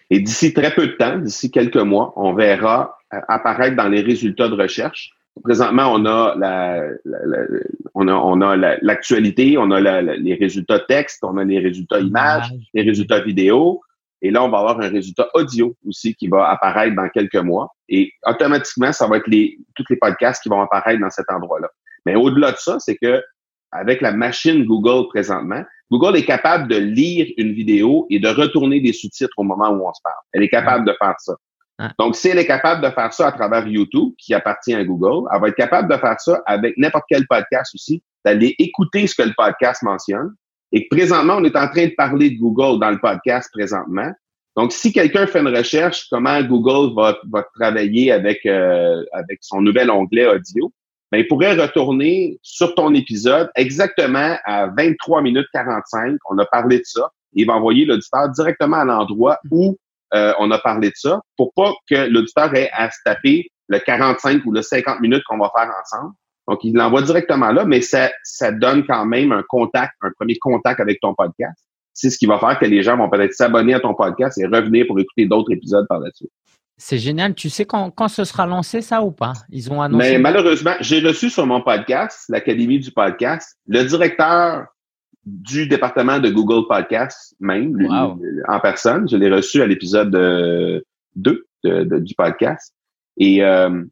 Et 0.09 0.19
d'ici 0.19 0.53
très 0.53 0.73
peu 0.73 0.87
de 0.87 0.93
temps, 0.93 1.17
d'ici 1.17 1.51
quelques 1.51 1.77
mois, 1.77 2.13
on 2.15 2.33
verra 2.33 2.97
euh, 3.13 3.19
apparaître 3.27 3.75
dans 3.75 3.87
les 3.87 4.01
résultats 4.01 4.49
de 4.49 4.55
recherche. 4.55 5.11
Présentement, 5.43 5.93
on 5.93 6.05
a 6.05 6.35
la, 6.35 6.83
on 7.93 8.07
a 8.07 8.13
on 8.13 8.41
a 8.41 8.57
l'actualité, 8.81 9.57
on 9.57 9.71
a 9.71 10.01
les 10.01 10.33
résultats 10.35 10.79
texte, 10.79 11.23
on 11.23 11.37
a 11.37 11.45
les 11.45 11.59
résultats 11.59 11.99
images, 11.99 12.51
les 12.73 12.81
résultats 12.81 13.21
vidéo, 13.21 13.81
et 14.21 14.31
là 14.31 14.43
on 14.43 14.49
va 14.49 14.57
avoir 14.59 14.81
un 14.81 14.89
résultat 14.89 15.29
audio 15.33 15.77
aussi 15.87 16.13
qui 16.15 16.27
va 16.27 16.49
apparaître 16.49 16.93
dans 16.95 17.07
quelques 17.07 17.37
mois. 17.37 17.73
Et 17.87 18.11
automatiquement, 18.25 18.91
ça 18.91 19.07
va 19.07 19.17
être 19.17 19.27
les 19.27 19.57
tous 19.75 19.85
les 19.89 19.95
podcasts 19.95 20.43
qui 20.43 20.49
vont 20.49 20.61
apparaître 20.61 20.99
dans 20.99 21.09
cet 21.09 21.31
endroit-là. 21.31 21.69
Mais 22.05 22.15
au-delà 22.15 22.51
de 22.51 22.57
ça, 22.57 22.79
c'est 22.79 22.97
que 22.97 23.23
avec 23.71 24.01
la 24.01 24.11
machine 24.11 24.65
Google 24.65 25.07
présentement, 25.09 25.63
Google 25.91 26.17
est 26.17 26.25
capable 26.25 26.67
de 26.67 26.77
lire 26.77 27.27
une 27.37 27.53
vidéo 27.53 28.05
et 28.09 28.19
de 28.19 28.27
retourner 28.27 28.79
des 28.79 28.93
sous-titres 28.93 29.33
au 29.37 29.43
moment 29.43 29.69
où 29.69 29.87
on 29.87 29.93
se 29.93 30.01
parle. 30.03 30.15
Elle 30.33 30.43
est 30.43 30.49
capable 30.49 30.85
de 30.85 30.93
faire 30.99 31.15
ça. 31.19 31.35
Donc, 31.97 32.15
si 32.15 32.27
elle 32.27 32.39
est 32.39 32.45
capable 32.45 32.83
de 32.83 32.89
faire 32.89 33.13
ça 33.13 33.27
à 33.27 33.31
travers 33.31 33.65
YouTube, 33.67 34.13
qui 34.17 34.33
appartient 34.33 34.73
à 34.73 34.83
Google, 34.83 35.27
elle 35.33 35.41
va 35.41 35.47
être 35.47 35.55
capable 35.55 35.89
de 35.89 35.97
faire 35.97 36.19
ça 36.19 36.41
avec 36.45 36.77
n'importe 36.77 37.05
quel 37.09 37.25
podcast 37.25 37.73
aussi, 37.73 38.03
d'aller 38.25 38.53
écouter 38.59 39.07
ce 39.07 39.15
que 39.15 39.27
le 39.27 39.33
podcast 39.35 39.81
mentionne. 39.83 40.35
Et 40.73 40.87
présentement, 40.89 41.37
on 41.37 41.43
est 41.45 41.55
en 41.55 41.69
train 41.69 41.85
de 41.85 41.93
parler 41.95 42.31
de 42.31 42.37
Google 42.37 42.79
dans 42.79 42.91
le 42.91 42.99
podcast 42.99 43.49
présentement. 43.53 44.11
Donc, 44.57 44.73
si 44.73 44.91
quelqu'un 44.91 45.25
fait 45.25 45.39
une 45.39 45.55
recherche, 45.55 46.07
comment 46.11 46.41
Google 46.43 46.93
va, 46.95 47.17
va 47.31 47.45
travailler 47.55 48.11
avec, 48.11 48.45
euh, 48.45 49.03
avec 49.13 49.39
son 49.41 49.61
nouvel 49.61 49.89
onglet 49.89 50.27
audio, 50.27 50.71
ben, 51.11 51.19
il 51.19 51.27
pourrait 51.27 51.55
retourner 51.55 52.39
sur 52.43 52.75
ton 52.75 52.93
épisode 52.93 53.49
exactement 53.55 54.37
à 54.45 54.67
23 54.67 55.21
minutes 55.21 55.47
45. 55.53 56.17
On 56.29 56.37
a 56.37 56.45
parlé 56.45 56.79
de 56.79 56.85
ça. 56.85 57.09
Il 57.33 57.47
va 57.47 57.53
envoyer 57.53 57.85
l'auditeur 57.85 58.29
directement 58.29 58.77
à 58.77 58.85
l'endroit 58.85 59.39
où 59.49 59.77
euh, 60.13 60.33
on 60.39 60.51
a 60.51 60.59
parlé 60.59 60.89
de 60.89 60.95
ça 60.95 61.21
pour 61.37 61.53
pas 61.53 61.71
que 61.89 62.07
l'auditeur 62.09 62.53
ait 62.55 62.69
à 62.73 62.89
se 62.89 62.97
taper 63.05 63.47
le 63.67 63.79
45 63.79 64.45
ou 64.45 64.51
le 64.51 64.61
50 64.61 64.99
minutes 65.01 65.23
qu'on 65.27 65.37
va 65.37 65.51
faire 65.55 65.71
ensemble. 65.81 66.13
Donc, 66.47 66.63
il 66.63 66.73
l'envoie 66.73 67.03
directement 67.03 67.51
là, 67.51 67.63
mais 67.65 67.81
ça, 67.81 68.09
ça 68.23 68.51
donne 68.51 68.85
quand 68.87 69.05
même 69.05 69.31
un 69.31 69.43
contact, 69.47 69.93
un 70.01 70.09
premier 70.11 70.35
contact 70.37 70.79
avec 70.79 70.99
ton 70.99 71.13
podcast. 71.13 71.63
C'est 71.93 72.09
ce 72.09 72.17
qui 72.17 72.25
va 72.25 72.39
faire 72.39 72.57
que 72.57 72.65
les 72.65 72.81
gens 72.81 72.97
vont 72.97 73.09
peut-être 73.09 73.33
s'abonner 73.33 73.75
à 73.75 73.79
ton 73.79 73.93
podcast 73.93 74.37
et 74.39 74.47
revenir 74.47 74.87
pour 74.87 74.99
écouter 74.99 75.27
d'autres 75.27 75.51
épisodes 75.51 75.85
par 75.87 75.99
la 75.99 76.09
suite. 76.11 76.31
C'est 76.81 76.97
génial. 76.97 77.35
Tu 77.35 77.49
sais 77.49 77.65
quand, 77.65 77.91
quand 77.91 78.07
ce 78.07 78.23
sera 78.23 78.47
lancé, 78.47 78.81
ça 78.81 79.03
ou 79.03 79.11
pas? 79.11 79.33
Ils 79.49 79.69
ont 79.69 79.81
annoncé. 79.81 80.11
Mais 80.11 80.17
malheureusement, 80.17 80.75
j'ai 80.79 81.01
reçu 81.01 81.29
sur 81.29 81.45
mon 81.45 81.61
podcast, 81.61 82.23
l'Académie 82.29 82.79
du 82.79 82.91
podcast, 82.91 83.59
le 83.67 83.83
directeur 83.83 84.65
du 85.25 85.67
département 85.67 86.19
de 86.19 86.29
Google 86.29 86.65
Podcast, 86.67 87.35
même, 87.41 87.75
en 88.47 88.59
personne. 88.61 89.09
Je 89.09 89.17
l'ai 89.17 89.29
reçu 89.29 89.61
à 89.61 89.67
l'épisode 89.67 90.09
2 91.15 91.45
du 91.65 92.15
podcast. 92.15 92.73
Et 93.17 93.43
euh, 93.43 93.83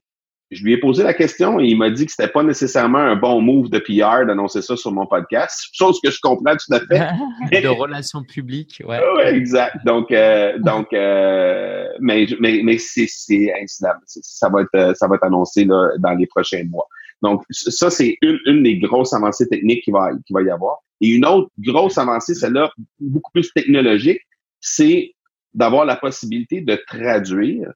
je 0.52 0.64
lui 0.64 0.74
ai 0.74 0.78
posé 0.78 1.04
la 1.04 1.14
question 1.14 1.60
et 1.60 1.66
il 1.66 1.78
m'a 1.78 1.90
dit 1.90 2.06
que 2.06 2.12
c'était 2.12 2.32
pas 2.32 2.44
nécessairement 2.44 3.00
un 3.00 3.16
bon 3.16 3.42
move 3.42 3.70
de 3.70 3.80
PR 3.80 4.26
d'annoncer 4.26 4.62
ça 4.62 4.78
sur 4.78 4.92
mon 4.92 5.06
podcast, 5.06 5.68
chose 5.74 6.00
que 6.02 6.10
je 6.10 6.20
comprends 6.22 6.56
tout 6.56 6.74
à 6.74 6.80
fait. 6.80 7.62
de 7.62 7.68
relations 7.68 8.24
publiques, 8.24 8.82
ouais. 8.86 9.00
ouais 9.18 9.36
exact. 9.36 9.76
Donc, 9.86 10.12
euh, 10.12 10.58
donc, 10.60 10.94
euh, 10.94 11.88
mais, 12.00 12.28
mais, 12.40 12.62
mais 12.64 12.78
c'est, 12.78 13.08
c'est 13.08 13.54
incidable. 13.62 14.00
Ça 14.06 14.50
va 14.50 14.62
être, 14.62 14.96
ça 14.96 15.08
va 15.08 15.16
être 15.16 15.26
annoncé 15.26 15.66
là, 15.66 15.90
dans 16.00 16.14
les 16.14 16.28
prochains 16.28 16.64
mois. 16.64 16.88
Donc, 17.22 17.44
ça, 17.50 17.90
c'est 17.90 18.18
une, 18.22 18.40
une 18.46 18.64
des 18.64 18.78
grosses 18.78 19.14
avancées 19.14 19.48
techniques 19.48 19.84
qui 19.84 19.92
va, 19.92 20.12
qui 20.26 20.34
va 20.34 20.44
y 20.44 20.50
avoir. 20.50 20.78
Et 21.02 21.10
une 21.10 21.26
autre 21.26 21.50
grosse 21.60 21.98
avancée, 21.98 22.36
celle-là, 22.36 22.72
beaucoup 23.00 23.32
plus 23.32 23.52
technologique, 23.52 24.22
c'est 24.62 25.14
d'avoir 25.54 25.86
la 25.86 25.96
possibilité 25.96 26.62
de 26.62 26.80
traduire 26.88 27.72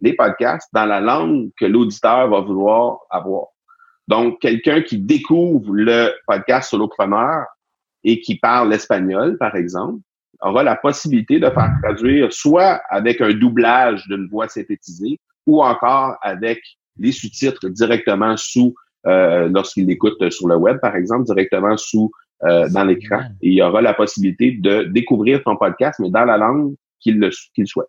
les 0.00 0.14
podcasts 0.14 0.68
dans 0.72 0.86
la 0.86 1.00
langue 1.00 1.50
que 1.58 1.66
l'auditeur 1.66 2.28
va 2.28 2.40
vouloir 2.40 2.98
avoir. 3.10 3.46
Donc, 4.08 4.40
quelqu'un 4.40 4.82
qui 4.82 4.98
découvre 4.98 5.72
le 5.72 6.12
podcast 6.26 6.70
solopreneur 6.70 7.44
et 8.02 8.20
qui 8.20 8.38
parle 8.38 8.70
l'espagnol, 8.70 9.38
par 9.38 9.54
exemple, 9.54 10.00
aura 10.40 10.62
la 10.62 10.76
possibilité 10.76 11.38
de 11.38 11.48
faire 11.50 11.70
traduire 11.82 12.32
soit 12.32 12.80
avec 12.88 13.20
un 13.20 13.32
doublage 13.32 14.06
d'une 14.08 14.26
voix 14.28 14.48
synthétisée 14.48 15.20
ou 15.46 15.62
encore 15.62 16.16
avec 16.22 16.60
les 16.98 17.12
sous-titres 17.12 17.68
directement 17.68 18.36
sous, 18.36 18.74
euh, 19.06 19.48
lorsqu'il 19.48 19.86
l'écoute 19.86 20.30
sur 20.30 20.48
le 20.48 20.56
web, 20.56 20.78
par 20.80 20.96
exemple, 20.96 21.24
directement 21.24 21.76
sous 21.76 22.10
euh, 22.44 22.68
dans 22.70 22.84
l'écran. 22.84 23.20
Il 23.42 23.62
aura 23.62 23.82
la 23.82 23.94
possibilité 23.94 24.52
de 24.52 24.84
découvrir 24.84 25.42
ton 25.42 25.56
podcast, 25.56 26.00
mais 26.00 26.10
dans 26.10 26.24
la 26.24 26.36
langue 26.36 26.74
qu'il 27.00 27.30
souhaite. 27.66 27.88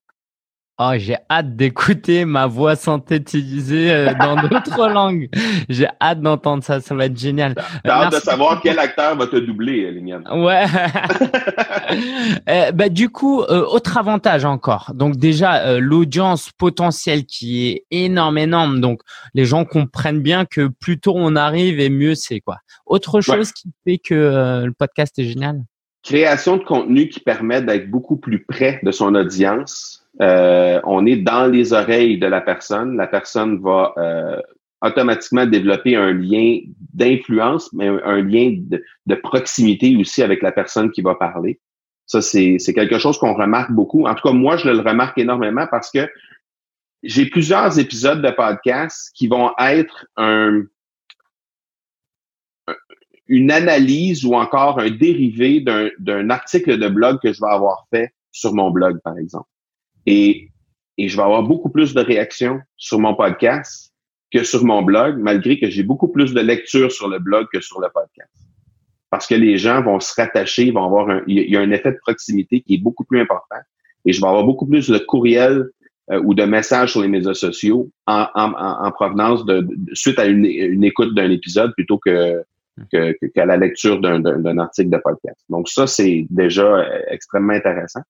Oh, 0.80 0.94
j'ai 0.96 1.18
hâte 1.30 1.56
d'écouter 1.56 2.26
ma 2.26 2.48
voix 2.48 2.76
synthétisée 2.76 3.92
euh, 3.92 4.14
dans 4.20 4.36
d'autres 4.48 4.88
langues. 4.88 5.30
J'ai 5.70 5.88
hâte 6.02 6.22
d'entendre 6.22 6.64
ça, 6.64 6.82
ça 6.82 6.96
va 6.96 7.06
être 7.06 7.18
génial. 7.18 7.56
T'as 7.84 8.06
hâte 8.06 8.14
de 8.14 8.20
savoir 8.20 8.62
quel 8.62 8.80
acteur 8.80 9.16
va 9.16 9.28
te 9.28 9.36
doubler, 9.36 9.92
Liliane. 9.92 10.24
Ouais. 10.32 10.64
euh, 12.50 12.72
bah, 12.72 12.90
du 12.90 13.10
coup, 13.10 13.42
euh, 13.42 13.64
autre 13.66 13.98
avantage 13.98 14.46
encore. 14.46 14.92
Donc 14.96 15.18
déjà, 15.18 15.68
euh, 15.68 15.80
l'audience 15.80 16.50
potentielle 16.58 17.26
qui 17.26 17.68
est 17.68 17.86
énorme, 17.92 18.38
énorme. 18.38 18.82
Donc 18.82 19.02
les 19.34 19.46
gens 19.46 19.66
comprennent 19.66 20.22
bien 20.22 20.46
que 20.46 20.68
plus 20.68 21.00
tôt 21.00 21.14
on 21.16 21.36
arrive 21.36 21.80
et 21.80 21.90
mieux 21.90 22.16
c'est 22.16 22.40
quoi. 22.40 22.58
Autre 22.86 23.22
chose 23.22 23.52
qui 23.52 23.70
fait 23.86 23.98
que 23.98 24.64
le 24.66 24.72
podcast 24.72 25.18
est 25.20 25.26
génial? 25.26 25.62
Création 26.04 26.58
de 26.58 26.64
contenu 26.64 27.10
qui 27.10 27.20
permet 27.20 27.62
d'être 27.62 27.90
beaucoup 27.90 28.18
plus 28.18 28.44
près 28.44 28.80
de 28.84 28.92
son 28.92 29.14
audience 29.14 30.01
euh, 30.20 30.82
on 30.84 31.06
est 31.06 31.16
dans 31.16 31.48
les 31.48 31.74
oreilles 31.74 32.18
de 32.18 32.28
la 32.28 32.42
personne. 32.42 32.98
La 32.98 33.08
personne 33.08 33.62
va 33.62 33.94
euh, 33.98 34.42
automatiquement 34.82 35.46
développer 35.46 35.96
un 35.96 36.12
lien 36.12 36.60
d'influence, 36.94 37.72
mais 37.74 37.88
un, 37.88 38.22
lien 38.22 38.56
de, 38.58 39.16
proximité 39.16 39.96
aussi 39.96 40.22
avec 40.22 40.42
la 40.42 40.52
personne 40.52 40.92
qui 40.92 41.02
va 41.02 41.16
parler. 41.16 41.60
Ça, 42.08 42.22
c'est 42.22 42.58
quelque 42.74 43.00
chose 43.00 43.18
qu'on 43.18 43.34
remarque 43.34 43.72
beaucoup. 43.72 44.06
En 44.06 44.16
tout 44.16 44.28
cas, 44.28 44.34
moi, 44.34 44.58
je 44.58 44.68
le 44.68 44.80
remarque 44.80 45.18
énormément 45.18 45.66
parce 45.70 45.90
que 45.90 46.10
j'ai 47.04 47.26
plusieurs 47.26 47.80
épisodes 47.80 48.22
de 48.22 48.32
podcast 48.32 49.12
qui 49.16 49.28
vont 49.28 49.52
être 49.60 50.06
un, 50.18 50.64
une 53.28 53.50
analyse 53.50 54.26
ou 54.26 54.36
encore 54.36 54.80
un 54.80 54.90
dérivé 54.90 55.64
d'un 56.00 56.30
article 56.30 56.78
de 56.78 56.90
blog 56.90 57.20
que 57.22 57.32
je 57.32 57.40
vais 57.40 57.50
avoir 57.50 57.88
fait 57.90 58.14
sur 58.32 58.54
mon 58.54 58.72
blog, 58.72 59.00
par 59.04 59.18
exemple. 59.18 59.48
Et, 60.06 60.50
et 60.98 61.08
je 61.08 61.16
vais 61.16 61.24
avoir 61.24 61.44
beaucoup 61.44 61.70
plus 61.70 61.94
de 61.94 62.02
réactions 62.02 62.60
sur 62.78 63.00
mon 63.00 63.16
podcast 63.16 63.94
que 64.32 64.44
sur 64.44 64.64
mon 64.64 64.82
blog, 64.82 65.18
malgré 65.18 65.60
que 65.60 65.70
j'ai 65.70 65.84
beaucoup 65.84 66.08
plus 66.08 66.34
de 66.34 66.42
lectures 66.42 66.92
sur 66.92 67.08
le 67.10 67.20
blog 67.20 67.48
que 67.54 67.60
sur 67.60 67.82
le 67.82 67.88
podcast. 67.94 68.32
Parce 69.10 69.28
que 69.28 69.36
les 69.36 69.58
gens 69.58 69.82
vont 69.82 70.00
se 70.00 70.14
rattacher, 70.16 70.72
vont 70.72 70.86
avoir 70.86 71.10
un, 71.10 71.22
il 71.28 71.50
y 71.50 71.58
a 71.58 71.60
un 71.60 71.72
effet 71.72 71.92
de 71.92 71.98
proximité 72.02 72.62
qui 72.62 72.76
est 72.76 72.78
beaucoup 72.78 73.04
plus 73.04 73.20
important. 73.20 73.58
Et 74.06 74.14
je 74.14 74.22
vais 74.22 74.28
avoir 74.28 74.46
beaucoup 74.46 74.66
plus 74.66 74.90
de 74.90 74.98
courriels 74.98 75.70
euh, 76.12 76.22
ou 76.24 76.34
de 76.34 76.44
messages 76.44 76.92
sur 76.92 77.02
les 77.02 77.10
médias 77.10 77.34
sociaux 77.34 77.90
en, 78.08 78.28
en, 78.34 78.54
en 78.54 78.92
provenance 78.92 79.46
de, 79.46 79.68
suite 79.94 80.18
à 80.18 80.26
une, 80.26 80.46
une 80.46 80.84
écoute 80.86 81.14
d'un 81.14 81.30
épisode 81.30 81.74
plutôt 81.76 81.98
que 81.98 82.44
qu'à 82.90 83.46
la 83.46 83.58
lecture 83.58 84.00
d'un 84.00 84.58
article 84.58 84.90
de 84.90 84.98
podcast. 84.98 85.40
Donc 85.50 85.70
ça, 85.70 85.88
c'est 85.88 86.26
déjà 86.30 86.66
euh, 86.66 87.02
extrêmement 87.10 87.54
intéressant. 87.54 88.02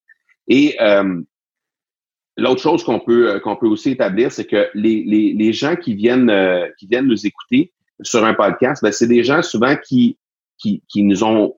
Et 0.48 0.76
euh, 0.80 1.22
L'autre 2.38 2.62
chose 2.62 2.84
qu'on 2.84 3.00
peut 3.00 3.30
euh, 3.30 3.40
qu'on 3.40 3.56
peut 3.56 3.68
aussi 3.68 3.92
établir, 3.92 4.32
c'est 4.32 4.46
que 4.46 4.70
les, 4.74 5.04
les, 5.04 5.34
les, 5.34 5.54
gens 5.54 5.76
qui 5.76 5.96
viennent 5.96 6.30
euh, 6.30 6.68
qui 6.80 6.88
viennent 6.88 7.08
nous 7.08 7.26
écouter 7.26 7.74
sur 8.02 8.24
un 8.24 8.34
podcast, 8.34 8.82
ben, 8.82 8.92
c'est 8.92 9.08
des 9.08 9.24
gens 9.24 9.42
souvent 9.42 9.76
qui 9.76 10.18
qui, 10.58 10.84
qui 10.88 11.04
nous 11.04 11.24
ont 11.24 11.56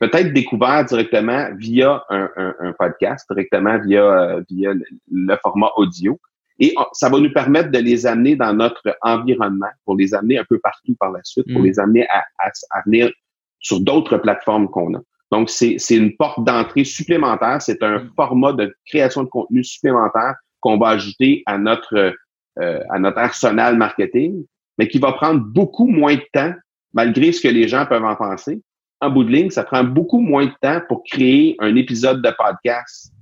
peut-être 0.00 0.32
découvert 0.32 0.84
directement 0.84 1.48
via 1.56 2.04
un, 2.08 2.28
un, 2.36 2.72
podcast, 2.72 3.26
directement 3.30 3.78
via, 3.78 4.02
euh, 4.02 4.42
via 4.50 4.72
le, 5.10 5.36
format 5.42 5.70
audio. 5.76 6.18
Et 6.58 6.74
ça 6.92 7.08
va 7.08 7.18
nous 7.18 7.32
permettre 7.32 7.70
de 7.70 7.78
les 7.78 8.06
amener 8.06 8.36
dans 8.36 8.52
notre 8.52 8.96
environnement, 9.02 9.70
pour 9.84 9.96
les 9.96 10.14
amener 10.14 10.38
un 10.38 10.44
peu 10.48 10.58
partout 10.58 10.94
par 10.98 11.10
la 11.12 11.20
suite, 11.22 11.46
pour 11.52 11.62
mm. 11.62 11.64
les 11.64 11.80
amener 11.80 12.06
à, 12.08 12.24
à, 12.38 12.82
venir 12.84 13.10
sur 13.60 13.80
d'autres 13.80 14.18
plateformes 14.18 14.68
qu'on 14.68 14.94
a. 14.94 15.00
Donc, 15.30 15.48
c'est 15.50 15.76
une 15.90 16.16
porte 16.16 16.44
d'entrée 16.44 16.84
supplémentaire. 16.84 17.62
C'est 17.62 17.82
un 17.82 18.00
mm. 18.00 18.10
format 18.16 18.52
de 18.52 18.74
création 18.86 19.22
de 19.22 19.28
contenu 19.28 19.62
supplémentaire 19.62 20.34
qu'on 20.60 20.76
va 20.76 20.88
ajouter 20.88 21.42
à 21.46 21.58
notre, 21.58 22.14
euh, 22.58 22.80
à 22.90 22.98
notre 22.98 23.18
arsenal 23.18 23.76
marketing, 23.76 24.44
mais 24.78 24.88
qui 24.88 24.98
va 24.98 25.12
prendre 25.12 25.40
beaucoup 25.40 25.86
moins 25.86 26.16
de 26.16 26.24
temps, 26.32 26.52
malgré 26.92 27.32
ce 27.32 27.40
que 27.40 27.48
les 27.48 27.68
gens 27.68 27.86
peuvent 27.86 28.04
en 28.04 28.16
penser. 28.16 28.60
En 29.00 29.10
bout 29.10 29.24
de 29.24 29.30
ligne, 29.30 29.50
ça 29.50 29.64
prend 29.64 29.84
beaucoup 29.84 30.20
moins 30.20 30.46
de 30.46 30.52
temps 30.60 30.80
pour 30.88 31.02
créer 31.04 31.56
un 31.60 31.74
épisode 31.76 32.22
de 32.22 32.30
podcast 32.36 33.12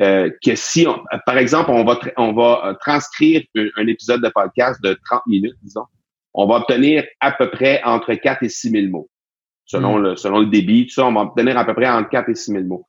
euh, 0.00 0.30
que 0.42 0.54
si, 0.54 0.86
on, 0.86 1.04
par 1.26 1.36
exemple, 1.36 1.70
on 1.70 1.84
va, 1.84 1.98
on 2.16 2.32
va 2.32 2.62
euh, 2.64 2.74
transcrire 2.80 3.42
un, 3.76 3.86
épisode 3.86 4.22
de 4.22 4.30
podcast 4.30 4.82
de 4.82 4.98
30 5.04 5.26
minutes, 5.26 5.56
disons, 5.62 5.84
on 6.32 6.46
va 6.46 6.56
obtenir 6.56 7.04
à 7.20 7.32
peu 7.32 7.50
près 7.50 7.82
entre 7.84 8.14
4 8.14 8.42
et 8.42 8.48
6 8.48 8.70
000 8.70 8.86
mots. 8.88 9.10
Selon, 9.70 9.98
hmm. 9.98 10.02
le, 10.02 10.16
selon 10.16 10.40
le 10.40 10.46
débit, 10.46 10.86
tout 10.86 10.94
ça, 10.94 11.06
on 11.06 11.12
va 11.12 11.20
obtenir 11.20 11.56
à 11.56 11.64
peu 11.64 11.74
près 11.74 11.88
entre 11.88 12.08
4 12.08 12.28
et 12.28 12.34
6 12.34 12.50
000 12.50 12.64
mots. 12.64 12.88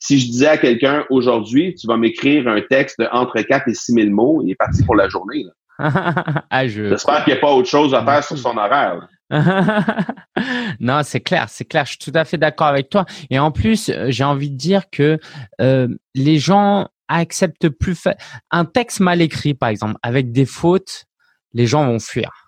Si 0.00 0.18
je 0.18 0.26
disais 0.26 0.48
à 0.48 0.58
quelqu'un, 0.58 1.04
aujourd'hui, 1.08 1.72
tu 1.76 1.86
vas 1.86 1.96
m'écrire 1.96 2.48
un 2.48 2.60
texte 2.62 3.00
entre 3.12 3.40
4 3.40 3.68
et 3.68 3.74
6 3.74 3.92
000 3.92 4.10
mots, 4.10 4.42
il 4.42 4.50
est 4.50 4.56
parti 4.56 4.84
pour 4.84 4.96
la 4.96 5.08
journée. 5.08 5.44
ah, 5.78 6.66
je... 6.66 6.88
J'espère 6.88 7.22
qu'il 7.22 7.32
n'y 7.32 7.38
a 7.38 7.40
pas 7.40 7.52
autre 7.52 7.68
chose 7.68 7.94
à 7.94 8.04
faire 8.04 8.24
sur 8.24 8.36
son 8.36 8.56
horaire. 8.56 9.06
non, 10.80 11.02
c'est 11.04 11.20
clair, 11.20 11.46
c'est 11.48 11.64
clair. 11.64 11.84
Je 11.84 11.90
suis 11.90 12.10
tout 12.10 12.18
à 12.18 12.24
fait 12.24 12.38
d'accord 12.38 12.66
avec 12.66 12.90
toi. 12.90 13.06
Et 13.30 13.38
en 13.38 13.52
plus, 13.52 13.88
euh, 13.88 14.06
j'ai 14.08 14.24
envie 14.24 14.50
de 14.50 14.56
dire 14.56 14.90
que 14.90 15.20
euh, 15.60 15.86
les 16.16 16.38
gens 16.38 16.88
acceptent 17.06 17.68
plus 17.68 18.08
un 18.50 18.64
texte 18.64 18.98
mal 18.98 19.22
écrit, 19.22 19.54
par 19.54 19.68
exemple, 19.68 19.94
avec 20.02 20.32
des 20.32 20.44
fautes, 20.44 21.04
les 21.52 21.66
gens 21.66 21.86
vont 21.86 22.00
fuir. 22.00 22.45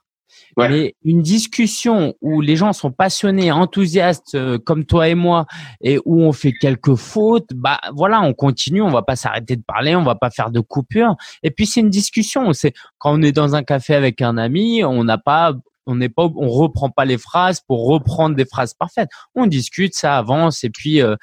Mais 0.58 0.94
une 1.04 1.22
discussion 1.22 2.14
où 2.20 2.40
les 2.40 2.56
gens 2.56 2.72
sont 2.72 2.90
passionnés, 2.90 3.52
enthousiastes 3.52 4.34
euh, 4.34 4.58
comme 4.58 4.84
toi 4.84 5.08
et 5.08 5.14
moi, 5.14 5.46
et 5.80 5.98
où 6.04 6.22
on 6.22 6.32
fait 6.32 6.52
quelques 6.52 6.96
fautes, 6.96 7.50
bah 7.54 7.80
voilà, 7.94 8.20
on 8.22 8.34
continue, 8.34 8.82
on 8.82 8.90
va 8.90 9.02
pas 9.02 9.16
s'arrêter 9.16 9.56
de 9.56 9.62
parler, 9.62 9.94
on 9.94 10.02
va 10.02 10.14
pas 10.14 10.30
faire 10.30 10.50
de 10.50 10.60
coupure. 10.60 11.14
Et 11.42 11.50
puis 11.50 11.66
c'est 11.66 11.80
une 11.80 11.90
discussion. 11.90 12.52
C'est 12.52 12.72
quand 12.98 13.18
on 13.18 13.22
est 13.22 13.32
dans 13.32 13.54
un 13.54 13.62
café 13.62 13.94
avec 13.94 14.20
un 14.20 14.36
ami, 14.36 14.84
on 14.84 15.04
n'a 15.04 15.18
pas 15.18 15.54
on 15.88 15.96
n'est 15.96 16.10
pas, 16.10 16.24
on 16.36 16.50
reprend 16.50 16.90
pas 16.90 17.06
les 17.06 17.16
phrases 17.16 17.60
pour 17.66 17.86
reprendre 17.86 18.36
des 18.36 18.44
phrases 18.44 18.74
parfaites. 18.74 19.08
On 19.34 19.46
discute, 19.46 19.94
ça 19.94 20.18
avance, 20.18 20.62
et 20.62 20.68
puis 20.68 21.00
euh, 21.00 21.16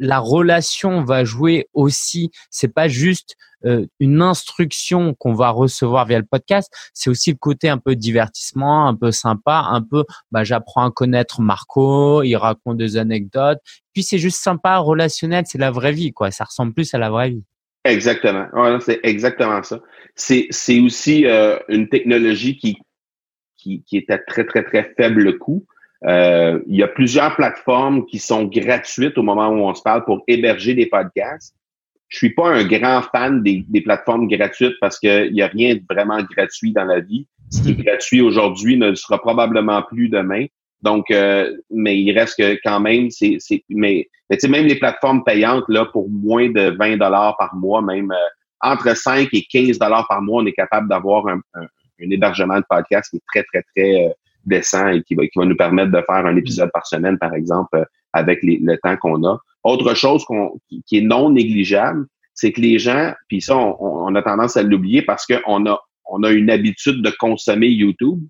la 0.00 0.18
relation 0.20 1.04
va 1.04 1.24
jouer 1.24 1.68
aussi. 1.74 2.30
C'est 2.50 2.72
pas 2.72 2.88
juste 2.88 3.36
euh, 3.66 3.86
une 4.00 4.22
instruction 4.22 5.14
qu'on 5.14 5.34
va 5.34 5.50
recevoir 5.50 6.06
via 6.06 6.18
le 6.18 6.24
podcast, 6.24 6.72
c'est 6.94 7.10
aussi 7.10 7.32
le 7.32 7.36
côté 7.36 7.68
un 7.68 7.78
peu 7.78 7.96
divertissement, 7.96 8.88
un 8.88 8.94
peu 8.94 9.10
sympa, 9.10 9.66
un 9.68 9.82
peu, 9.82 10.04
bah, 10.30 10.44
j'apprends 10.44 10.86
à 10.86 10.90
connaître 10.90 11.40
Marco, 11.40 12.22
il 12.22 12.36
raconte 12.36 12.78
des 12.78 12.96
anecdotes, 12.96 13.58
puis 13.92 14.02
c'est 14.02 14.18
juste 14.18 14.42
sympa, 14.42 14.78
relationnel, 14.78 15.44
c'est 15.46 15.58
la 15.58 15.70
vraie 15.70 15.92
vie, 15.92 16.12
quoi. 16.12 16.30
Ça 16.30 16.44
ressemble 16.44 16.72
plus 16.72 16.92
à 16.94 16.98
la 16.98 17.10
vraie 17.10 17.30
vie. 17.30 17.44
Exactement. 17.84 18.48
c'est 18.80 19.00
exactement 19.04 19.62
ça. 19.62 19.80
C'est, 20.14 20.48
c'est 20.50 20.80
aussi 20.80 21.24
euh, 21.26 21.56
une 21.68 21.88
technologie 21.88 22.56
qui 22.56 22.78
qui, 23.86 23.96
est 23.96 24.10
à 24.10 24.18
très, 24.18 24.44
très, 24.44 24.62
très 24.62 24.94
faible 24.96 25.38
coût. 25.38 25.66
Euh, 26.04 26.60
il 26.66 26.76
y 26.76 26.82
a 26.82 26.88
plusieurs 26.88 27.34
plateformes 27.36 28.06
qui 28.06 28.18
sont 28.18 28.44
gratuites 28.44 29.16
au 29.18 29.22
moment 29.22 29.48
où 29.48 29.58
on 29.58 29.74
se 29.74 29.82
parle 29.82 30.04
pour 30.04 30.22
héberger 30.28 30.74
des 30.74 30.86
podcasts. 30.86 31.54
Je 32.08 32.18
suis 32.18 32.34
pas 32.34 32.50
un 32.50 32.64
grand 32.64 33.02
fan 33.02 33.42
des, 33.42 33.64
plateformes 33.82 34.28
gratuites 34.28 34.76
parce 34.80 34.98
qu'il 34.98 35.32
n'y 35.32 35.42
a 35.42 35.48
rien 35.48 35.74
de 35.74 35.82
vraiment 35.90 36.22
gratuit 36.22 36.72
dans 36.72 36.84
la 36.84 37.00
vie. 37.00 37.26
Ce 37.50 37.62
qui 37.62 37.70
est 37.70 37.84
gratuit 37.84 38.20
aujourd'hui 38.20 38.76
ne 38.76 38.90
le 38.90 38.96
sera 38.96 39.18
probablement 39.18 39.82
plus 39.82 40.08
demain. 40.08 40.46
Donc, 40.82 41.10
euh, 41.10 41.56
mais 41.70 41.98
il 41.98 42.16
reste 42.16 42.36
que 42.38 42.58
quand 42.62 42.80
même, 42.80 43.10
c'est, 43.10 43.38
mais, 43.68 44.08
mais 44.30 44.48
même 44.48 44.66
les 44.66 44.78
plateformes 44.78 45.24
payantes 45.24 45.64
là 45.68 45.86
pour 45.86 46.08
moins 46.08 46.48
de 46.50 46.76
20 46.76 46.98
dollars 46.98 47.36
par 47.38 47.54
mois, 47.54 47.82
même 47.82 48.12
euh, 48.12 48.28
entre 48.60 48.96
5 48.96 49.28
et 49.32 49.42
15 49.42 49.78
dollars 49.78 50.06
par 50.08 50.22
mois, 50.22 50.42
on 50.42 50.46
est 50.46 50.52
capable 50.52 50.88
d'avoir 50.88 51.26
un, 51.28 51.40
un 51.54 52.10
hébergement 52.10 52.58
de 52.58 52.64
podcast 52.68 53.10
qui 53.10 53.16
est 53.16 53.22
très, 53.32 53.44
très, 53.44 53.62
très 53.74 54.06
euh, 54.06 54.10
décent 54.44 54.88
et 54.88 55.02
qui 55.02 55.14
va, 55.14 55.26
qui 55.26 55.38
va 55.38 55.44
nous 55.44 55.56
permettre 55.56 55.90
de 55.90 56.02
faire 56.02 56.26
un 56.26 56.36
épisode 56.36 56.70
par 56.72 56.86
semaine, 56.86 57.18
par 57.18 57.34
exemple, 57.34 57.84
avec 58.16 58.40
le 58.42 58.76
temps 58.76 58.96
qu'on 58.96 59.24
a. 59.24 59.38
Autre 59.66 59.94
chose 59.94 60.24
qui, 60.86 60.96
est 60.96 61.02
non 61.02 61.30
négligeable, 61.30 62.06
c'est 62.34 62.52
que 62.52 62.60
les 62.60 62.78
gens, 62.78 63.12
puis 63.28 63.40
ça, 63.40 63.56
on, 63.56 64.14
a 64.14 64.22
tendance 64.22 64.56
à 64.56 64.62
l'oublier 64.62 65.02
parce 65.02 65.26
qu'on 65.26 65.66
a, 65.66 65.80
on 66.08 66.22
a 66.22 66.30
une 66.30 66.50
habitude 66.50 67.02
de 67.02 67.10
consommer 67.18 67.68
YouTube. 67.68 68.20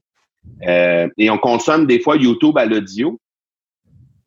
Euh, 0.67 1.09
et 1.19 1.29
on 1.29 1.39
consomme 1.39 1.87
des 1.87 2.01
fois 2.01 2.17
YouTube 2.17 2.57
à 2.57 2.65
l'audio. 2.65 3.21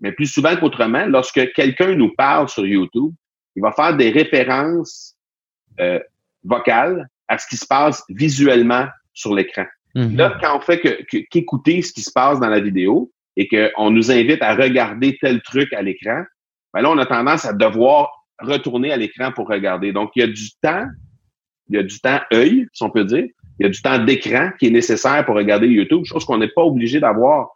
Mais 0.01 0.11
plus 0.11 0.27
souvent 0.27 0.55
qu'autrement, 0.55 1.05
lorsque 1.07 1.51
quelqu'un 1.53 1.95
nous 1.95 2.13
parle 2.15 2.47
sur 2.47 2.65
YouTube, 2.65 3.11
il 3.55 3.61
va 3.61 3.71
faire 3.71 3.97
des 3.97 4.11
références 4.11 5.15
euh, 5.79 5.99
vocales 6.43 7.07
à 7.27 7.37
ce 7.37 7.47
qui 7.47 7.57
se 7.57 7.65
passe 7.65 8.03
visuellement 8.09 8.85
sur 9.13 9.33
l'écran. 9.33 9.65
Mhm. 9.95 10.15
Là, 10.15 10.37
quand 10.41 10.57
on 10.57 10.61
fait 10.61 10.79
qu'écouter 11.31 11.81
ce 11.81 11.91
qui 11.91 12.01
se 12.01 12.11
passe 12.11 12.39
dans 12.39 12.49
la 12.49 12.59
vidéo 12.59 13.11
et 13.39 13.47
qu'on 13.47 13.89
nous 13.89 14.11
invite 14.11 14.41
à 14.41 14.53
regarder 14.53 15.17
tel 15.21 15.41
truc 15.41 15.71
à 15.71 15.81
l'écran, 15.81 16.23
ben 16.73 16.81
là, 16.81 16.91
on 16.91 16.97
a 16.97 17.05
tendance 17.05 17.45
à 17.45 17.53
devoir 17.53 18.11
retourner 18.41 18.91
à 18.91 18.97
l'écran 18.97 19.31
pour 19.31 19.47
regarder. 19.47 19.93
Donc, 19.93 20.11
il 20.15 20.19
y 20.19 20.23
a 20.23 20.27
du 20.27 20.49
temps, 20.61 20.85
il 21.69 21.77
y 21.77 21.79
a 21.79 21.83
du 21.83 22.01
temps 22.01 22.19
œil, 22.33 22.67
si 22.73 22.83
on 22.83 22.89
peut 22.89 23.05
dire, 23.05 23.27
il 23.59 23.63
y 23.63 23.65
a 23.65 23.69
du 23.69 23.81
temps 23.81 23.97
d'écran 23.97 24.49
qui 24.59 24.67
est 24.67 24.71
nécessaire 24.71 25.25
pour 25.25 25.35
regarder 25.35 25.67
YouTube, 25.67 26.03
chose 26.03 26.25
qu'on 26.25 26.37
n'est 26.37 26.49
pas 26.49 26.63
obligé 26.63 26.99
d'avoir 26.99 27.47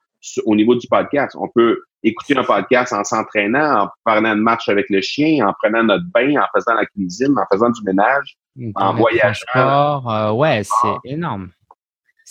au 0.46 0.56
niveau 0.56 0.76
du 0.76 0.88
podcast. 0.88 1.36
On 1.38 1.50
peut 1.54 1.82
écouter 2.02 2.38
un 2.38 2.44
podcast 2.44 2.94
en 2.94 3.04
s'entraînant, 3.04 3.84
en 3.84 3.90
prenant 4.06 4.34
une 4.34 4.42
marche 4.42 4.70
avec 4.70 4.86
le 4.90 5.02
chien, 5.02 5.46
en 5.46 5.54
prenant 5.62 5.84
notre 5.84 6.06
bain, 6.14 6.34
en 6.38 6.48
faisant 6.56 6.76
la 6.76 6.86
cuisine, 6.86 7.36
en 7.38 7.46
faisant 7.52 7.70
du 7.72 7.82
ménage, 7.84 8.38
en 8.76 8.94
voyageant. 8.94 9.44
Euh, 9.56 10.32
ouais, 10.32 10.64
c'est 10.64 10.88
ah. 10.88 11.00
énorme. 11.04 11.50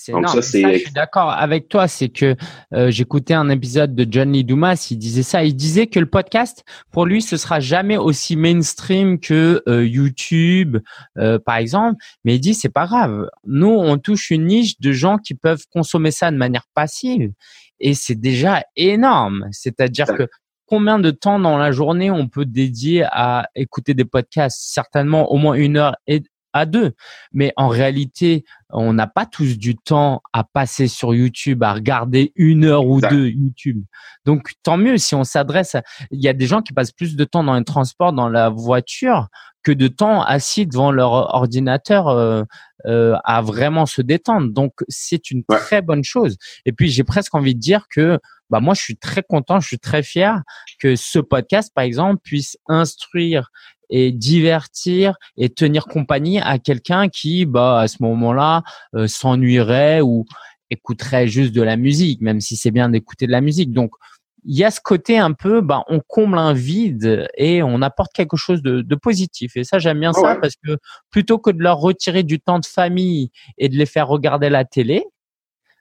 C'est 0.05 0.13
énorme. 0.13 0.43
Ça, 0.43 0.73
je 0.73 0.79
suis 0.79 0.93
d'accord 0.93 1.31
avec 1.31 1.69
toi. 1.69 1.87
C'est 1.87 2.09
que 2.09 2.35
euh, 2.75 2.91
j'écoutais 2.91 3.35
un 3.35 3.49
épisode 3.51 3.95
de 3.95 4.07
John 4.11 4.33
Lee 4.33 4.45
Dumas. 4.45 4.89
Il 4.91 4.99
disait 4.99 5.23
ça. 5.23 5.45
Il 5.45 5.55
disait 5.55 5.87
que 5.87 6.01
le 6.01 6.07
podcast, 6.07 6.65
pour 6.91 7.07
lui, 7.07 7.23
ce 7.23 7.37
sera 7.37 7.61
jamais 7.61 7.97
aussi 7.97 8.37
mainstream 8.37 9.21
que 9.21 9.63
euh, 9.69 9.87
YouTube, 9.87 10.79
par 11.45 11.57
exemple. 11.57 11.97
Mais 12.25 12.37
il 12.37 12.41
dit 12.41 12.55
c'est 12.55 12.69
pas 12.69 12.87
grave. 12.87 13.29
Nous, 13.47 13.69
on 13.69 13.99
touche 13.99 14.31
une 14.31 14.47
niche 14.47 14.81
de 14.81 14.93
gens 14.93 15.19
qui 15.19 15.35
peuvent 15.35 15.65
consommer 15.73 16.11
ça 16.11 16.31
de 16.31 16.37
manière 16.37 16.67
passive 16.75 17.33
et 17.83 17.95
c'est 17.95 18.15
déjà 18.15 18.65
énorme. 18.77 19.47
C'est-à-dire 19.51 20.07
que 20.07 20.29
combien 20.67 20.99
de 20.99 21.11
temps 21.11 21.39
dans 21.39 21.59
la 21.59 21.73
journée 21.73 22.11
on 22.11 22.29
peut 22.29 22.47
dédier 22.47 23.05
à 23.05 23.49
écouter 23.55 23.93
des 23.93 24.05
podcasts? 24.07 24.73
Certainement 24.73 25.31
au 25.31 25.37
moins 25.37 25.55
une 25.55 25.77
heure 25.77 25.97
et 26.07 26.23
à 26.53 26.67
deux. 26.67 26.93
Mais 27.33 27.53
en 27.57 27.69
réalité, 27.69 28.45
on 28.71 28.93
n'a 28.93 29.07
pas 29.07 29.27
tous 29.27 29.59
du 29.59 29.77
temps 29.77 30.23
à 30.33 30.45
passer 30.45 30.89
sur 30.89 31.15
YouTube, 31.15 31.63
à 31.63 31.75
regarder 31.75 32.33
une 32.37 32.65
heure 32.65 32.87
ou 32.87 33.01
deux 33.01 33.29
YouTube. 33.29 33.85
Donc, 34.25 34.53
tant 34.63 34.77
mieux 34.77 34.99
si 34.99 35.15
on 35.15 35.25
s'adresse 35.25 35.75
à... 35.75 35.83
Il 36.11 36.23
y 36.23 36.29
a 36.29 36.33
des 36.33 36.47
gens 36.47 36.63
qui 36.63 36.73
passent 36.73 36.93
plus 36.93 37.17
de 37.17 37.25
temps 37.25 37.45
dans 37.45 37.57
les 37.57 37.65
transports, 37.65 38.13
dans 38.13 38.29
la 38.29 38.49
voiture, 38.49 39.29
que 39.63 39.73
de 39.73 39.89
temps 39.89 40.23
assis 40.23 40.67
devant 40.67 40.91
leur 40.91 41.13
ordinateur 41.13 42.09
euh, 42.09 42.43
euh, 42.87 43.17
à 43.25 43.43
vraiment 43.43 43.87
se 43.87 44.03
détendre. 44.03 44.53
Donc, 44.53 44.73
c'est 44.89 45.31
une 45.31 45.45
très 45.45 45.83
bonne 45.83 46.05
chose. 46.05 46.37
Et 46.67 46.73
puis, 46.73 46.89
j'ai 46.89 47.05
presque 47.05 47.35
envie 47.35 47.55
de 47.55 47.61
dire 47.61 47.87
que 47.89 48.19
bah 48.53 48.61
moi, 48.61 48.75
je 48.75 48.83
suis 48.83 48.99
très 48.99 49.23
content, 49.23 49.61
je 49.61 49.67
suis 49.67 49.79
très 49.79 50.03
fier 50.03 50.43
que 50.79 50.95
ce 50.95 51.19
podcast, 51.19 51.73
par 51.75 51.85
exemple, 51.85 52.21
puisse 52.23 52.59
instruire 52.69 53.51
et 53.89 54.13
divertir 54.13 55.15
et 55.39 55.49
tenir 55.49 55.87
compagnie 55.87 56.39
à 56.39 56.59
quelqu'un 56.59 57.09
qui, 57.09 57.47
bah, 57.47 57.81
à 57.81 57.89
ce 57.89 57.97
moment-là, 58.03 58.63
euh, 58.95 59.07
s'ennuierait 59.07 60.03
ou 60.03 60.27
écouterait 60.69 61.29
juste 61.29 61.55
de 61.55 61.63
la 61.63 61.79
musique, 61.79 62.21
même 62.21 62.43
si 62.43 62.57
c'est 62.57 62.71
bien 62.71 62.91
d'écouter 62.91 63.27
de 63.27 63.33
la 63.33 63.41
musique. 63.41 63.73
Donc, 63.73 63.93
il 64.45 64.59
y 64.59 64.65
a 64.65 64.71
ce 64.71 64.81
côté 64.83 65.19
un 65.19 65.33
peu, 65.33 65.63
bah, 65.63 65.85
on 65.89 66.01
comble 66.07 66.37
un 66.37 66.53
vide 66.53 67.29
et 67.39 67.63
on 67.63 67.81
apporte 67.81 68.13
quelque 68.13 68.37
chose 68.37 68.61
de, 68.61 68.83
de 68.83 68.95
positif. 68.97 69.57
Et 69.57 69.65
ça, 69.65 69.79
j'aime 69.79 70.01
bien 70.01 70.13
ça 70.13 70.37
parce 70.37 70.57
que 70.57 70.77
plutôt 71.11 71.39
que 71.39 71.51
de 71.51 71.63
leur 71.63 71.79
retirer 71.79 72.23
du 72.23 72.39
temps 72.39 72.59
de 72.59 72.67
famille 72.67 73.31
et 73.57 73.71
de 73.71 73.79
les 73.79 73.87
faire 73.87 74.09
regarder 74.09 74.51
la 74.51 74.67
télé, 74.67 75.07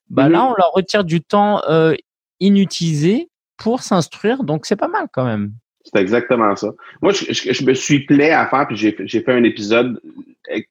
bah 0.10 0.30
là, 0.30 0.40
mm-hmm. 0.40 0.52
on 0.52 0.54
leur 0.58 0.72
retire 0.74 1.04
du 1.04 1.22
temps 1.22 1.62
euh, 1.70 1.96
inutilisé 2.42 3.30
pour 3.58 3.82
s'instruire. 3.82 4.44
Donc, 4.44 4.66
c'est 4.66 4.76
pas 4.76 4.89
mal 4.89 5.08
quand 5.14 5.26
même. 5.26 5.54
C'est 5.84 6.02
exactement 6.02 6.56
ça. 6.56 6.70
Moi, 7.02 7.14
je, 7.14 7.66
me 7.66 7.74
suis 7.74 8.06
plaît 8.06 8.32
à 8.32 8.46
faire, 8.48 8.68
puis 8.68 8.76
j'ai 8.76 9.22
fait 9.22 9.32
un 9.32 9.44
épisode 9.44 10.00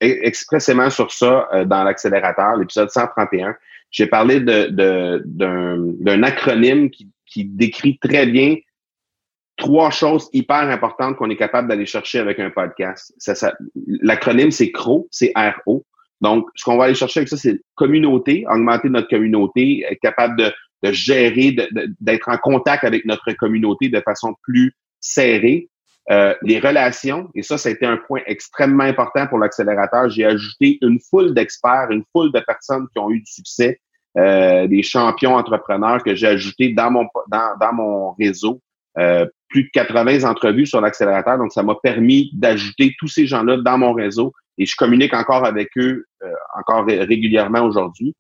expressément 0.01 0.91
sur 0.91 1.11
ça 1.11 1.49
euh, 1.55 1.64
dans 1.64 1.83
l'accélérateur, 1.85 2.57
l'épisode 2.57 2.91
131. 2.91 3.57
J'ai 3.91 4.07
parlé 4.07 4.41
d'un 4.41 4.68
de, 4.68 6.23
acronyme 6.23 6.91
qui, 6.91 7.09
qui 7.27 7.45
décrit 7.45 7.99
très 7.99 8.27
bien 8.27 8.57
trois 9.61 9.91
choses 9.91 10.29
hyper 10.33 10.68
importantes 10.71 11.16
qu'on 11.16 11.31
est 11.31 11.37
capable 11.37 11.68
d'aller 11.68 11.87
chercher 11.87 12.18
avec 12.18 12.39
un 12.39 12.51
podcast. 12.51 13.14
L'acronyme, 14.03 14.51
c'est 14.51 14.73
CRO, 14.73 15.07
c'est 15.11 15.33
R-O. 15.37 15.85
Donc, 16.21 16.49
ce 16.55 16.64
qu'on 16.64 16.77
va 16.77 16.85
aller 16.85 16.95
chercher 16.95 17.21
avec 17.21 17.29
ça, 17.29 17.37
c'est 17.37 17.61
communauté, 17.75 18.45
augmenter 18.49 18.89
notre 18.89 19.09
communauté, 19.09 19.85
être 19.89 20.01
capable 20.01 20.37
de, 20.37 20.53
de 20.83 20.93
gérer, 20.93 21.57
d'être 22.01 22.28
en 22.28 22.37
contact 22.39 22.85
avec 22.85 23.05
notre 23.05 23.33
communauté 23.33 23.89
de 23.89 24.01
façon 24.01 24.35
plus 24.43 24.72
serrée. 25.01 25.68
Euh, 26.11 26.35
les 26.43 26.59
relations, 26.59 27.28
et 27.35 27.43
ça, 27.43 27.59
ça 27.59 27.68
a 27.68 27.72
été 27.72 27.87
un 27.87 27.97
point 27.97 28.20
extrêmement 28.26 28.85
important 28.85 29.26
pour 29.26 29.39
l'accélérateur. 29.39 30.09
J'ai 30.09 30.24
ajouté 30.24 30.78
une 30.83 30.99
foule 30.99 31.35
d'experts, 31.35 31.89
une 31.91 32.05
foule 32.12 32.33
de 32.33 32.41
personnes 32.41 32.87
qui 32.93 32.99
ont 32.99 33.11
eu 33.11 33.20
du 33.20 33.31
succès, 33.31 33.81
euh, 34.18 34.66
des 34.66 34.83
champions 34.83 35.37
entrepreneurs 35.37 36.03
que 36.03 36.14
j'ai 36.16 36.26
ajoutés 36.26 36.70
dans 36.70 36.91
mon 36.91 37.07
dans, 37.28 37.57
dans 37.61 37.72
mon 37.72 38.12
réseau. 38.12 38.61
Euh, 38.99 39.24
plus 39.49 39.64
de 39.64 39.68
80 39.72 40.28
entrevues 40.28 40.66
sur 40.66 40.81
l'accélérateur, 40.81 41.39
donc 41.39 41.53
ça 41.53 41.62
m'a 41.62 41.74
permis 41.81 42.31
d'ajouter 42.35 42.95
tous 42.99 43.09
ces 43.09 43.26
gens-là 43.26 43.59
dans 43.59 43.78
mon 43.78 43.93
réseau 43.93 44.33
et 44.59 44.66
je 44.66 44.76
communique 44.76 45.14
encore 45.14 45.45
avec 45.45 45.70
eux 45.76 46.05
euh, 46.22 46.33
encore 46.59 46.87
régulièrement 46.87 47.62
aujourd'hui. 47.62 48.14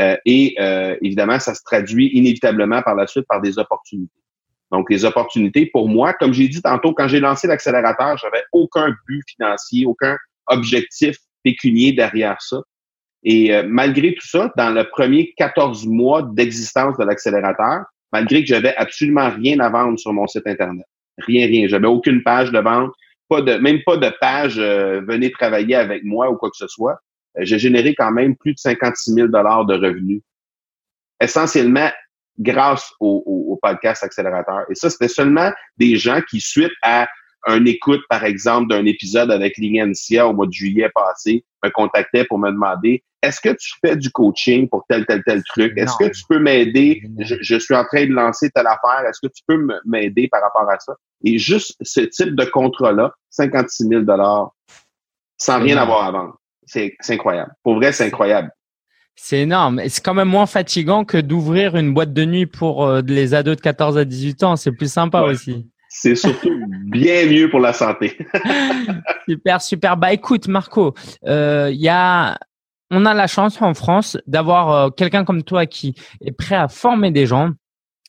Euh, 0.00 0.16
et 0.24 0.56
évidemment, 1.02 1.38
ça 1.38 1.54
se 1.54 1.62
traduit 1.64 2.10
inévitablement 2.14 2.82
par 2.82 2.94
la 2.94 3.06
suite 3.06 3.26
par 3.28 3.40
des 3.40 3.58
opportunités. 3.58 4.20
Donc, 4.70 4.88
les 4.90 5.04
opportunités, 5.04 5.66
pour 5.66 5.88
moi, 5.88 6.14
comme 6.14 6.32
j'ai 6.32 6.48
dit 6.48 6.62
tantôt, 6.62 6.94
quand 6.94 7.06
j'ai 7.06 7.20
lancé 7.20 7.46
l'accélérateur, 7.46 8.16
j'avais 8.16 8.42
aucun 8.52 8.94
but 9.06 9.22
financier, 9.28 9.84
aucun 9.84 10.16
objectif 10.46 11.18
pécunier 11.44 11.92
derrière 11.92 12.40
ça. 12.40 12.62
Et 13.22 13.52
malgré 13.66 14.14
tout 14.14 14.26
ça, 14.26 14.50
dans 14.56 14.70
le 14.70 14.84
premier 14.84 15.34
14 15.36 15.86
mois 15.86 16.22
d'existence 16.22 16.96
de 16.96 17.04
l'accélérateur, 17.04 17.84
malgré 18.12 18.42
que 18.42 18.46
j'avais 18.46 18.76
absolument 18.76 19.30
rien 19.30 19.58
à 19.60 19.70
vendre 19.70 19.98
sur 19.98 20.12
mon 20.12 20.26
site 20.26 20.46
Internet. 20.46 20.86
Rien, 21.18 21.46
rien. 21.46 21.66
J'avais 21.66 21.86
aucune 21.86 22.22
page 22.22 22.52
de 22.52 22.58
vente, 22.58 22.92
pas 23.28 23.40
de, 23.40 23.54
même 23.54 23.82
pas 23.84 23.96
de 23.96 24.10
page 24.20 24.58
euh, 24.58 25.00
venez 25.06 25.30
travailler 25.30 25.74
avec 25.74 26.04
moi 26.04 26.30
ou 26.30 26.36
quoi 26.36 26.50
que 26.50 26.56
ce 26.56 26.68
soit. 26.68 26.98
Euh, 27.38 27.42
j'ai 27.44 27.58
généré 27.58 27.94
quand 27.94 28.10
même 28.10 28.36
plus 28.36 28.54
de 28.54 28.58
56 28.58 29.14
000 29.14 29.28
dollars 29.28 29.64
de 29.66 29.74
revenus. 29.74 30.22
Essentiellement 31.20 31.90
grâce 32.38 32.90
au, 32.98 33.22
au, 33.26 33.58
podcast 33.62 34.02
accélérateur. 34.02 34.64
Et 34.70 34.74
ça, 34.74 34.90
c'était 34.90 35.08
seulement 35.08 35.52
des 35.76 35.96
gens 35.96 36.20
qui, 36.28 36.40
suite 36.40 36.72
à 36.82 37.06
un 37.46 37.64
écoute, 37.66 38.00
par 38.08 38.24
exemple, 38.24 38.68
d'un 38.68 38.86
épisode 38.86 39.30
avec 39.30 39.56
l'Ignancia 39.58 40.26
au 40.26 40.32
mois 40.32 40.46
de 40.46 40.52
juillet 40.52 40.90
passé, 40.94 41.44
me 41.62 41.70
contactaient 41.70 42.24
pour 42.24 42.38
me 42.38 42.50
demander 42.50 43.04
est-ce 43.22 43.40
que 43.40 43.50
tu 43.50 43.74
fais 43.84 43.96
du 43.96 44.10
coaching 44.10 44.68
pour 44.68 44.84
tel, 44.88 45.06
tel, 45.06 45.22
tel 45.24 45.42
truc? 45.44 45.74
Est-ce 45.76 45.96
que 45.96 46.10
tu 46.10 46.22
peux 46.28 46.40
m'aider? 46.40 47.02
Je, 47.20 47.58
suis 47.58 47.74
en 47.74 47.84
train 47.84 48.04
de 48.06 48.12
lancer 48.12 48.50
telle 48.50 48.66
affaire. 48.66 49.08
Est-ce 49.08 49.20
que 49.24 49.32
tu 49.32 49.42
peux 49.46 49.64
m'aider 49.84 50.28
par 50.28 50.42
rapport 50.42 50.68
à 50.68 50.78
ça? 50.80 50.94
Et 51.24 51.38
juste 51.38 51.76
ce 51.80 52.00
type 52.00 52.34
de 52.34 52.44
contrat-là, 52.44 53.12
56 53.30 53.86
000 53.86 54.04
sans 55.38 55.60
rien 55.60 55.76
avoir 55.76 56.04
à 56.04 56.10
vendre. 56.10 56.41
C'est 56.64 56.96
incroyable. 57.08 57.52
Pour 57.62 57.74
vrai, 57.76 57.92
c'est 57.92 58.06
incroyable. 58.06 58.50
C'est 59.14 59.40
énorme. 59.40 59.82
C'est 59.88 60.02
quand 60.02 60.14
même 60.14 60.28
moins 60.28 60.46
fatigant 60.46 61.04
que 61.04 61.18
d'ouvrir 61.18 61.76
une 61.76 61.92
boîte 61.92 62.12
de 62.12 62.24
nuit 62.24 62.46
pour 62.46 62.86
euh, 62.86 63.02
les 63.06 63.34
ados 63.34 63.56
de 63.56 63.60
14 63.60 63.98
à 63.98 64.04
18 64.04 64.42
ans. 64.42 64.56
C'est 64.56 64.72
plus 64.72 64.90
sympa 64.90 65.20
aussi. 65.22 65.68
C'est 65.88 66.14
surtout 66.14 66.50
bien 66.86 67.26
mieux 67.26 67.50
pour 67.50 67.60
la 67.60 67.72
santé. 67.74 68.16
super, 69.28 69.60
super. 69.60 69.96
Bah 69.96 70.12
écoute, 70.12 70.48
Marco, 70.48 70.94
il 71.22 71.28
euh, 71.28 71.70
y 71.72 71.88
a 71.88 72.38
on 72.94 73.06
a 73.06 73.14
la 73.14 73.26
chance 73.26 73.60
en 73.62 73.72
France 73.74 74.18
d'avoir 74.26 74.70
euh, 74.70 74.90
quelqu'un 74.90 75.24
comme 75.24 75.42
toi 75.42 75.66
qui 75.66 75.94
est 76.20 76.32
prêt 76.32 76.56
à 76.56 76.68
former 76.68 77.10
des 77.10 77.26
gens. 77.26 77.50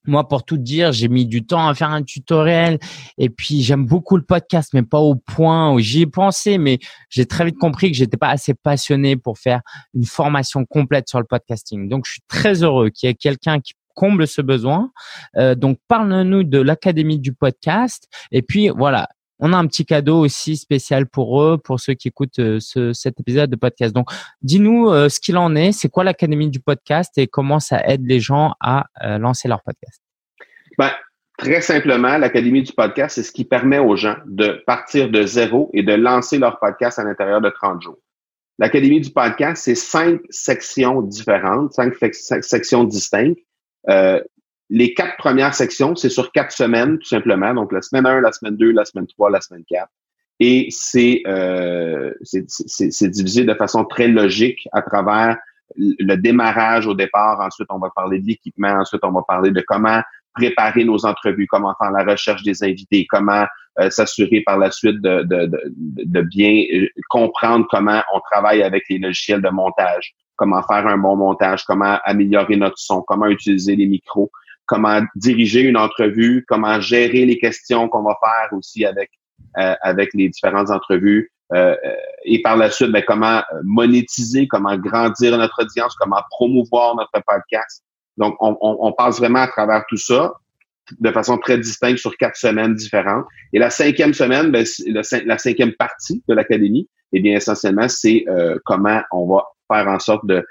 Moi, 0.06 0.28
pour 0.28 0.44
tout 0.44 0.58
dire, 0.58 0.92
j'ai 0.92 1.08
mis 1.08 1.26
du 1.26 1.46
temps 1.46 1.68
à 1.68 1.74
faire 1.74 1.92
un 1.92 2.04
tutoriel 2.04 2.80
et 3.18 3.30
puis 3.30 3.62
j'aime 3.62 3.86
beaucoup 3.86 4.18
le 4.18 4.24
podcast, 4.24 4.72
mais 4.74 4.84
pas 4.84 5.00
au 5.00 5.16
point 5.16 5.72
où 5.74 5.80
j'y 5.80 6.02
ai 6.02 6.08
pensé, 6.08 6.58
mais 6.58 6.80
j'ai 7.10 7.26
très 7.26 7.46
vite 7.46 7.58
compris 7.58 7.92
que 7.92 7.98
j'étais 7.98 8.18
pas 8.18 8.30
assez 8.30 8.54
passionné 8.54 9.16
pour 9.16 9.38
faire 9.38 9.62
une 9.94 10.06
formation 10.06 10.66
complète 10.66 11.08
sur 11.08 11.20
le 11.20 11.26
podcasting. 11.26 11.88
Donc, 11.88 12.06
je 12.06 12.14
suis 12.14 12.24
très 12.28 12.64
heureux 12.64 12.90
qu'il 12.90 13.08
y 13.08 13.12
ait 13.12 13.16
quelqu'un 13.16 13.60
qui 13.60 13.74
comble 13.96 14.28
ce 14.28 14.42
besoin. 14.42 14.92
Euh, 15.38 15.56
donc, 15.56 15.78
parle-nous 15.88 16.44
de 16.44 16.60
l'Académie 16.60 17.20
du 17.20 17.34
podcast. 17.34 18.08
Et 18.32 18.42
puis, 18.42 18.70
voilà, 18.70 19.08
on 19.46 19.52
a 19.52 19.58
un 19.58 19.68
petit 19.68 19.86
cadeau 19.86 20.20
aussi 20.20 20.56
spécial 20.56 21.06
pour 21.06 21.44
eux, 21.44 21.58
pour 21.58 21.78
ceux 21.78 21.96
qui 21.96 22.08
écoutent 22.08 22.40
euh, 22.40 22.60
cet 22.94 23.20
épisode 23.20 23.50
de 23.50 23.58
podcast. 23.58 23.94
Donc, 23.94 24.10
dis-nous 24.42 24.90
euh, 24.90 25.10
ce 25.10 25.20
qu'il 25.20 25.38
en 25.38 25.54
est, 25.54 25.74
c'est 25.74 25.90
quoi 25.90 26.06
l'Académie 26.06 26.50
du 26.50 26.62
podcast 26.62 27.12
et 27.18 27.28
comment 27.28 27.60
ça 27.60 27.86
aide 27.86 28.08
les 28.08 28.22
gens 28.22 28.54
à 28.62 28.86
euh, 29.04 29.18
lancer 29.18 29.50
leur 29.50 29.62
podcast? 29.62 30.02
Ben, 30.78 30.92
très 31.38 31.60
simplement, 31.60 32.18
l'Académie 32.18 32.64
du 32.64 32.72
podcast, 32.72 33.16
c'est 33.16 33.24
ce 33.24 33.34
qui 33.34 33.44
permet 33.44 33.80
aux 33.80 33.98
gens 33.98 34.16
de 34.26 34.64
partir 34.66 35.10
de 35.12 35.26
zéro 35.26 35.70
et 35.74 35.84
de 35.84 35.94
lancer 35.94 36.40
leur 36.40 36.58
podcast 36.58 36.98
à 36.98 37.04
l'intérieur 37.04 37.42
de 37.42 37.50
30 37.50 37.82
jours. 37.82 38.00
L'Académie 38.60 39.02
du 39.02 39.10
podcast, 39.10 39.62
c'est 39.66 39.76
cinq 39.76 40.22
sections 40.30 41.02
différentes, 41.02 41.74
cinq, 41.74 41.96
sections 42.42 42.86
distinctes 42.86 43.40
les 44.70 44.94
quatre 44.94 45.18
premières 45.18 45.54
sections, 45.54 45.96
c'est 45.96 46.10
sur 46.10 46.32
quatre 46.32 46.52
semaines, 46.52 46.98
tout 46.98 47.08
simplement. 47.08 47.54
Donc, 47.54 47.72
la 47.72 47.82
semaine 47.82 48.06
1, 48.06 48.22
la 48.22 48.32
semaine 48.32 48.58
2, 48.58 48.72
la 48.72 48.86
semaine 48.86 49.08
3, 49.08 49.30
la 49.30 49.42
semaine 49.42 49.64
4. 49.70 49.88
Et 50.40 50.70
euh, 51.28 52.12
c'est 52.24 52.46
c'est 52.48 53.08
divisé 53.08 53.46
de 53.46 53.54
façon 53.54 53.86
très 53.86 54.08
logique 54.08 54.68
à 54.74 54.82
travers 54.82 55.38
le 55.78 56.16
démarrage 56.16 56.88
au 56.88 56.94
départ. 56.94 57.40
Ensuite, 57.40 57.68
on 57.70 57.80
va 57.80 57.90
parler 57.96 58.20
de 58.20 58.28
l'équipement. 58.28 58.72
Ensuite, 58.72 59.02
on 59.04 59.12
va 59.12 59.22
parler 59.28 59.52
de 59.52 59.64
comment 59.66 60.02
préparer 60.34 60.84
nos 60.84 61.06
entrevues, 61.06 61.48
comment 61.48 61.76
faire 61.80 61.92
la 61.92 62.04
recherche 62.04 62.44
des 62.44 62.64
invités, 62.64 63.06
comment 63.08 63.46
euh, 63.80 63.90
s'assurer 63.90 64.42
par 64.42 64.58
la 64.58 64.72
suite 64.72 65.02
de, 65.02 65.22
de, 65.24 65.46
de, 65.46 65.62
de, 66.06 66.22
bien 66.22 66.64
euh, 66.74 66.88
comprendre 67.10 67.68
comment 67.70 68.02
on 68.14 68.20
travaille 68.20 68.64
avec 68.64 68.84
les 68.90 68.98
logiciels 68.98 69.42
de 69.42 69.50
montage, 69.50 70.14
comment 70.36 70.64
faire 70.64 70.88
un 70.88 70.98
bon 70.98 71.16
montage, 71.16 71.64
comment 71.66 72.00
améliorer 72.04 72.56
notre 72.56 72.78
son, 72.78 73.02
comment 73.04 73.28
utiliser 73.28 73.76
les 73.76 73.86
micros 73.86 74.32
comment 74.74 75.02
diriger 75.16 75.62
une 75.62 75.78
entrevue, 75.78 76.44
comment 76.48 76.82
gérer 76.82 77.26
les 77.26 77.38
questions 77.38 77.88
qu'on 77.90 78.02
va 78.02 78.18
faire 78.20 78.58
aussi 78.58 78.86
avec 78.86 79.12
euh, 79.60 79.76
avec 79.82 80.10
les 80.16 80.30
différentes 80.30 80.72
entrevues. 80.72 81.32
Euh, 81.54 81.76
euh, 81.86 81.96
et 82.26 82.42
par 82.42 82.58
la 82.58 82.72
suite, 82.72 82.92
ben, 82.92 83.04
comment 83.06 83.44
monétiser, 83.64 84.48
comment 84.48 84.76
grandir 84.78 85.38
notre 85.38 85.62
audience, 85.62 85.94
comment 86.00 86.22
promouvoir 86.32 86.96
notre 86.96 87.24
podcast. 87.28 87.84
Donc, 88.18 88.36
on, 88.40 88.58
on, 88.60 88.92
passe 88.94 89.20
vraiment 89.20 89.42
à 89.42 89.48
travers 89.48 89.84
tout 89.88 89.98
ça 89.98 90.34
de 91.00 91.12
façon 91.12 91.38
très 91.38 91.60
distincte 91.60 92.00
sur 92.00 92.18
quatre 92.18 92.36
semaines 92.36 92.74
différentes. 92.74 93.26
Et 93.54 93.60
la 93.60 93.70
cinquième 93.70 94.14
semaine, 94.14 94.50
ben, 94.50 94.66
la 94.88 95.38
cinquième 95.38 95.74
partie 95.74 96.24
de 96.28 96.34
l'académie, 96.34 96.90
eh 97.12 97.20
bien, 97.20 97.36
essentiellement, 97.36 97.90
c'est 97.90 98.26
comment 98.66 99.02
on 99.12 99.28
va 99.28 99.44
faire 99.72 99.88
en 99.88 100.00
sorte 100.00 100.26
de 100.26 100.44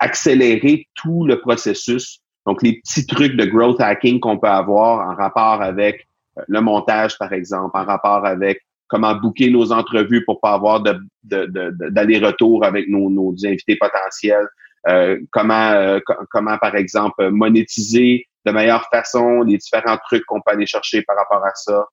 accélérer 0.00 0.88
tout 0.94 1.24
le 1.24 1.40
processus 1.40 2.23
donc, 2.46 2.62
les 2.62 2.80
petits 2.80 3.06
trucs 3.06 3.36
de 3.36 3.44
growth 3.44 3.80
hacking 3.80 4.20
qu'on 4.20 4.38
peut 4.38 4.48
avoir 4.48 5.08
en 5.08 5.14
rapport 5.14 5.62
avec 5.62 6.06
euh, 6.38 6.42
le 6.46 6.60
montage, 6.60 7.18
par 7.18 7.32
exemple, 7.32 7.76
en 7.76 7.84
rapport 7.84 8.26
avec 8.26 8.60
comment 8.88 9.14
booker 9.14 9.50
nos 9.50 9.72
entrevues 9.72 10.24
pour 10.24 10.40
pas 10.40 10.52
avoir 10.52 10.82
de, 10.82 11.00
d'aller-retour 11.24 12.64
avec 12.64 12.88
nos, 12.88 13.08
nos, 13.08 13.34
invités 13.44 13.76
potentiels, 13.76 14.46
euh, 14.88 15.18
comment, 15.32 15.70
euh, 15.72 16.00
comment, 16.30 16.58
par 16.58 16.76
exemple, 16.76 17.30
monétiser 17.30 18.26
de 18.44 18.52
meilleure 18.52 18.86
façon 18.92 19.42
les 19.42 19.56
différents 19.56 19.96
trucs 20.04 20.24
qu'on 20.26 20.42
peut 20.42 20.52
aller 20.52 20.66
chercher 20.66 21.00
par 21.02 21.16
rapport 21.16 21.44
à 21.44 21.54
ça, 21.54 21.86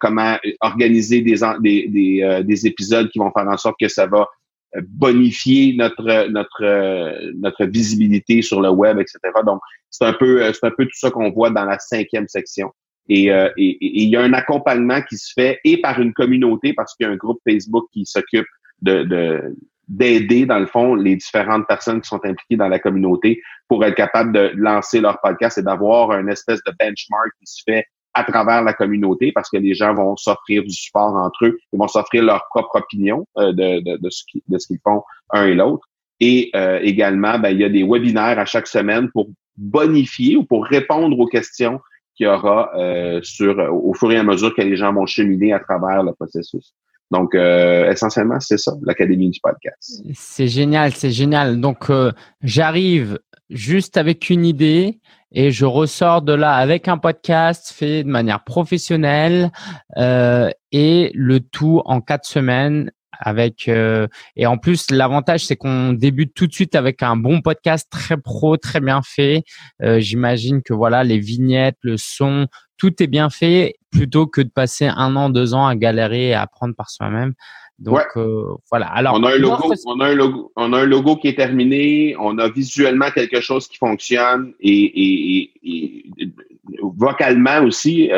comment 0.00 0.38
organiser 0.60 1.20
des, 1.20 1.40
des, 1.60 1.88
des, 1.88 2.42
des 2.44 2.66
épisodes 2.66 3.10
qui 3.10 3.18
vont 3.18 3.32
faire 3.32 3.48
en 3.48 3.56
sorte 3.56 3.76
que 3.78 3.88
ça 3.88 4.06
va 4.06 4.26
bonifier 4.88 5.74
notre 5.76 6.28
notre 6.28 7.32
notre 7.34 7.64
visibilité 7.64 8.42
sur 8.42 8.60
le 8.60 8.70
web, 8.70 8.98
etc. 8.98 9.18
Donc, 9.44 9.60
c'est 9.90 10.04
un 10.04 10.12
peu 10.12 10.52
c'est 10.52 10.66
un 10.66 10.70
peu 10.70 10.84
tout 10.84 10.98
ça 10.98 11.10
qu'on 11.10 11.30
voit 11.30 11.50
dans 11.50 11.64
la 11.64 11.78
cinquième 11.78 12.28
section. 12.28 12.72
Et, 13.08 13.30
euh, 13.30 13.48
il 13.56 14.08
y 14.08 14.16
a 14.16 14.20
un 14.20 14.32
accompagnement 14.32 15.00
qui 15.02 15.16
se 15.16 15.32
fait 15.32 15.60
et 15.64 15.80
par 15.80 16.00
une 16.00 16.12
communauté 16.12 16.72
parce 16.72 16.94
qu'il 16.94 17.06
y 17.06 17.08
a 17.08 17.12
un 17.12 17.16
groupe 17.16 17.40
Facebook 17.48 17.86
qui 17.92 18.04
s'occupe 18.04 18.46
de, 18.82 19.54
d'aider 19.88 20.46
dans 20.46 20.58
le 20.58 20.66
fond 20.66 20.94
les 20.94 21.16
différentes 21.16 21.66
personnes 21.66 22.00
qui 22.00 22.08
sont 22.08 22.24
impliquées 22.24 22.56
dans 22.56 22.68
la 22.68 22.78
communauté 22.78 23.40
pour 23.68 23.84
être 23.84 23.94
capable 23.94 24.32
de 24.32 24.52
lancer 24.56 25.00
leur 25.00 25.20
podcast 25.20 25.58
et 25.58 25.62
d'avoir 25.62 26.10
un 26.10 26.26
espèce 26.26 26.60
de 26.66 26.72
benchmark 26.78 27.30
qui 27.38 27.46
se 27.46 27.62
fait 27.64 27.84
à 28.16 28.24
travers 28.24 28.62
la 28.62 28.72
communauté 28.72 29.30
parce 29.30 29.50
que 29.50 29.58
les 29.58 29.74
gens 29.74 29.94
vont 29.94 30.16
s'offrir 30.16 30.62
du 30.62 30.72
support 30.72 31.14
entre 31.14 31.46
eux, 31.46 31.58
ils 31.72 31.78
vont 31.78 31.86
s'offrir 31.86 32.24
leur 32.24 32.46
propre 32.48 32.76
opinion 32.76 33.26
euh, 33.36 33.52
de, 33.52 33.80
de, 33.80 33.98
de, 33.98 34.10
ce 34.10 34.66
qu'ils 34.66 34.80
font 34.82 35.02
un 35.30 35.46
et 35.46 35.54
l'autre. 35.54 35.86
Et 36.18 36.50
euh, 36.56 36.80
également, 36.82 37.38
ben, 37.38 37.50
il 37.50 37.60
y 37.60 37.64
a 37.64 37.68
des 37.68 37.84
webinaires 37.84 38.38
à 38.38 38.46
chaque 38.46 38.66
semaine 38.66 39.10
pour 39.12 39.28
bonifier 39.56 40.36
ou 40.36 40.44
pour 40.44 40.64
répondre 40.64 41.18
aux 41.18 41.26
questions 41.26 41.78
qu'il 42.14 42.26
y 42.26 42.28
aura 42.28 42.70
euh, 42.74 43.20
sur 43.22 43.58
au 43.58 43.92
fur 43.92 44.10
et 44.10 44.16
à 44.16 44.22
mesure 44.22 44.54
que 44.54 44.62
les 44.62 44.76
gens 44.76 44.94
vont 44.94 45.04
cheminer 45.04 45.52
à 45.52 45.60
travers 45.60 46.02
le 46.02 46.14
processus. 46.14 46.72
Donc, 47.10 47.34
euh, 47.34 47.90
essentiellement, 47.90 48.40
c'est 48.40 48.58
ça, 48.58 48.72
l'Académie 48.82 49.30
du 49.30 49.40
podcast. 49.40 50.02
C'est 50.14 50.48
génial, 50.48 50.92
c'est 50.92 51.10
génial. 51.10 51.60
Donc, 51.60 51.88
euh, 51.90 52.12
j'arrive 52.42 53.18
juste 53.48 53.96
avec 53.96 54.28
une 54.28 54.44
idée 54.44 54.98
et 55.32 55.52
je 55.52 55.64
ressors 55.64 56.22
de 56.22 56.32
là 56.32 56.54
avec 56.54 56.88
un 56.88 56.98
podcast 56.98 57.72
fait 57.72 58.02
de 58.02 58.08
manière 58.08 58.42
professionnelle 58.42 59.52
euh, 59.96 60.50
et 60.72 61.12
le 61.14 61.38
tout 61.40 61.80
en 61.84 62.00
quatre 62.00 62.26
semaines 62.26 62.90
avec 63.18 63.68
et 63.68 64.46
en 64.46 64.58
plus 64.58 64.90
l'avantage 64.90 65.46
c'est 65.46 65.56
qu'on 65.56 65.94
débute 65.94 66.34
tout 66.34 66.46
de 66.46 66.52
suite 66.52 66.74
avec 66.74 67.02
un 67.02 67.16
bon 67.16 67.40
podcast 67.40 67.88
très 67.90 68.18
pro 68.18 68.58
très 68.58 68.78
bien 68.80 69.00
fait 69.02 69.42
j'imagine 69.80 70.60
que 70.62 70.74
voilà 70.74 71.02
les 71.02 71.18
vignettes 71.18 71.78
le 71.80 71.96
son 71.96 72.46
tout 72.76 73.02
est 73.02 73.06
bien 73.06 73.30
fait 73.30 73.76
plutôt 73.96 74.26
que 74.26 74.40
de 74.40 74.48
passer 74.48 74.86
un 74.86 75.16
an 75.16 75.30
deux 75.30 75.54
ans 75.54 75.66
à 75.66 75.74
galérer 75.74 76.28
et 76.28 76.34
à 76.34 76.42
apprendre 76.42 76.74
par 76.74 76.90
soi-même. 76.90 77.34
Donc 77.78 78.00
euh, 78.16 78.54
voilà. 78.70 78.86
Alors 78.86 79.14
on 79.14 79.22
a 79.24 79.34
un 79.34 79.38
logo 79.38 79.74
on 79.84 80.00
a 80.00 80.06
un 80.06 80.14
logo 80.14 80.52
on 80.56 80.72
a 80.72 80.78
un 80.78 80.86
logo 80.86 81.16
qui 81.16 81.28
est 81.28 81.36
terminé. 81.36 82.16
On 82.18 82.38
a 82.38 82.48
visuellement 82.48 83.10
quelque 83.10 83.40
chose 83.40 83.68
qui 83.68 83.76
fonctionne 83.76 84.54
et, 84.60 84.70
et, 84.72 85.52
et, 85.62 86.02
vocalement 86.80 87.60
aussi 87.62 88.10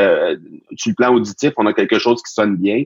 sur 0.77 0.91
le 0.91 0.95
plan 0.95 1.13
auditif 1.13 1.53
on 1.57 1.67
a 1.67 1.73
quelque 1.73 1.99
chose 1.99 2.23
qui 2.23 2.33
sonne 2.33 2.57
bien. 2.57 2.85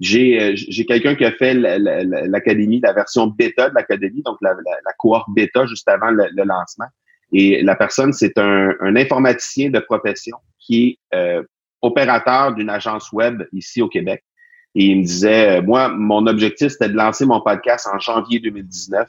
J'ai 0.00 0.40
euh, 0.40 0.52
j'ai 0.54 0.86
quelqu'un 0.86 1.14
qui 1.14 1.26
a 1.26 1.32
fait 1.32 1.54
l'académie, 1.54 2.80
la, 2.82 2.94
version 2.94 3.26
bêta 3.26 3.68
de 3.68 3.74
l'académie, 3.74 4.22
donc 4.22 4.38
la, 4.40 4.54
la, 4.54 4.92
cohorte 4.98 5.28
bêta 5.34 5.66
juste 5.66 5.88
avant 5.88 6.10
le, 6.10 6.26
lancement. 6.36 6.86
Et 7.32 7.62
la 7.62 7.76
personne, 7.76 8.12
c'est 8.12 8.38
un, 8.38 8.74
un, 8.80 8.96
informaticien 8.96 9.68
de 9.70 9.78
profession 9.78 10.38
qui 10.58 10.98
est 11.12 11.16
euh, 11.16 11.42
opérateur 11.82 12.54
d'une 12.54 12.70
agence 12.70 13.12
web 13.12 13.42
ici 13.52 13.82
au 13.82 13.88
Québec. 13.88 14.24
Et 14.74 14.86
il 14.86 14.98
me 15.00 15.04
disait, 15.04 15.58
euh, 15.58 15.62
moi, 15.62 15.88
mon 15.88 16.26
objectif, 16.26 16.68
c'était 16.68 16.88
de 16.88 16.96
lancer 16.96 17.26
mon 17.26 17.40
podcast 17.40 17.88
en 17.92 17.98
janvier 17.98 18.38
2019. 18.38 19.08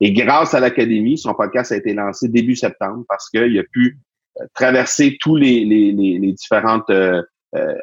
Et 0.00 0.12
grâce 0.12 0.54
à 0.54 0.60
l'académie, 0.60 1.18
son 1.18 1.34
podcast 1.34 1.72
a 1.72 1.76
été 1.76 1.94
lancé 1.94 2.28
début 2.28 2.56
septembre 2.56 3.04
parce 3.08 3.28
qu'il 3.30 3.58
a 3.58 3.62
pu 3.72 3.98
traverser 4.54 5.16
tous 5.20 5.36
les, 5.36 5.64
les, 5.64 5.92
les, 5.92 6.32
différentes 6.32 6.90
euh, 6.90 7.22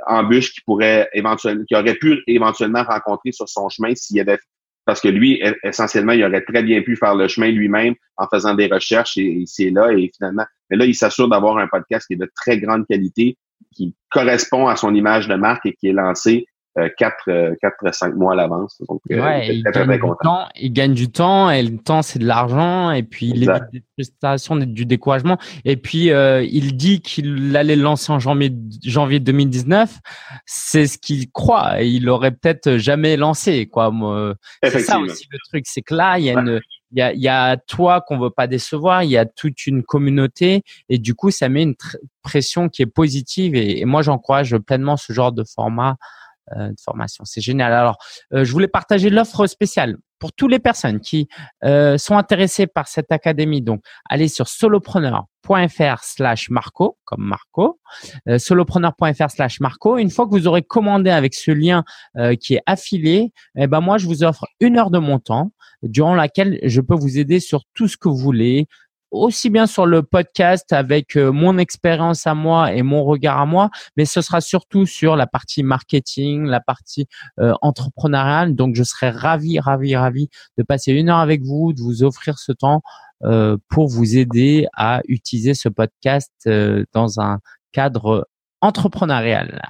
embûches 0.08 0.54
qui 0.54 0.62
pourrait 0.62 1.10
éventuellement, 1.14 1.66
qui 1.66 1.76
aurait 1.76 1.96
pu 1.96 2.22
éventuellement 2.28 2.84
rencontrer 2.84 3.32
sur 3.34 3.50
son 3.50 3.68
chemin 3.68 3.94
s'il 3.96 4.18
y 4.18 4.22
avait 4.22 4.38
parce 4.86 5.02
que 5.02 5.08
lui, 5.08 5.42
essentiellement, 5.64 6.14
il 6.14 6.24
aurait 6.24 6.44
très 6.44 6.62
bien 6.62 6.82
pu 6.82 6.96
faire 6.96 7.16
le 7.16 7.28
chemin 7.28 7.50
lui-même 7.50 7.96
en 8.18 8.28
faisant 8.28 8.54
des 8.54 8.68
recherches 8.68 9.18
et 9.18 9.44
c'est 9.48 9.72
là 9.72 9.92
et 9.92 10.12
finalement, 10.16 10.46
mais 10.70 10.78
là, 10.78 10.86
il 10.86 10.94
s'assure 10.94 11.28
d'avoir 11.28 11.58
un 11.58 11.68
podcast 11.68 12.06
qui 12.08 12.14
est 12.14 12.18
de 12.18 12.32
très 12.36 12.60
grande 12.60 12.86
qualité, 12.88 13.38
qui 13.76 13.95
correspond 14.10 14.68
à 14.68 14.76
son 14.76 14.93
image 14.93 15.28
de 15.28 15.36
marque 15.36 15.66
et 15.66 15.74
qui 15.74 15.88
est 15.88 15.93
lancé 15.93 16.47
4, 16.76 17.16
euh, 17.30 17.56
4 17.62 17.74
euh, 17.86 17.91
5 17.91 18.16
mois 18.16 18.34
à 18.34 18.36
l'avance. 18.36 18.82
Donc, 18.89 19.01
euh, 19.12 19.22
ouais, 19.22 19.47
il, 19.56 19.64
gagne 19.64 19.89
du 19.89 19.99
temps, 20.22 20.47
il 20.56 20.74
gagne 20.74 20.93
du 20.93 21.10
temps 21.10 21.49
et 21.49 21.64
le 21.64 21.78
temps, 21.78 22.01
c'est 22.01 22.20
de 22.20 22.26
l'argent 22.26 22.91
et 22.91 23.03
puis 23.03 23.30
il 23.30 23.49
évite 23.49 23.64
des 23.72 23.84
frustrations, 23.93 24.58
du 24.58 24.86
découragement. 24.86 25.38
Et 25.64 25.78
puis, 25.78 26.12
euh, 26.12 26.43
il 26.43 26.76
dit 26.76 27.01
qu'il 27.01 27.56
allait 27.56 27.78
lancer 27.78 28.12
en 28.12 28.20
janvier, 28.20 28.51
janvier 28.84 29.20
2019. 29.20 29.99
C'est 30.45 30.88
ce 30.88 30.97
qu'il 30.97 31.32
croit. 31.32 31.82
Et 31.82 31.88
il 31.88 32.10
aurait 32.10 32.32
peut-être 32.32 32.78
jamais 32.78 33.16
lancé, 33.16 33.68
quoi. 33.68 33.91
C'est 34.64 34.80
ça 34.80 34.99
aussi 34.99 35.28
le 35.32 35.39
truc. 35.49 35.66
C'est 35.68 35.82
que 35.82 35.95
là, 35.95 36.20
il 36.20 36.26
y 36.26 36.30
a 36.30 36.34
une, 36.34 36.60
il 36.92 37.00
y 37.00 37.02
a, 37.02 37.14
y 37.14 37.28
a 37.28 37.58
toi 37.58 38.02
qu'on 38.02 38.18
veut 38.18 38.30
pas 38.30 38.48
décevoir, 38.48 39.04
il 39.04 39.10
y 39.10 39.18
a 39.18 39.26
toute 39.26 39.66
une 39.68 39.84
communauté 39.84 40.64
et 40.90 40.98
du 40.98 41.16
coup 41.16 41.32
ça 41.32 41.50
met 41.50 41.64
une 41.64 41.76
pression 42.22 42.70
qui 42.70 42.82
est 42.82 42.88
positive 42.88 43.56
et, 43.56 43.80
et 43.80 43.86
moi 43.86 44.02
j'encourage 44.02 44.58
pleinement 44.58 44.98
ce 44.98 45.12
genre 45.12 45.32
de 45.32 45.44
format 45.44 45.98
euh, 46.56 46.70
de 46.70 46.80
formation. 46.80 47.26
C'est 47.26 47.42
génial. 47.42 47.74
Alors, 47.74 47.98
euh, 48.32 48.44
je 48.44 48.52
voulais 48.52 48.68
partager 48.68 49.10
l'offre 49.10 49.48
spéciale 49.48 49.98
pour 50.26 50.34
toutes 50.34 50.50
les 50.50 50.58
personnes 50.58 51.02
qui 51.02 51.28
euh, 51.64 52.00
sont 52.00 52.18
intéressées 52.18 52.66
par 52.66 52.88
cette 52.88 53.12
académie. 53.12 53.62
Donc, 53.62 53.84
allez 54.10 54.28
sur 54.28 54.48
solopreneur.fr 54.48 56.04
slash 56.04 56.50
Marco, 56.50 56.98
comme 57.04 57.24
Marco, 57.24 57.80
solopreneur.fr 58.40 59.30
slash 59.30 59.60
Marco. 59.60 60.00
Une 60.00 60.10
fois 60.10 60.26
que 60.26 60.32
vous 60.32 60.48
aurez 60.48 60.64
commandé 60.64 61.12
avec 61.12 61.36
ce 61.36 61.52
lien 61.52 61.84
qui 62.42 62.56
est 62.56 62.64
affilié, 62.66 63.34
eh 63.56 63.68
ben 63.68 63.82
moi, 63.82 64.00
je 64.00 64.08
vous 64.08 64.24
offre 64.24 64.48
une 64.60 64.80
heure 64.80 64.90
de 64.90 64.98
mon 64.98 65.20
temps 65.20 65.52
durant 65.84 66.16
laquelle 66.16 66.60
je 66.64 66.82
peux 66.82 66.96
vous 66.96 67.20
aider 67.20 67.40
sur 67.40 67.62
tout 67.76 67.88
ce 67.88 67.98
que 67.98 68.10
vous 68.10 68.18
voulez, 68.18 68.68
aussi 69.16 69.49
bien 69.49 69.68
sur 69.68 69.86
le 69.86 70.03
podcast 70.03 70.74
avec 70.74 71.16
euh, 71.16 71.32
mon 71.32 71.57
expérience 71.57 72.28
à 72.28 72.34
moi 72.34 72.74
et 72.74 72.84
mon 72.84 73.03
regard 73.03 73.39
à 73.39 73.45
moi, 73.45 73.70
mais 73.97 74.05
ce 74.05 74.22
sera 74.22 74.41
surtout 74.41 74.86
sur 74.86 75.16
la 75.16 75.28
partie 75.28 75.63
marketing, 75.63 76.45
la 76.45 76.59
partie 76.59 77.07
euh, 77.39 77.53
entrepreneuriale. 77.61 78.55
Donc, 78.55 78.76
je 78.76 78.84
serais 78.84 79.09
ravi, 79.09 79.59
ravi, 79.59 79.95
ravi 79.95 80.30
de 80.57 80.63
passer 80.63 80.91
une 80.91 81.09
heure 81.09 81.20
avec 81.20 81.43
vous, 81.43 81.74
de 81.74 81.82
vous 81.82 82.03
offrir 82.03 82.38
ce 82.38 82.51
temps 82.51 82.82
euh, 83.24 83.57
pour 83.70 83.88
vous 83.88 84.18
aider 84.18 84.68
à 84.74 85.01
utiliser 85.07 85.53
ce 85.53 85.70
podcast 85.70 86.32
dans 86.93 87.20
un 87.20 87.39
cadre 87.72 88.28
entrepreneurial. 88.61 89.61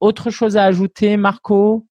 autre 0.00 0.30
chose 0.30 0.56
à 0.56 0.64
ajouter, 0.64 1.16
Marco? 1.16 1.86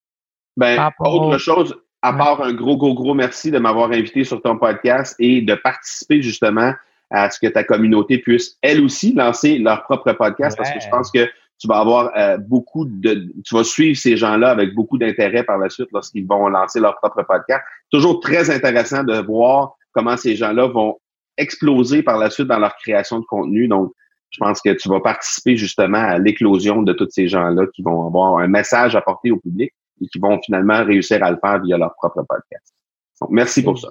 Ben, 0.56 0.92
autre 1.00 1.38
chose, 1.40 1.76
à 2.04 2.12
part 2.12 2.42
un 2.44 2.54
gros, 2.54 2.76
gros, 2.76 2.94
gros 2.94 3.14
merci 3.14 3.50
de 3.50 3.58
m'avoir 3.58 3.90
invité 3.92 4.26
sur 4.26 4.42
ton 4.42 4.58
podcast 4.58 5.16
et 5.20 5.42
de 5.42 5.56
participer 5.56 6.22
justement 6.22 6.74
à 7.10 7.30
ce 7.30 7.40
que 7.40 7.48
ta 7.48 7.64
communauté 7.64 8.18
puisse, 8.18 8.58
elle 8.62 8.84
aussi, 8.84 9.14
lancer 9.14 9.58
leur 9.58 9.84
propre 9.84 10.12
podcast 10.12 10.58
parce 10.58 10.70
que 10.72 10.82
je 10.82 10.90
pense 10.90 11.10
que 11.12 11.26
tu 11.60 11.68
vas 11.68 11.78
avoir 11.78 12.12
euh, 12.18 12.38
beaucoup 12.38 12.84
de, 12.86 13.32
tu 13.46 13.56
vas 13.56 13.64
suivre 13.64 13.98
ces 13.98 14.18
gens-là 14.18 14.50
avec 14.50 14.76
beaucoup 14.76 14.98
d'intérêt 14.98 15.44
par 15.44 15.58
la 15.58 15.70
suite 15.70 15.88
lorsqu'ils 15.94 16.28
vont 16.28 16.50
lancer 16.50 16.82
leur 16.82 16.98
propre 16.98 17.24
podcast. 17.24 17.62
Toujours 17.90 18.20
très 18.20 18.50
intéressant 18.50 19.04
de 19.04 19.20
voir 19.22 19.76
comment 19.94 20.18
ces 20.18 20.36
gens-là 20.36 20.68
vont 20.68 20.98
exploser 21.38 22.04
par 22.04 22.18
la 22.18 22.30
suite 22.30 22.48
dans 22.48 22.60
leur 22.60 22.76
création 22.76 23.20
de 23.20 23.26
contenu. 23.26 23.70
Donc, 23.70 23.94
je 24.32 24.40
pense 24.40 24.60
que 24.60 24.72
tu 24.72 24.90
vas 24.90 25.00
participer 25.00 25.56
justement 25.56 26.00
à 26.00 26.18
l'éclosion 26.18 26.82
de 26.82 26.92
tous 26.92 27.08
ces 27.12 27.30
gens-là 27.30 27.68
qui 27.74 27.82
vont 27.82 28.08
avoir 28.08 28.40
un 28.40 28.48
message 28.48 28.96
à 28.96 29.02
porter 29.02 29.32
au 29.32 29.38
public 29.38 29.72
et 30.02 30.08
qui 30.08 30.20
vont 30.20 30.40
finalement 30.42 30.84
réussir 30.84 31.24
à 31.24 31.32
le 31.32 31.38
faire 31.38 31.62
via 31.62 31.78
leur 31.78 31.94
propre 31.96 32.24
podcast. 32.28 32.74
Donc, 33.22 33.32
merci 33.32 33.64
pour 33.64 33.80
ça. 33.80 33.90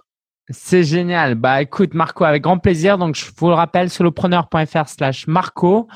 C'est 0.48 0.82
génial. 0.82 1.36
Bah 1.36 1.62
écoute 1.62 1.94
Marco, 1.94 2.24
avec 2.24 2.42
grand 2.42 2.59
plaisir. 2.59 2.98
Donc 2.98 3.14
je 3.14 3.26
vous 3.36 3.48
le 3.48 3.55
rappelle, 3.55 3.88
solopreneur.fr 3.88 4.88
slash 4.88 5.28
Marco. 5.28 5.86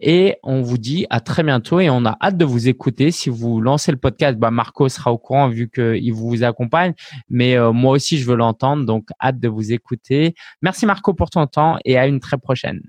Et 0.00 0.36
on 0.42 0.62
vous 0.62 0.78
dit 0.78 1.06
à 1.10 1.20
très 1.20 1.42
bientôt 1.42 1.80
et 1.80 1.90
on 1.90 2.06
a 2.06 2.16
hâte 2.22 2.38
de 2.38 2.46
vous 2.46 2.68
écouter. 2.68 3.10
Si 3.10 3.28
vous 3.28 3.60
lancez 3.60 3.92
le 3.92 3.98
podcast, 3.98 4.38
bah 4.38 4.50
Marco 4.50 4.88
sera 4.88 5.12
au 5.12 5.18
courant 5.18 5.48
vu 5.48 5.68
qu'il 5.68 6.12
vous 6.14 6.42
accompagne. 6.42 6.94
Mais 7.28 7.56
euh, 7.56 7.72
moi 7.72 7.92
aussi, 7.92 8.16
je 8.18 8.26
veux 8.26 8.36
l'entendre. 8.36 8.86
Donc 8.86 9.08
hâte 9.22 9.38
de 9.38 9.48
vous 9.48 9.72
écouter. 9.72 10.34
Merci 10.62 10.86
Marco 10.86 11.12
pour 11.12 11.28
ton 11.28 11.46
temps 11.46 11.76
et 11.84 11.98
à 11.98 12.06
une 12.06 12.20
très 12.20 12.38
prochaine. 12.38 12.80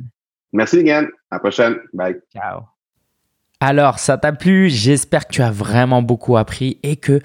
Merci 0.53 0.81
Yann. 0.81 1.07
À 1.29 1.35
la 1.35 1.39
prochaine. 1.39 1.75
Bye. 1.93 2.15
Ciao. 2.31 2.80
Alors, 3.63 3.99
ça 3.99 4.17
t'a 4.17 4.33
plu 4.33 4.71
J'espère 4.71 5.27
que 5.27 5.33
tu 5.33 5.43
as 5.43 5.51
vraiment 5.51 6.01
beaucoup 6.01 6.35
appris 6.35 6.79
et 6.81 6.95
que 6.95 7.21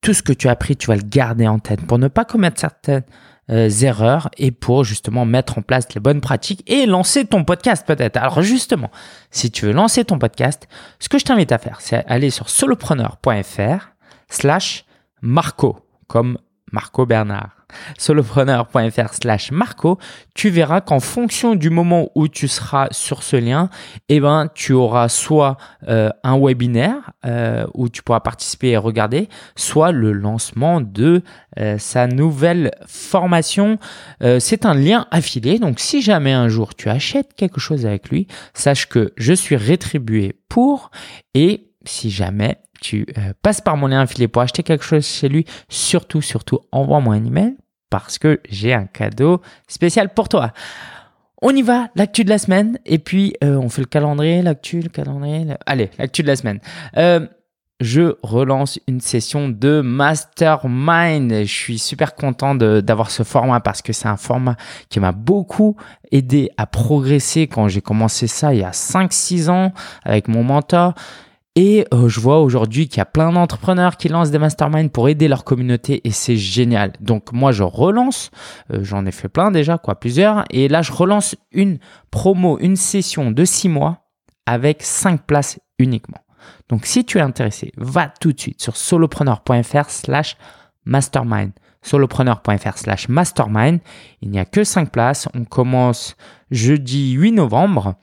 tout 0.00 0.14
ce 0.14 0.22
que 0.22 0.32
tu 0.32 0.46
as 0.46 0.52
appris, 0.52 0.76
tu 0.76 0.86
vas 0.86 0.94
le 0.94 1.02
garder 1.02 1.48
en 1.48 1.58
tête 1.58 1.84
pour 1.84 1.98
ne 1.98 2.06
pas 2.06 2.24
commettre 2.24 2.60
certaines 2.60 3.02
euh, 3.50 3.68
erreurs 3.68 4.30
et 4.38 4.52
pour 4.52 4.84
justement 4.84 5.24
mettre 5.26 5.58
en 5.58 5.62
place 5.62 5.92
les 5.92 6.00
bonnes 6.00 6.20
pratiques 6.20 6.62
et 6.70 6.86
lancer 6.86 7.24
ton 7.24 7.42
podcast 7.42 7.84
peut-être. 7.84 8.16
Alors 8.16 8.40
justement, 8.40 8.90
si 9.32 9.50
tu 9.50 9.66
veux 9.66 9.72
lancer 9.72 10.04
ton 10.04 10.20
podcast, 10.20 10.68
ce 11.00 11.08
que 11.08 11.18
je 11.18 11.24
t'invite 11.24 11.50
à 11.50 11.58
faire, 11.58 11.80
c'est 11.80 12.06
aller 12.06 12.30
sur 12.30 12.48
solopreneur.fr 12.48 13.90
slash 14.28 14.84
Marco, 15.22 15.80
comme 16.06 16.38
Marco 16.70 17.04
Bernard 17.04 17.59
solopreneur.fr 17.98 19.14
slash 19.14 19.50
Marco, 19.52 19.98
tu 20.34 20.50
verras 20.50 20.80
qu'en 20.80 21.00
fonction 21.00 21.54
du 21.54 21.70
moment 21.70 22.10
où 22.14 22.28
tu 22.28 22.48
seras 22.48 22.88
sur 22.90 23.22
ce 23.22 23.36
lien, 23.36 23.70
eh 24.08 24.20
ben, 24.20 24.48
tu 24.54 24.72
auras 24.72 25.08
soit 25.08 25.56
euh, 25.88 26.10
un 26.24 26.38
webinaire 26.38 27.12
euh, 27.26 27.66
où 27.74 27.88
tu 27.88 28.02
pourras 28.02 28.20
participer 28.20 28.70
et 28.70 28.76
regarder, 28.76 29.28
soit 29.56 29.92
le 29.92 30.12
lancement 30.12 30.80
de 30.80 31.22
euh, 31.58 31.78
sa 31.78 32.06
nouvelle 32.06 32.70
formation. 32.86 33.78
c'est 34.38 34.66
un 34.66 34.74
lien 34.74 35.06
affilié, 35.10 35.58
donc 35.58 35.80
si 35.80 36.02
jamais 36.02 36.32
un 36.32 36.48
jour 36.48 36.74
tu 36.74 36.88
achètes 36.88 37.34
quelque 37.34 37.60
chose 37.60 37.86
avec 37.86 38.10
lui, 38.10 38.26
sache 38.54 38.86
que 38.86 39.12
je 39.16 39.32
suis 39.32 39.56
rétribué 39.56 40.36
pour 40.48 40.90
et 41.34 41.70
si 41.84 42.10
jamais 42.10 42.58
tu 42.80 43.06
euh, 43.18 43.32
passes 43.42 43.60
par 43.60 43.76
mon 43.76 43.86
lien 43.86 44.00
affilié 44.00 44.28
pour 44.28 44.42
acheter 44.42 44.62
quelque 44.62 44.84
chose 44.84 45.06
chez 45.06 45.28
lui, 45.28 45.44
surtout, 45.68 46.22
surtout, 46.22 46.60
envoie-moi 46.72 47.14
un 47.14 47.24
email 47.24 47.56
parce 47.90 48.18
que 48.18 48.40
j'ai 48.48 48.72
un 48.72 48.86
cadeau 48.86 49.40
spécial 49.68 50.14
pour 50.14 50.28
toi. 50.28 50.52
On 51.42 51.54
y 51.54 51.62
va, 51.62 51.88
l'actu 51.96 52.24
de 52.24 52.28
la 52.28 52.38
semaine, 52.38 52.78
et 52.84 52.98
puis 52.98 53.34
euh, 53.42 53.56
on 53.56 53.68
fait 53.68 53.82
le 53.82 53.86
calendrier, 53.86 54.42
l'actu, 54.42 54.80
le 54.80 54.90
calendrier. 54.90 55.46
Allez, 55.66 55.90
l'actu 55.98 56.22
de 56.22 56.26
la 56.26 56.36
semaine. 56.36 56.60
Euh, 56.96 57.26
je 57.80 58.16
relance 58.22 58.78
une 58.86 59.00
session 59.00 59.48
de 59.48 59.80
mastermind. 59.80 61.32
Je 61.32 61.44
suis 61.44 61.78
super 61.78 62.14
content 62.14 62.54
d'avoir 62.54 63.10
ce 63.10 63.22
format 63.22 63.60
parce 63.60 63.80
que 63.80 63.94
c'est 63.94 64.08
un 64.08 64.18
format 64.18 64.56
qui 64.90 65.00
m'a 65.00 65.12
beaucoup 65.12 65.76
aidé 66.12 66.50
à 66.58 66.66
progresser 66.66 67.46
quand 67.46 67.68
j'ai 67.68 67.80
commencé 67.80 68.26
ça 68.26 68.52
il 68.52 68.60
y 68.60 68.64
a 68.64 68.70
5-6 68.70 69.48
ans 69.48 69.72
avec 70.04 70.28
mon 70.28 70.44
mentor. 70.44 70.92
Et 71.56 71.84
euh, 71.92 72.08
je 72.08 72.20
vois 72.20 72.40
aujourd'hui 72.40 72.88
qu'il 72.88 72.98
y 72.98 73.00
a 73.00 73.06
plein 73.06 73.32
d'entrepreneurs 73.32 73.96
qui 73.96 74.08
lancent 74.08 74.30
des 74.30 74.38
masterminds 74.38 74.88
pour 74.88 75.08
aider 75.08 75.26
leur 75.26 75.44
communauté 75.44 76.00
et 76.04 76.12
c'est 76.12 76.36
génial. 76.36 76.92
Donc 77.00 77.32
moi 77.32 77.50
je 77.50 77.64
relance, 77.64 78.30
euh, 78.72 78.84
j'en 78.84 79.04
ai 79.04 79.10
fait 79.10 79.28
plein 79.28 79.50
déjà, 79.50 79.76
quoi, 79.76 79.98
plusieurs. 79.98 80.44
Et 80.50 80.68
là 80.68 80.82
je 80.82 80.92
relance 80.92 81.34
une 81.50 81.78
promo, 82.12 82.58
une 82.60 82.76
session 82.76 83.32
de 83.32 83.44
six 83.44 83.68
mois 83.68 84.06
avec 84.46 84.82
cinq 84.82 85.26
places 85.26 85.58
uniquement. 85.78 86.18
Donc 86.68 86.86
si 86.86 87.04
tu 87.04 87.18
es 87.18 87.20
intéressé, 87.20 87.72
va 87.76 88.08
tout 88.20 88.32
de 88.32 88.40
suite 88.40 88.62
sur 88.62 88.76
solopreneur.fr 88.76 89.90
slash 89.90 90.36
mastermind. 90.84 91.50
solopreneur.fr 91.82 92.78
slash 92.78 93.08
mastermind. 93.08 93.80
Il 94.22 94.30
n'y 94.30 94.38
a 94.38 94.44
que 94.44 94.62
cinq 94.62 94.92
places. 94.92 95.28
On 95.34 95.44
commence 95.44 96.16
jeudi 96.52 97.12
8 97.12 97.32
novembre. 97.32 97.96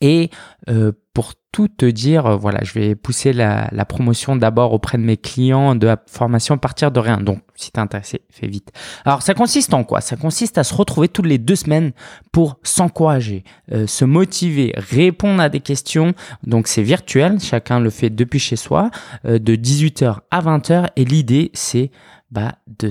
Et 0.00 0.30
euh, 0.68 0.92
pour 1.14 1.34
tout 1.50 1.68
te 1.68 1.86
dire, 1.86 2.26
euh, 2.26 2.36
voilà, 2.36 2.60
je 2.62 2.72
vais 2.74 2.94
pousser 2.94 3.32
la, 3.32 3.68
promotion 3.88 4.36
d'abord 4.36 4.72
auprès 4.72 4.98
de 4.98 5.02
mes 5.02 5.16
clients 5.16 5.74
de 5.74 5.86
la 5.86 5.96
formation 6.06 6.58
partir 6.58 6.90
de 6.90 7.00
rien. 7.00 7.18
Donc, 7.18 7.40
si 7.54 7.72
t'es 7.72 7.80
intéressé, 7.80 8.22
fais 8.30 8.46
vite. 8.46 8.70
Alors, 9.04 9.22
ça 9.22 9.34
consiste 9.34 9.72
en 9.72 9.82
quoi? 9.82 10.00
Ça 10.00 10.16
consiste 10.16 10.58
à 10.58 10.64
se 10.64 10.74
retrouver 10.74 11.08
toutes 11.08 11.26
les 11.26 11.38
deux 11.38 11.56
semaines 11.56 11.92
pour 12.32 12.58
s'encourager, 12.62 13.44
euh, 13.72 13.86
se 13.86 14.04
motiver, 14.04 14.72
répondre 14.76 15.40
à 15.40 15.48
des 15.48 15.60
questions. 15.60 16.12
Donc, 16.44 16.68
c'est 16.68 16.82
virtuel, 16.82 17.40
chacun 17.40 17.80
le 17.80 17.90
fait 17.90 18.10
depuis 18.10 18.38
chez 18.38 18.56
soi, 18.56 18.90
de 19.24 19.56
18h 19.56 20.18
à 20.30 20.40
20h. 20.40 20.88
Et 20.96 21.04
l'idée, 21.04 21.50
c'est 21.54 21.90
bah, 22.30 22.56
de 22.66 22.90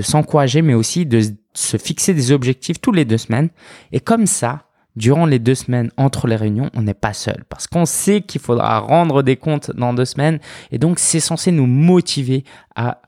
s'encourager, 0.00 0.62
mais 0.62 0.74
aussi 0.74 1.04
de 1.04 1.20
se 1.52 1.76
fixer 1.76 2.14
des 2.14 2.30
objectifs 2.30 2.80
tous 2.80 2.92
les 2.92 3.04
deux 3.04 3.18
semaines. 3.18 3.50
Et 3.90 4.00
comme 4.00 4.26
ça, 4.26 4.67
durant 4.96 5.26
les 5.26 5.38
deux 5.38 5.54
semaines 5.54 5.90
entre 5.96 6.26
les 6.26 6.36
réunions, 6.36 6.70
on 6.74 6.82
n'est 6.82 6.94
pas 6.94 7.12
seul 7.12 7.44
parce 7.48 7.66
qu'on 7.66 7.86
sait 7.86 8.20
qu'il 8.22 8.40
faudra 8.40 8.78
rendre 8.80 9.22
des 9.22 9.36
comptes 9.36 9.70
dans 9.76 9.94
deux 9.94 10.04
semaines 10.04 10.40
et 10.70 10.78
donc 10.78 10.98
c'est 10.98 11.20
censé 11.20 11.52
nous 11.52 11.66
motiver 11.66 12.44
à 12.74 13.00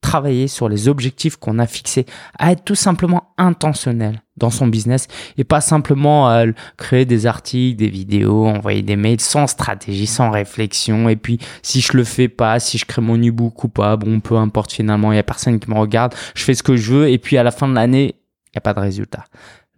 travailler 0.00 0.48
sur 0.48 0.68
les 0.68 0.88
objectifs 0.88 1.36
qu'on 1.36 1.58
a 1.58 1.66
fixés, 1.66 2.06
à 2.38 2.52
être 2.52 2.64
tout 2.64 2.74
simplement 2.74 3.34
intentionnel 3.36 4.22
dans 4.36 4.50
son 4.50 4.68
business 4.68 5.08
et 5.36 5.44
pas 5.44 5.60
simplement 5.60 6.28
à 6.28 6.44
créer 6.76 7.04
des 7.04 7.26
articles, 7.26 7.76
des 7.76 7.88
vidéos, 7.88 8.46
envoyer 8.46 8.82
des 8.82 8.96
mails 8.96 9.20
sans 9.20 9.48
stratégie, 9.48 10.06
sans 10.06 10.30
réflexion. 10.30 11.08
Et 11.08 11.16
puis, 11.16 11.38
si 11.62 11.80
je 11.80 11.96
le 11.96 12.04
fais 12.04 12.28
pas, 12.28 12.60
si 12.60 12.78
je 12.78 12.86
crée 12.86 13.02
mon 13.02 13.18
e-book 13.18 13.64
ou 13.64 13.68
pas, 13.68 13.96
bon, 13.96 14.20
peu 14.20 14.36
importe 14.36 14.72
finalement, 14.72 15.12
il 15.12 15.16
y 15.16 15.18
a 15.18 15.24
personne 15.24 15.58
qui 15.58 15.68
me 15.68 15.76
regarde, 15.76 16.14
je 16.34 16.44
fais 16.44 16.54
ce 16.54 16.62
que 16.62 16.76
je 16.76 16.92
veux 16.92 17.10
et 17.10 17.18
puis 17.18 17.36
à 17.36 17.42
la 17.42 17.50
fin 17.50 17.68
de 17.68 17.74
l'année, 17.74 18.14
il 18.46 18.54
n'y 18.54 18.58
a 18.58 18.60
pas 18.60 18.74
de 18.74 18.80
résultat. 18.80 19.24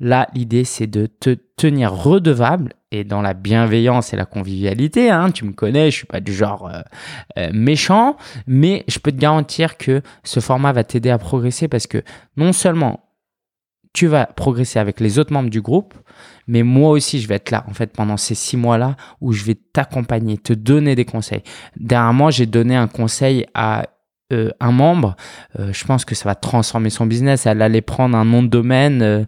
Là, 0.01 0.29
l'idée, 0.35 0.65
c'est 0.65 0.87
de 0.87 1.07
te 1.07 1.37
tenir 1.57 1.93
redevable 1.93 2.73
et 2.91 3.05
dans 3.05 3.21
la 3.21 3.35
bienveillance 3.35 4.13
et 4.13 4.17
la 4.17 4.25
convivialité. 4.25 5.11
Hein, 5.11 5.31
tu 5.31 5.45
me 5.45 5.53
connais, 5.53 5.91
je 5.91 5.97
suis 5.99 6.07
pas 6.07 6.21
du 6.21 6.33
genre 6.33 6.69
euh, 6.69 6.81
euh, 7.39 7.51
méchant, 7.53 8.17
mais 8.47 8.85
je 8.89 8.99
peux 8.99 9.13
te 9.13 9.19
garantir 9.19 9.77
que 9.77 10.01
ce 10.25 10.41
format 10.41 10.73
va 10.73 10.85
t'aider 10.85 11.11
à 11.11 11.19
progresser 11.19 11.69
parce 11.69 11.87
que 11.87 12.03
non 12.37 12.53
seulement 12.53 13.01
tu 13.93 14.07
vas 14.07 14.27
progresser 14.27 14.79
avec 14.79 15.01
les 15.01 15.19
autres 15.19 15.33
membres 15.33 15.51
du 15.51 15.61
groupe, 15.61 15.95
mais 16.47 16.63
moi 16.63 16.91
aussi, 16.91 17.21
je 17.21 17.29
vais 17.29 17.37
être 17.37 17.51
là, 17.51 17.65
en 17.69 17.75
fait, 17.75 17.93
pendant 17.93 18.17
ces 18.17 18.35
six 18.35 18.57
mois-là 18.57 18.97
où 19.21 19.33
je 19.33 19.45
vais 19.45 19.57
t'accompagner, 19.57 20.39
te 20.39 20.53
donner 20.53 20.95
des 20.95 21.05
conseils. 21.05 21.43
Dernièrement, 21.77 22.31
j'ai 22.31 22.47
donné 22.47 22.77
un 22.77 22.89
conseil 22.89 23.47
à 23.55 23.87
euh, 24.33 24.51
un 24.61 24.71
membre, 24.71 25.17
euh, 25.59 25.73
je 25.73 25.85
pense 25.85 26.05
que 26.05 26.15
ça 26.15 26.29
va 26.29 26.35
transformer 26.35 26.91
son 26.91 27.07
business. 27.07 27.47
Elle 27.47 27.63
allait 27.63 27.81
prendre 27.81 28.17
un 28.17 28.25
nom 28.25 28.43
de 28.43 28.49
domaine 28.49 29.03
euh, 29.03 29.25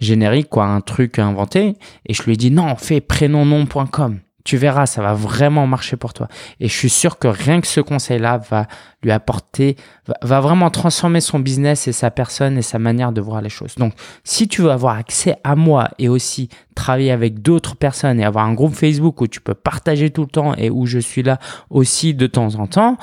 générique, 0.00 0.48
quoi, 0.48 0.66
un 0.66 0.80
truc 0.80 1.18
inventé. 1.18 1.74
Et 2.06 2.14
je 2.14 2.22
lui 2.22 2.34
ai 2.34 2.36
dit 2.36 2.50
non, 2.50 2.76
fais 2.76 3.00
prénomnom.com. 3.00 4.20
Tu 4.44 4.58
verras, 4.58 4.84
ça 4.84 5.00
va 5.00 5.14
vraiment 5.14 5.66
marcher 5.66 5.96
pour 5.96 6.12
toi. 6.12 6.28
Et 6.60 6.68
je 6.68 6.74
suis 6.74 6.90
sûr 6.90 7.18
que 7.18 7.26
rien 7.26 7.62
que 7.62 7.66
ce 7.66 7.80
conseil-là 7.80 8.36
va 8.50 8.66
lui 9.02 9.10
apporter, 9.10 9.76
va, 10.22 10.40
vraiment 10.40 10.68
transformer 10.68 11.22
son 11.22 11.38
business 11.38 11.88
et 11.88 11.92
sa 11.92 12.10
personne 12.10 12.58
et 12.58 12.62
sa 12.62 12.78
manière 12.78 13.10
de 13.10 13.22
voir 13.22 13.40
les 13.40 13.48
choses. 13.48 13.74
Donc, 13.76 13.94
si 14.22 14.46
tu 14.46 14.60
veux 14.60 14.70
avoir 14.70 14.98
accès 14.98 15.36
à 15.44 15.56
moi 15.56 15.88
et 15.98 16.10
aussi 16.10 16.50
travailler 16.74 17.10
avec 17.10 17.40
d'autres 17.40 17.74
personnes 17.74 18.20
et 18.20 18.24
avoir 18.24 18.44
un 18.44 18.52
groupe 18.52 18.74
Facebook 18.74 19.22
où 19.22 19.26
tu 19.26 19.40
peux 19.40 19.54
partager 19.54 20.10
tout 20.10 20.22
le 20.22 20.28
temps 20.28 20.54
et 20.56 20.68
où 20.68 20.84
je 20.84 20.98
suis 20.98 21.22
là 21.22 21.38
aussi 21.70 22.12
de 22.12 22.26
temps 22.26 22.56
en 22.56 22.66
temps, 22.66 22.98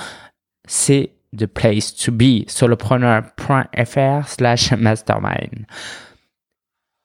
c'est 0.68 1.12
the 1.38 1.46
place 1.46 1.94
to 1.96 2.12
be, 2.12 2.46
solopreneur.fr 2.48 4.28
slash 4.28 4.72
mastermind. 4.74 5.66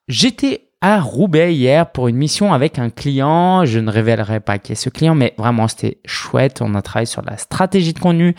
J'étais 0.08 0.68
à 0.80 1.00
Roubaix 1.00 1.54
hier 1.54 1.90
pour 1.90 2.08
une 2.08 2.16
mission 2.16 2.52
avec 2.52 2.78
un 2.78 2.90
client. 2.90 3.64
Je 3.64 3.78
ne 3.78 3.90
révélerai 3.90 4.40
pas 4.40 4.58
qui 4.58 4.72
est 4.72 4.76
ce 4.76 4.88
client, 4.88 5.14
mais 5.14 5.34
vraiment 5.38 5.68
c'était 5.68 5.98
chouette. 6.04 6.60
On 6.62 6.74
a 6.74 6.82
travaillé 6.82 7.06
sur 7.06 7.22
la 7.22 7.36
stratégie 7.36 7.92
de 7.92 7.98
contenu. 7.98 8.34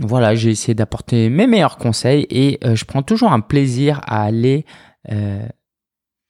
Voilà, 0.00 0.34
j'ai 0.34 0.50
essayé 0.50 0.74
d'apporter 0.74 1.30
mes 1.30 1.46
meilleurs 1.46 1.78
conseils 1.78 2.26
et 2.30 2.58
euh, 2.64 2.74
je 2.74 2.84
prends 2.84 3.02
toujours 3.02 3.32
un 3.32 3.40
plaisir 3.40 4.00
à 4.06 4.22
aller 4.24 4.66
euh, 5.10 5.46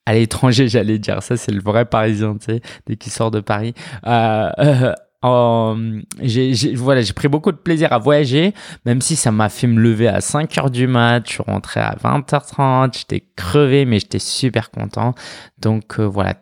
à 0.07 0.14
l'étranger, 0.14 0.68
j'allais 0.68 0.99
dire. 0.99 1.22
Ça, 1.22 1.36
c'est 1.36 1.53
le 1.53 1.61
vrai 1.61 1.84
parisien, 1.84 2.36
tu 2.38 2.47
sais, 2.47 2.61
dès 2.86 2.97
qu'il 2.97 3.12
sort 3.12 3.30
de 3.30 3.40
Paris. 3.40 3.74
Euh, 4.07 4.92
j'ai 5.23 6.75
voilà, 6.75 7.03
j'ai 7.03 7.12
pris 7.12 7.29
beaucoup 7.29 7.53
de 7.53 7.57
plaisir 7.57 7.93
à 7.93 7.99
voyager, 7.99 8.55
même 8.85 9.01
si 9.01 9.17
ça 9.17 9.31
m'a 9.31 9.49
fait 9.49 9.67
me 9.67 9.81
lever 9.81 10.09
à 10.09 10.21
5 10.21 10.57
heures 10.59 10.71
du 10.71 10.87
mat. 10.87 11.27
Je 11.27 11.35
suis 11.35 11.43
rentré 11.43 11.81
à 11.81 11.97
20h30, 12.03 12.99
j'étais 12.99 13.25
crevé, 13.37 13.85
mais 13.85 13.99
j'étais 13.99 14.19
super 14.19 14.71
content. 14.71 15.14
Donc 15.59 15.99
euh, 15.99 16.05
voilà, 16.05 16.35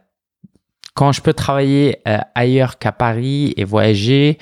quand 0.94 1.12
je 1.12 1.20
peux 1.20 1.34
travailler 1.34 1.98
euh, 2.06 2.18
ailleurs 2.34 2.78
qu'à 2.78 2.92
Paris 2.92 3.54
et 3.56 3.64
voyager, 3.64 4.38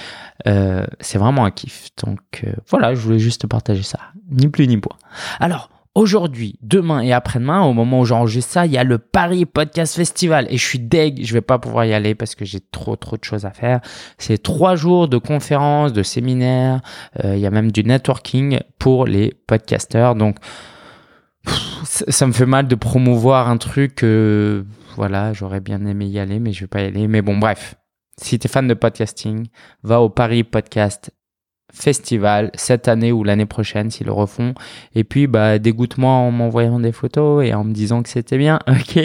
euh, 0.47 0.85
c'est 1.01 1.19
vraiment 1.19 1.45
un 1.45 1.51
kiff. 1.51 1.89
Donc 2.05 2.45
voilà, 2.69 2.95
je 2.95 3.01
voulais 3.01 3.19
juste 3.19 3.47
partager 3.47 3.83
ça, 3.83 4.01
ni 4.31 4.49
plus 4.49 4.67
ni 4.67 4.77
moins. 4.77 4.99
Alors, 5.41 5.71
Aujourd'hui, 5.95 6.59
demain 6.63 7.03
et 7.03 7.13
après-demain, 7.13 7.65
au 7.65 7.75
moment 7.75 8.01
où 8.01 8.05
j'enregistre 8.07 8.51
ça, 8.51 8.65
il 8.65 8.73
y 8.73 8.79
a 8.79 8.85
le 8.85 8.97
Paris 8.97 9.45
Podcast 9.45 9.95
Festival 9.95 10.47
et 10.49 10.57
je 10.57 10.65
suis 10.65 10.79
deg, 10.79 11.23
je 11.23 11.35
vais 11.35 11.43
pas 11.43 11.59
pouvoir 11.59 11.85
y 11.85 11.93
aller 11.93 12.15
parce 12.15 12.35
que 12.35 12.47
j'ai 12.47 12.61
trop 12.61 12.97
trop 12.97 13.19
de 13.19 13.25
choses 13.25 13.45
à 13.45 13.51
faire. 13.51 13.81
C'est 14.17 14.43
trois 14.43 14.75
jours 14.75 15.07
de 15.07 15.19
conférences, 15.19 15.93
de 15.93 16.03
séminaires, 16.03 16.81
euh, 17.23 17.37
il 17.37 17.43
y 17.43 17.47
a 17.47 17.51
même 17.51 17.71
du 17.71 17.85
networking 17.85 18.61
pour 18.79 19.05
les 19.05 19.35
podcasters. 19.47 20.15
Donc 20.15 20.39
ça 21.85 22.27
me 22.27 22.33
fait 22.33 22.47
mal 22.47 22.69
de 22.69 22.75
promouvoir 22.75 23.51
un 23.51 23.59
truc. 23.59 24.03
voilà, 24.97 25.35
j'aurais 25.35 25.61
bien 25.61 25.85
aimé 25.85 26.07
y 26.07 26.19
aller, 26.19 26.39
mais 26.39 26.53
je 26.53 26.63
vais 26.63 26.69
pas 26.69 26.81
y 26.81 26.87
aller. 26.87 27.07
Mais 27.07 27.21
bon, 27.21 27.37
bref. 27.37 27.75
Si 28.19 28.39
tu 28.39 28.47
es 28.47 28.51
fan 28.51 28.67
de 28.67 28.75
podcasting, 28.75 29.49
va 29.83 30.01
au 30.01 30.09
Paris 30.09 30.45
Podcast 30.45 31.11
festival 31.73 32.51
cette 32.55 32.87
année 32.87 33.13
ou 33.13 33.25
l'année 33.25 33.47
prochaine 33.47 33.91
s'ils 33.91 34.07
le 34.07 34.13
refont. 34.13 34.55
Et 34.95 35.05
puis, 35.05 35.27
bah, 35.27 35.59
dégoûtement 35.59 36.29
en 36.29 36.31
m'envoyant 36.31 36.79
des 36.79 36.93
photos 36.93 37.45
et 37.45 37.55
en 37.55 37.65
me 37.65 37.73
disant 37.73 38.03
que 38.03 38.09
c'était 38.09 38.39
bien. 38.39 38.59
Ok. 38.69 38.99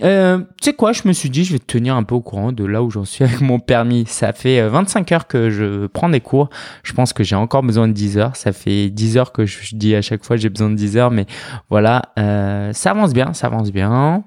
Euh, 0.00 0.38
tu 0.38 0.64
sais 0.64 0.72
quoi, 0.72 0.92
je 0.92 1.02
me 1.06 1.12
suis 1.12 1.28
dit, 1.28 1.44
je 1.44 1.52
vais 1.52 1.58
te 1.58 1.66
tenir 1.66 1.94
un 1.94 2.02
peu 2.02 2.14
au 2.14 2.22
courant 2.22 2.50
de 2.50 2.64
là 2.64 2.82
où 2.82 2.90
j'en 2.90 3.04
suis 3.04 3.24
avec 3.24 3.40
mon 3.40 3.58
permis. 3.60 4.06
Ça 4.06 4.32
fait 4.32 4.66
25 4.66 5.10
euh, 5.10 5.14
heures 5.14 5.26
que 5.26 5.50
je 5.50 5.86
prends 5.86 6.08
des 6.08 6.20
cours. 6.20 6.48
Je 6.82 6.92
pense 6.92 7.12
que 7.12 7.22
j'ai 7.22 7.36
encore 7.36 7.62
besoin 7.62 7.88
de 7.88 7.92
10 7.92 8.18
heures. 8.18 8.36
Ça 8.36 8.52
fait 8.52 8.88
10 8.88 9.18
heures 9.18 9.32
que 9.32 9.44
je 9.44 9.76
dis 9.76 9.94
à 9.94 10.02
chaque 10.02 10.24
fois 10.24 10.36
j'ai 10.36 10.48
besoin 10.48 10.70
de 10.70 10.76
10 10.76 10.96
heures. 10.96 11.10
Mais 11.10 11.26
voilà, 11.68 12.02
euh, 12.18 12.72
ça 12.72 12.92
avance 12.92 13.12
bien, 13.12 13.32
ça 13.34 13.48
avance 13.48 13.70
bien. 13.70 14.24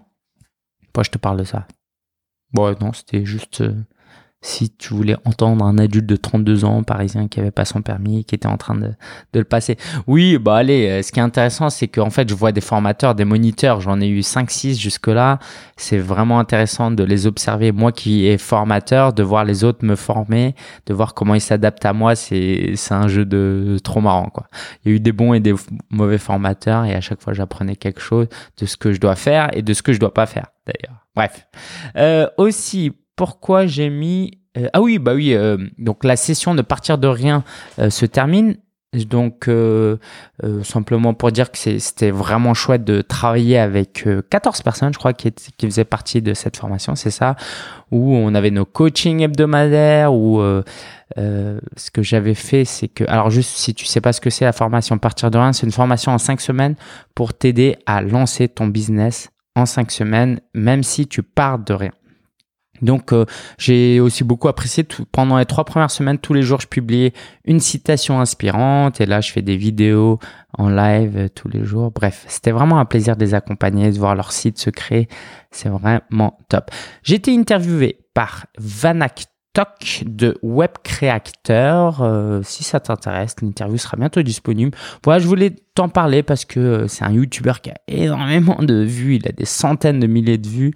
Pourquoi 0.85 1.03
je 1.03 1.09
te 1.09 1.17
parle 1.17 1.39
de 1.39 1.43
ça? 1.43 1.67
Bon, 2.53 2.73
non, 2.79 2.93
c'était 2.93 3.25
juste 3.25 3.63
si 4.45 4.69
tu 4.69 4.93
voulais 4.93 5.15
entendre 5.25 5.65
un 5.65 5.79
adulte 5.79 6.05
de 6.05 6.15
32 6.15 6.65
ans, 6.65 6.83
parisien, 6.83 7.27
qui 7.27 7.39
avait 7.39 7.49
pas 7.49 7.65
son 7.65 7.81
permis, 7.81 8.25
qui 8.25 8.35
était 8.35 8.47
en 8.47 8.57
train 8.57 8.75
de, 8.75 8.91
de 9.33 9.39
le 9.39 9.43
passer. 9.43 9.75
Oui, 10.05 10.37
bah 10.37 10.57
allez, 10.57 10.87
euh, 10.87 11.01
ce 11.01 11.11
qui 11.11 11.19
est 11.19 11.23
intéressant, 11.23 11.71
c'est 11.71 11.87
qu'en 11.87 12.11
fait, 12.11 12.29
je 12.29 12.35
vois 12.35 12.51
des 12.51 12.61
formateurs, 12.61 13.15
des 13.15 13.25
moniteurs, 13.25 13.81
j'en 13.81 13.99
ai 13.99 14.07
eu 14.07 14.19
5-6 14.19 14.79
jusque-là. 14.79 15.39
C'est 15.77 15.97
vraiment 15.97 16.39
intéressant 16.39 16.91
de 16.91 17.03
les 17.03 17.25
observer. 17.25 17.71
Moi 17.71 17.91
qui 17.91 18.27
est 18.27 18.37
formateur, 18.37 19.13
de 19.13 19.23
voir 19.23 19.45
les 19.45 19.63
autres 19.63 19.83
me 19.83 19.95
former, 19.95 20.53
de 20.85 20.93
voir 20.93 21.15
comment 21.15 21.33
ils 21.33 21.41
s'adaptent 21.41 21.85
à 21.85 21.93
moi, 21.93 22.15
c'est, 22.15 22.73
c'est 22.75 22.93
un 22.93 23.07
jeu 23.07 23.25
de 23.25 23.77
trop 23.83 23.99
marrant, 23.99 24.29
quoi. 24.29 24.45
Il 24.83 24.91
y 24.91 24.93
a 24.93 24.97
eu 24.97 24.99
des 24.99 25.11
bons 25.11 25.33
et 25.33 25.39
des 25.39 25.55
mauvais 25.89 26.19
formateurs 26.19 26.85
et 26.85 26.93
à 26.93 27.01
chaque 27.01 27.21
fois, 27.21 27.33
j'apprenais 27.33 27.75
quelque 27.75 28.01
chose 28.01 28.27
de 28.59 28.67
ce 28.67 28.77
que 28.77 28.93
je 28.93 28.99
dois 28.99 29.15
faire 29.15 29.49
et 29.53 29.63
de 29.63 29.73
ce 29.73 29.81
que 29.81 29.91
je 29.91 29.99
dois 29.99 30.13
pas 30.13 30.27
faire, 30.27 30.45
d'ailleurs. 30.67 31.01
Bref. 31.15 31.47
Euh, 31.95 32.27
aussi, 32.37 32.91
pourquoi 33.15 33.65
j'ai 33.65 33.89
mis... 33.89 34.39
Euh, 34.57 34.67
ah 34.73 34.81
oui, 34.81 34.99
bah 34.99 35.13
oui, 35.13 35.33
euh, 35.33 35.57
donc 35.77 36.03
la 36.03 36.15
session 36.15 36.55
de 36.55 36.61
partir 36.61 36.97
de 36.97 37.07
rien 37.07 37.43
euh, 37.79 37.89
se 37.89 38.05
termine. 38.05 38.57
Donc, 39.09 39.49
simplement 40.63 41.13
pour 41.13 41.29
dire 41.33 41.51
que 41.51 41.57
c'était 41.57 42.11
vraiment 42.11 42.53
chouette 42.53 42.85
de 42.85 43.01
travailler 43.01 43.57
avec 43.57 44.07
14 44.29 44.61
personnes, 44.61 44.93
je 44.93 44.97
crois, 44.97 45.11
qui, 45.11 45.33
qui 45.33 45.65
faisaient 45.65 45.83
partie 45.83 46.21
de 46.21 46.33
cette 46.33 46.55
formation, 46.55 46.95
c'est 46.95 47.11
ça, 47.11 47.35
où 47.91 48.15
on 48.15 48.33
avait 48.33 48.51
nos 48.51 48.63
coachings 48.63 49.19
hebdomadaires, 49.19 50.13
où 50.13 50.41
ce 51.17 51.91
que 51.91 52.03
j'avais 52.03 52.35
fait, 52.35 52.63
c'est 52.63 52.87
que, 52.87 53.03
alors 53.09 53.31
juste 53.31 53.57
si 53.57 53.73
tu 53.73 53.83
sais 53.83 53.99
pas 53.99 54.13
ce 54.13 54.21
que 54.21 54.29
c'est 54.29 54.45
la 54.45 54.53
formation 54.53 54.97
partir 54.97 55.29
de 55.29 55.39
rien, 55.39 55.51
c'est 55.51 55.65
une 55.65 55.73
formation 55.73 56.13
en 56.13 56.17
5 56.17 56.39
semaines 56.39 56.75
pour 57.15 57.33
t'aider 57.33 57.75
à 57.85 58.01
lancer 58.01 58.47
ton 58.47 58.67
business 58.67 59.27
en 59.57 59.65
5 59.65 59.91
semaines, 59.91 60.39
même 60.53 60.83
si 60.83 61.05
tu 61.05 61.21
pars 61.21 61.59
de 61.59 61.73
rien. 61.73 61.91
Donc 62.85 63.11
euh, 63.11 63.25
j'ai 63.57 63.99
aussi 63.99 64.23
beaucoup 64.23 64.47
apprécié 64.47 64.85
pendant 65.11 65.37
les 65.37 65.45
trois 65.45 65.65
premières 65.65 65.91
semaines 65.91 66.17
tous 66.17 66.33
les 66.33 66.43
jours 66.43 66.61
je 66.61 66.67
publiais 66.67 67.13
une 67.43 67.59
citation 67.59 68.19
inspirante 68.19 69.01
et 69.01 69.05
là 69.05 69.21
je 69.21 69.31
fais 69.31 69.41
des 69.41 69.57
vidéos 69.57 70.19
en 70.57 70.69
live 70.69 71.17
euh, 71.17 71.27
tous 71.33 71.47
les 71.47 71.63
jours. 71.63 71.91
Bref, 71.91 72.25
c'était 72.27 72.51
vraiment 72.51 72.79
un 72.79 72.85
plaisir 72.85 73.15
de 73.15 73.25
les 73.25 73.33
accompagner, 73.33 73.91
de 73.91 73.97
voir 73.97 74.15
leur 74.15 74.31
site 74.31 74.57
se 74.57 74.69
créer. 74.69 75.07
C'est 75.51 75.69
vraiment 75.69 76.37
top. 76.49 76.71
J'ai 77.03 77.15
été 77.15 77.35
interviewé 77.35 77.99
par 78.13 78.45
Vanak 78.57 79.25
Talk 79.55 80.03
de 80.05 80.37
Web 80.43 80.71
Creator. 80.83 82.01
Euh, 82.01 82.41
si 82.43 82.63
ça 82.63 82.81
t'intéresse, 82.81 83.35
l'interview 83.41 83.77
sera 83.77 83.95
bientôt 83.97 84.21
disponible. 84.21 84.71
Voilà, 85.03 85.19
je 85.19 85.27
voulais 85.27 85.55
t'en 85.75 85.87
parler 85.87 86.23
parce 86.23 86.43
que 86.43 86.59
euh, 86.59 86.87
c'est 86.87 87.05
un 87.05 87.11
YouTuber 87.11 87.53
qui 87.63 87.69
a 87.69 87.75
énormément 87.87 88.57
de 88.61 88.83
vues. 88.83 89.15
Il 89.15 89.27
a 89.27 89.31
des 89.31 89.45
centaines 89.45 89.99
de 90.01 90.07
milliers 90.07 90.37
de 90.37 90.47
vues 90.47 90.73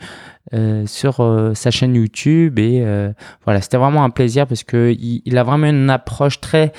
euh, 0.53 0.85
sur 0.87 1.21
sa 1.53 1.71
chaîne 1.71 1.95
YouTube 1.95 2.59
et 2.59 2.83
voilà, 3.45 3.61
c'était 3.61 3.77
vraiment 3.77 4.03
un 4.03 4.09
plaisir 4.09 4.47
parce 4.47 4.63
que 4.63 4.95
il 4.99 5.37
a 5.37 5.43
vraiment 5.43 5.67
une 5.67 5.89
approche 5.89 6.39
très 6.39 6.71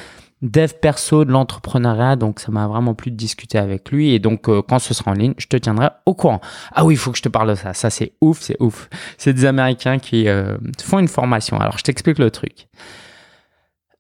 dev 0.43 0.73
perso 0.81 1.25
de 1.25 1.31
l'entrepreneuriat, 1.31 2.17
donc 2.17 2.41
ça 2.41 2.51
m'a 2.51 2.67
vraiment 2.67 2.95
plu 2.95 3.11
de 3.11 3.17
discuter 3.17 3.59
avec 3.59 3.91
lui. 3.91 4.15
Et 4.15 4.19
donc, 4.19 4.49
euh, 4.49 4.63
quand 4.67 4.79
ce 4.79 4.95
sera 4.95 5.11
en 5.11 5.15
ligne, 5.15 5.35
je 5.39 5.47
te 5.47 5.57
tiendrai 5.57 5.89
au 6.07 6.15
courant. 6.15 6.41
Ah 6.73 6.85
oui, 6.85 6.95
il 6.95 6.97
faut 6.97 7.11
que 7.11 7.19
je 7.19 7.23
te 7.23 7.29
parle 7.29 7.51
de 7.51 7.55
ça. 7.55 7.75
Ça, 7.75 7.91
c'est 7.91 8.13
ouf, 8.21 8.41
c'est 8.41 8.57
ouf. 8.61 8.89
C'est 9.19 9.33
des 9.33 9.45
Américains 9.45 9.99
qui 9.99 10.29
euh, 10.29 10.57
font 10.83 10.99
une 10.99 11.09
formation. 11.09 11.59
Alors, 11.61 11.79
je 11.79 11.83
t'explique 11.85 12.19
le 12.19 12.31
truc. 12.31 12.69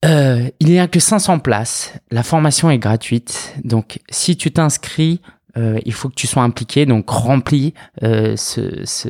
Euh, 0.04 0.48
il 0.60 0.68
n'y 0.68 0.80
a 0.80 0.88
que 0.88 0.98
500 0.98 1.40
places. 1.40 1.92
La 2.10 2.22
formation 2.22 2.70
est 2.70 2.78
gratuite. 2.78 3.54
Donc, 3.64 4.00
si 4.08 4.36
tu 4.36 4.50
t'inscris, 4.50 5.20
euh, 5.56 5.78
il 5.84 5.92
faut 5.92 6.08
que 6.08 6.14
tu 6.14 6.26
sois 6.26 6.42
impliqué, 6.42 6.86
donc 6.86 7.08
remplis 7.08 7.74
euh, 8.02 8.36
ce, 8.36 8.84
ce, 8.84 9.08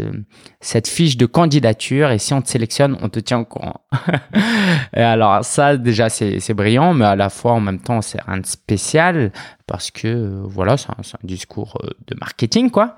cette 0.61 0.89
fiche 0.89 1.17
de 1.17 1.27
candidature 1.27 2.11
et 2.11 2.19
si 2.19 2.33
on 2.33 2.43
te 2.43 2.49
sélectionne, 2.49 2.97
on 3.03 3.09
te 3.09 3.21
tient 3.21 3.41
au 3.41 3.45
courant. 3.45 3.81
et 4.97 5.01
alors 5.03 5.45
ça 5.45 5.77
déjà 5.77 6.09
c'est 6.09 6.55
brillant, 6.55 6.95
mais 6.95 7.05
à 7.05 7.17
la 7.17 7.31
fois 7.31 7.53
en 7.53 7.61
même 7.61 7.81
temps 7.81 8.03
c'est 8.03 8.19
de 8.19 8.47
spécial 8.47 9.33
parce 9.67 9.91
que 9.91 10.09
euh, 10.09 10.43
voilà 10.45 10.77
c'est 10.77 10.91
un, 10.91 11.01
un, 11.01 11.27
discours 11.27 11.79
euh, 11.83 11.91
de 12.07 12.17
marketing 12.19 12.71
quoi. 12.71 12.97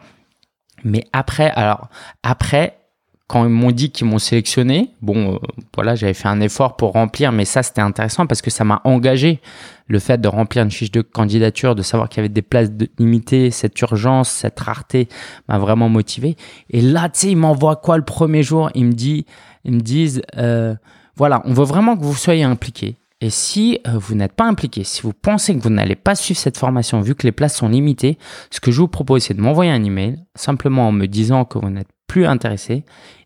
Mais 0.84 1.04
après 1.12 1.50
alors 1.50 1.88
après 2.22 2.81
quand 3.32 3.46
ils 3.46 3.50
m'ont 3.50 3.70
dit 3.70 3.90
qu'ils 3.90 4.06
m'ont 4.06 4.18
sélectionné, 4.18 4.90
bon, 5.00 5.32
euh, 5.32 5.38
voilà, 5.74 5.94
j'avais 5.94 6.12
fait 6.12 6.28
un 6.28 6.42
effort 6.42 6.76
pour 6.76 6.92
remplir, 6.92 7.32
mais 7.32 7.46
ça, 7.46 7.62
c'était 7.62 7.80
intéressant 7.80 8.26
parce 8.26 8.42
que 8.42 8.50
ça 8.50 8.62
m'a 8.62 8.82
engagé. 8.84 9.40
Le 9.86 9.98
fait 10.00 10.20
de 10.20 10.28
remplir 10.28 10.62
une 10.62 10.70
fiche 10.70 10.90
de 10.90 11.00
candidature, 11.00 11.74
de 11.74 11.80
savoir 11.80 12.10
qu'il 12.10 12.18
y 12.18 12.20
avait 12.20 12.28
des 12.28 12.42
places 12.42 12.68
limitées, 12.98 13.50
cette 13.50 13.80
urgence, 13.80 14.28
cette 14.28 14.60
rareté 14.60 15.08
m'a 15.48 15.56
vraiment 15.56 15.88
motivé. 15.88 16.36
Et 16.68 16.82
là, 16.82 17.08
tu 17.08 17.20
sais, 17.20 17.30
ils 17.30 17.36
m'envoient 17.36 17.76
quoi 17.76 17.96
le 17.96 18.04
premier 18.04 18.42
jour? 18.42 18.68
Ils 18.74 18.84
me 18.84 19.80
disent, 19.80 20.20
euh, 20.36 20.74
voilà, 21.16 21.40
on 21.46 21.54
veut 21.54 21.64
vraiment 21.64 21.96
que 21.96 22.04
vous 22.04 22.14
soyez 22.14 22.42
impliqués. 22.42 22.96
Et 23.22 23.30
si 23.30 23.78
euh, 23.86 23.92
vous 23.96 24.14
n'êtes 24.14 24.34
pas 24.34 24.46
impliqué, 24.46 24.84
si 24.84 25.00
vous 25.00 25.14
pensez 25.14 25.56
que 25.56 25.62
vous 25.62 25.70
n'allez 25.70 25.96
pas 25.96 26.16
suivre 26.16 26.38
cette 26.38 26.58
formation 26.58 27.00
vu 27.00 27.14
que 27.14 27.26
les 27.26 27.32
places 27.32 27.56
sont 27.56 27.68
limitées, 27.68 28.18
ce 28.50 28.60
que 28.60 28.70
je 28.70 28.80
vous 28.80 28.88
propose, 28.88 29.22
c'est 29.22 29.32
de 29.32 29.40
m'envoyer 29.40 29.70
un 29.70 29.82
email 29.82 30.18
simplement 30.34 30.88
en 30.88 30.92
me 30.92 31.06
disant 31.06 31.46
que 31.46 31.58
vous 31.58 31.70
n'êtes 31.70 31.88
plus 32.08 32.26
intéressé 32.26 32.84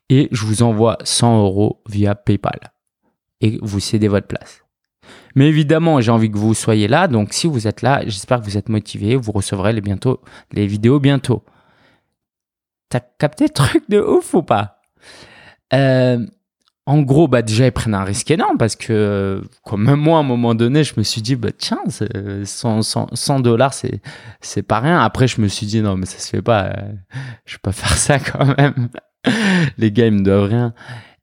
et 0.08 0.28
je 0.32 0.44
vous 0.44 0.62
envoie 0.62 0.98
100 1.04 1.42
euros 1.42 1.82
via 1.88 2.14
PayPal 2.14 2.72
et 3.40 3.58
vous 3.62 3.80
cédez 3.80 4.08
votre 4.08 4.26
place. 4.26 4.62
Mais 5.34 5.48
évidemment, 5.48 6.00
j'ai 6.00 6.10
envie 6.10 6.30
que 6.30 6.38
vous 6.38 6.54
soyez 6.54 6.88
là, 6.88 7.08
donc 7.08 7.32
si 7.32 7.46
vous 7.46 7.66
êtes 7.66 7.82
là, 7.82 8.02
j'espère 8.06 8.40
que 8.40 8.44
vous 8.44 8.56
êtes 8.56 8.68
motivé, 8.68 9.16
vous 9.16 9.32
recevrez 9.32 9.72
les, 9.72 9.80
bientôt, 9.82 10.20
les 10.52 10.66
vidéos 10.66 10.98
bientôt. 10.98 11.44
T'as 12.88 13.00
capté 13.00 13.44
le 13.44 13.50
truc 13.50 13.84
de 13.90 14.00
ouf 14.00 14.32
ou 14.34 14.42
pas? 14.42 14.80
Euh, 15.74 16.24
En 16.86 17.02
gros, 17.02 17.26
bah 17.26 17.42
déjà, 17.42 17.66
ils 17.66 17.72
prennent 17.72 17.94
un 17.94 18.04
risque 18.04 18.30
énorme 18.30 18.56
parce 18.58 18.76
que, 18.76 19.42
même 19.76 19.98
moi, 19.98 20.18
à 20.18 20.20
un 20.20 20.22
moment 20.22 20.54
donné, 20.54 20.84
je 20.84 20.94
me 20.96 21.02
suis 21.02 21.20
dit, 21.20 21.34
bah 21.34 21.50
tiens, 21.56 21.80
100 22.44 23.40
dollars, 23.40 23.74
c'est, 23.74 24.00
c'est 24.40 24.62
pas 24.62 24.78
rien. 24.78 25.00
Après, 25.00 25.26
je 25.26 25.40
me 25.40 25.48
suis 25.48 25.66
dit, 25.66 25.82
non, 25.82 25.96
mais 25.96 26.06
ça 26.06 26.18
se 26.20 26.28
fait 26.28 26.42
pas, 26.42 26.66
euh, 26.66 26.92
je 27.44 27.54
vais 27.54 27.60
pas 27.60 27.72
faire 27.72 27.96
ça 27.98 28.18
quand 28.20 28.56
même. 28.56 28.88
les 29.78 29.92
gars, 29.92 30.06
ils 30.06 30.12
me 30.12 30.22
doivent 30.22 30.48
rien. 30.48 30.74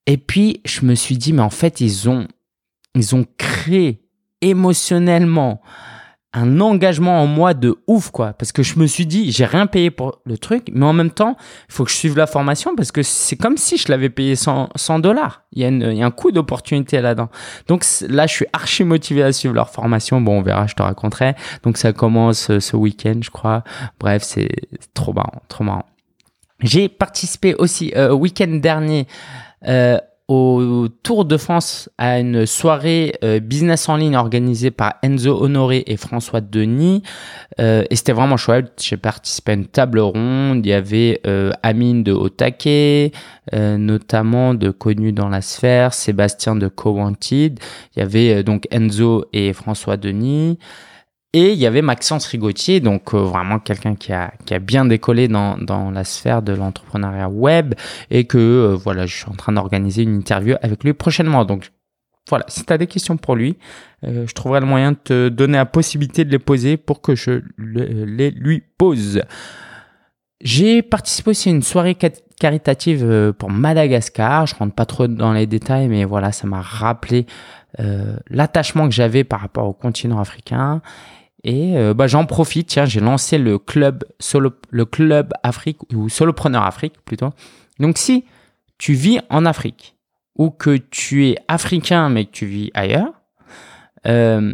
Et 0.05 0.17
puis, 0.17 0.61
je 0.65 0.85
me 0.85 0.95
suis 0.95 1.17
dit, 1.17 1.33
mais 1.33 1.41
en 1.41 1.49
fait, 1.49 1.81
ils 1.81 2.09
ont, 2.09 2.27
ils 2.95 3.15
ont 3.15 3.25
créé 3.37 4.03
émotionnellement 4.41 5.61
un 6.33 6.59
engagement 6.59 7.21
en 7.21 7.27
moi 7.27 7.53
de 7.53 7.77
ouf, 7.85 8.09
quoi. 8.09 8.33
Parce 8.33 8.51
que 8.51 8.63
je 8.63 8.79
me 8.79 8.87
suis 8.87 9.05
dit, 9.05 9.31
j'ai 9.31 9.45
rien 9.45 9.67
payé 9.67 9.91
pour 9.91 10.19
le 10.25 10.37
truc, 10.37 10.65
mais 10.73 10.85
en 10.85 10.93
même 10.93 11.11
temps, 11.11 11.37
il 11.69 11.73
faut 11.73 11.83
que 11.83 11.91
je 11.91 11.95
suive 11.95 12.17
la 12.17 12.25
formation 12.25 12.75
parce 12.75 12.91
que 12.91 13.03
c'est 13.03 13.35
comme 13.35 13.55
si 13.55 13.77
je 13.77 13.89
l'avais 13.89 14.09
payé 14.09 14.35
100 14.35 14.71
dollars. 14.99 15.43
Il, 15.51 15.61
il, 15.61 15.93
y 15.93 16.01
a 16.01 16.05
un 16.05 16.11
coup 16.11 16.31
d'opportunité 16.31 16.99
là-dedans. 17.01 17.29
Donc 17.67 17.85
là, 18.09 18.25
je 18.25 18.33
suis 18.33 18.45
archi 18.51 18.83
motivé 18.83 19.21
à 19.21 19.31
suivre 19.31 19.53
leur 19.53 19.69
formation. 19.69 20.21
Bon, 20.21 20.39
on 20.39 20.41
verra, 20.41 20.65
je 20.65 20.73
te 20.73 20.81
raconterai. 20.81 21.35
Donc 21.61 21.77
ça 21.77 21.93
commence 21.93 22.49
euh, 22.49 22.59
ce 22.59 22.75
week-end, 22.75 23.19
je 23.21 23.29
crois. 23.29 23.63
Bref, 23.99 24.23
c'est 24.23 24.49
trop 24.95 25.13
marrant, 25.13 25.43
trop 25.49 25.63
marrant. 25.63 25.85
J'ai 26.63 26.89
participé 26.89 27.55
aussi 27.55 27.91
euh, 27.95 28.13
week-end 28.13 28.59
dernier 28.61 29.05
euh, 29.67 29.97
au 30.29 30.87
Tour 31.03 31.25
de 31.25 31.35
France 31.35 31.89
à 31.97 32.19
une 32.19 32.45
soirée 32.45 33.13
euh, 33.23 33.39
business 33.39 33.89
en 33.89 33.97
ligne 33.97 34.15
organisée 34.15 34.71
par 34.71 34.95
Enzo 35.03 35.43
Honoré 35.43 35.83
et 35.85 35.97
François 35.97 36.39
Denis. 36.39 37.03
Euh, 37.59 37.83
et 37.89 37.95
c'était 37.97 38.13
vraiment 38.13 38.37
chouette. 38.37 38.81
J'ai 38.81 38.95
participé 38.95 39.51
à 39.51 39.55
une 39.55 39.65
table 39.65 39.99
ronde. 39.99 40.65
Il 40.65 40.69
y 40.69 40.73
avait 40.73 41.19
euh, 41.27 41.51
Amine 41.61 42.03
de 42.03 42.13
Otake, 42.13 43.13
notamment 43.51 44.53
de 44.53 44.71
connu 44.71 45.11
dans 45.11 45.27
la 45.27 45.41
sphère, 45.41 45.93
Sébastien 45.93 46.55
de 46.55 46.69
Co-Wanted. 46.69 47.59
Il 47.95 47.99
y 47.99 48.01
avait 48.01 48.43
donc 48.43 48.67
Enzo 48.71 49.25
et 49.33 49.51
François 49.51 49.97
Denis. 49.97 50.57
Et 51.35 51.53
il 51.53 51.57
y 51.57 51.65
avait 51.65 51.81
Maxence 51.81 52.27
Rigotier, 52.27 52.79
donc 52.79 53.15
euh, 53.15 53.17
vraiment 53.17 53.57
quelqu'un 53.57 53.95
qui 53.95 54.13
a, 54.13 54.31
qui 54.45 54.53
a 54.53 54.59
bien 54.59 54.85
décollé 54.85 55.27
dans, 55.27 55.57
dans 55.57 55.89
la 55.89 56.03
sphère 56.03 56.43
de 56.43 56.53
l'entrepreneuriat 56.53 57.27
web 57.27 57.73
et 58.11 58.25
que 58.25 58.37
euh, 58.37 58.75
voilà, 58.75 59.07
je 59.07 59.15
suis 59.15 59.25
en 59.27 59.33
train 59.33 59.51
d'organiser 59.51 60.03
une 60.03 60.15
interview 60.15 60.55
avec 60.61 60.83
lui 60.83 60.93
prochainement. 60.93 61.43
Donc 61.43 61.71
voilà, 62.29 62.45
si 62.49 62.63
tu 62.63 62.71
as 62.71 62.77
des 62.77 62.85
questions 62.85 63.17
pour 63.17 63.35
lui, 63.35 63.57
euh, 64.03 64.27
je 64.27 64.33
trouverai 64.35 64.59
le 64.59 64.67
moyen 64.67 64.91
de 64.91 64.97
te 65.03 65.29
donner 65.29 65.57
la 65.57 65.65
possibilité 65.65 66.23
de 66.23 66.29
les 66.29 66.37
poser 66.37 66.77
pour 66.77 67.01
que 67.01 67.15
je 67.15 67.41
les 67.57 68.29
lui 68.29 68.61
pose. 68.77 69.23
J'ai 70.39 70.83
participé 70.83 71.31
aussi 71.31 71.49
à 71.49 71.51
une 71.51 71.63
soirée 71.63 71.97
caritative 72.39 73.33
pour 73.39 73.49
Madagascar. 73.49 74.45
Je 74.45 74.53
rentre 74.53 74.75
pas 74.75 74.85
trop 74.85 75.07
dans 75.07 75.33
les 75.33 75.47
détails, 75.47 75.87
mais 75.87 76.03
voilà, 76.03 76.33
ça 76.33 76.47
m'a 76.47 76.61
rappelé 76.61 77.25
l'attachement 78.29 78.89
que 78.89 78.93
j'avais 78.93 79.23
par 79.23 79.39
rapport 79.39 79.65
au 79.65 79.73
continent 79.73 80.19
africain 80.19 80.81
et 81.43 81.77
euh, 81.77 81.93
bah, 81.93 82.07
j'en 82.07 82.25
profite, 82.25 82.67
tiens, 82.67 82.85
j'ai 82.85 82.99
lancé 82.99 83.37
le 83.37 83.59
club 83.59 84.05
solo, 84.19 84.51
le 84.69 84.85
club 84.85 85.33
Afrique 85.43 85.79
ou 85.93 86.09
solopreneur 86.09 86.63
Afrique 86.63 86.93
plutôt. 87.03 87.31
Donc 87.79 87.97
si 87.97 88.25
tu 88.77 88.93
vis 88.93 89.19
en 89.29 89.45
Afrique 89.45 89.97
ou 90.35 90.49
que 90.49 90.77
tu 90.77 91.27
es 91.27 91.37
africain 91.47 92.09
mais 92.09 92.25
que 92.25 92.31
tu 92.31 92.45
vis 92.45 92.71
ailleurs, 92.73 93.13
euh, 94.07 94.53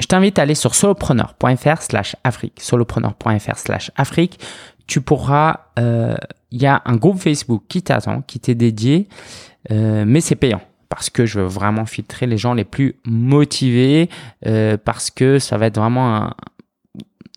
je 0.00 0.06
t'invite 0.06 0.38
à 0.38 0.42
aller 0.42 0.54
sur 0.54 0.74
solopreneur.fr 0.74 1.82
slash 1.82 2.16
Afrique, 2.24 2.60
solopreneur.fr 2.60 3.56
slash 3.56 3.90
Afrique. 3.96 4.38
Tu 4.86 5.00
pourras, 5.00 5.66
euh, 5.78 6.16
il 6.50 6.62
y 6.62 6.66
a 6.66 6.82
un 6.86 6.96
groupe 6.96 7.18
Facebook 7.18 7.64
qui 7.68 7.82
t'attend, 7.82 8.22
qui 8.22 8.40
t'est 8.40 8.54
dédié, 8.54 9.08
euh, 9.70 10.04
mais 10.06 10.20
c'est 10.20 10.36
payant 10.36 10.62
parce 10.88 11.10
que 11.10 11.26
je 11.26 11.40
veux 11.40 11.46
vraiment 11.46 11.86
filtrer 11.86 12.26
les 12.26 12.38
gens 12.38 12.54
les 12.54 12.64
plus 12.64 12.96
motivés, 13.04 14.08
euh, 14.46 14.76
parce 14.82 15.10
que 15.10 15.38
ça 15.38 15.58
va 15.58 15.66
être 15.66 15.78
vraiment 15.78 16.16
un... 16.16 16.34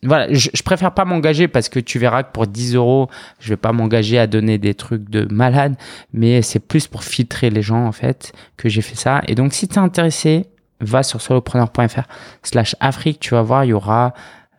Voilà, 0.04 0.34
je, 0.34 0.49
je 0.52 0.64
préfère 0.64 0.93
pas 0.95 1.06
m'engager 1.06 1.47
parce 1.47 1.70
que 1.70 1.80
tu 1.80 1.99
verras 1.99 2.24
que 2.24 2.32
pour 2.32 2.47
10 2.47 2.76
euros, 2.76 3.08
je 3.39 3.49
vais 3.49 3.58
pas 3.58 3.72
m'engager 3.72 4.18
à 4.18 4.26
donner 4.26 4.58
des 4.58 4.74
trucs 4.74 5.08
de 5.10 5.32
malade, 5.32 5.76
mais 6.12 6.41
c'est 6.41 6.60
plus 6.60 6.88
pour 6.88 7.04
filtrer 7.04 7.52
les 7.52 7.62
gens 7.62 7.86
en 7.86 7.91
fait 7.91 8.34
que 8.58 8.68
j'ai 8.68 8.82
fait 8.82 8.95
ça. 8.95 9.22
Et 9.28 9.36
donc 9.36 9.54
si 9.54 9.68
tu 9.68 9.76
es 9.76 9.80
intéressé, 9.80 10.47
va 10.80 11.04
sur 11.04 11.22
solopreneur.fr 11.22 12.04
slash 12.41 12.76
Afrique, 12.80 13.20
tu 13.20 13.36
vas 13.36 13.43
voir, 13.43 13.64
il 13.64 13.70
y 13.70 13.74
aura 13.74 14.14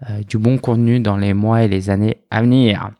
euh, 0.08 0.22
du 0.28 0.38
bon 0.38 0.58
contenu 0.58 1.00
dans 1.00 1.16
les 1.16 1.34
mois 1.34 1.62
et 1.62 1.68
les 1.68 1.90
années 1.90 2.18
à 2.30 2.42
venir. 2.42 2.90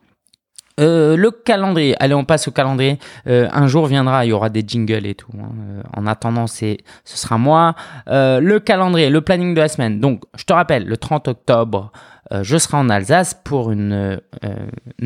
Euh, 0.79 1.15
le 1.15 1.29
calendrier, 1.29 1.95
allez 2.01 2.13
on 2.13 2.25
passe 2.25 2.47
au 2.47 2.51
calendrier. 2.51 2.99
Euh, 3.27 3.47
un 3.51 3.67
jour 3.67 3.85
viendra, 3.85 4.25
il 4.25 4.29
y 4.29 4.31
aura 4.31 4.49
des 4.49 4.63
jingles 4.65 5.05
et 5.05 5.15
tout. 5.15 5.31
Hein. 5.37 5.51
Euh, 5.69 5.81
en 5.95 6.07
attendant, 6.07 6.47
c'est, 6.47 6.77
ce 7.05 7.17
sera 7.17 7.37
moi. 7.37 7.75
Le 8.07 8.57
calendrier, 8.59 9.09
le 9.09 9.21
planning 9.21 9.53
de 9.53 9.59
la 9.59 9.67
semaine. 9.67 9.99
Donc, 9.99 10.23
je 10.35 10.45
te 10.45 10.53
rappelle, 10.53 10.85
le 10.85 10.97
30 10.97 11.27
octobre, 11.27 11.91
je 12.41 12.57
serai 12.57 12.77
en 12.77 12.89
Alsace 12.89 13.39
pour 13.43 13.71
une, 13.71 14.19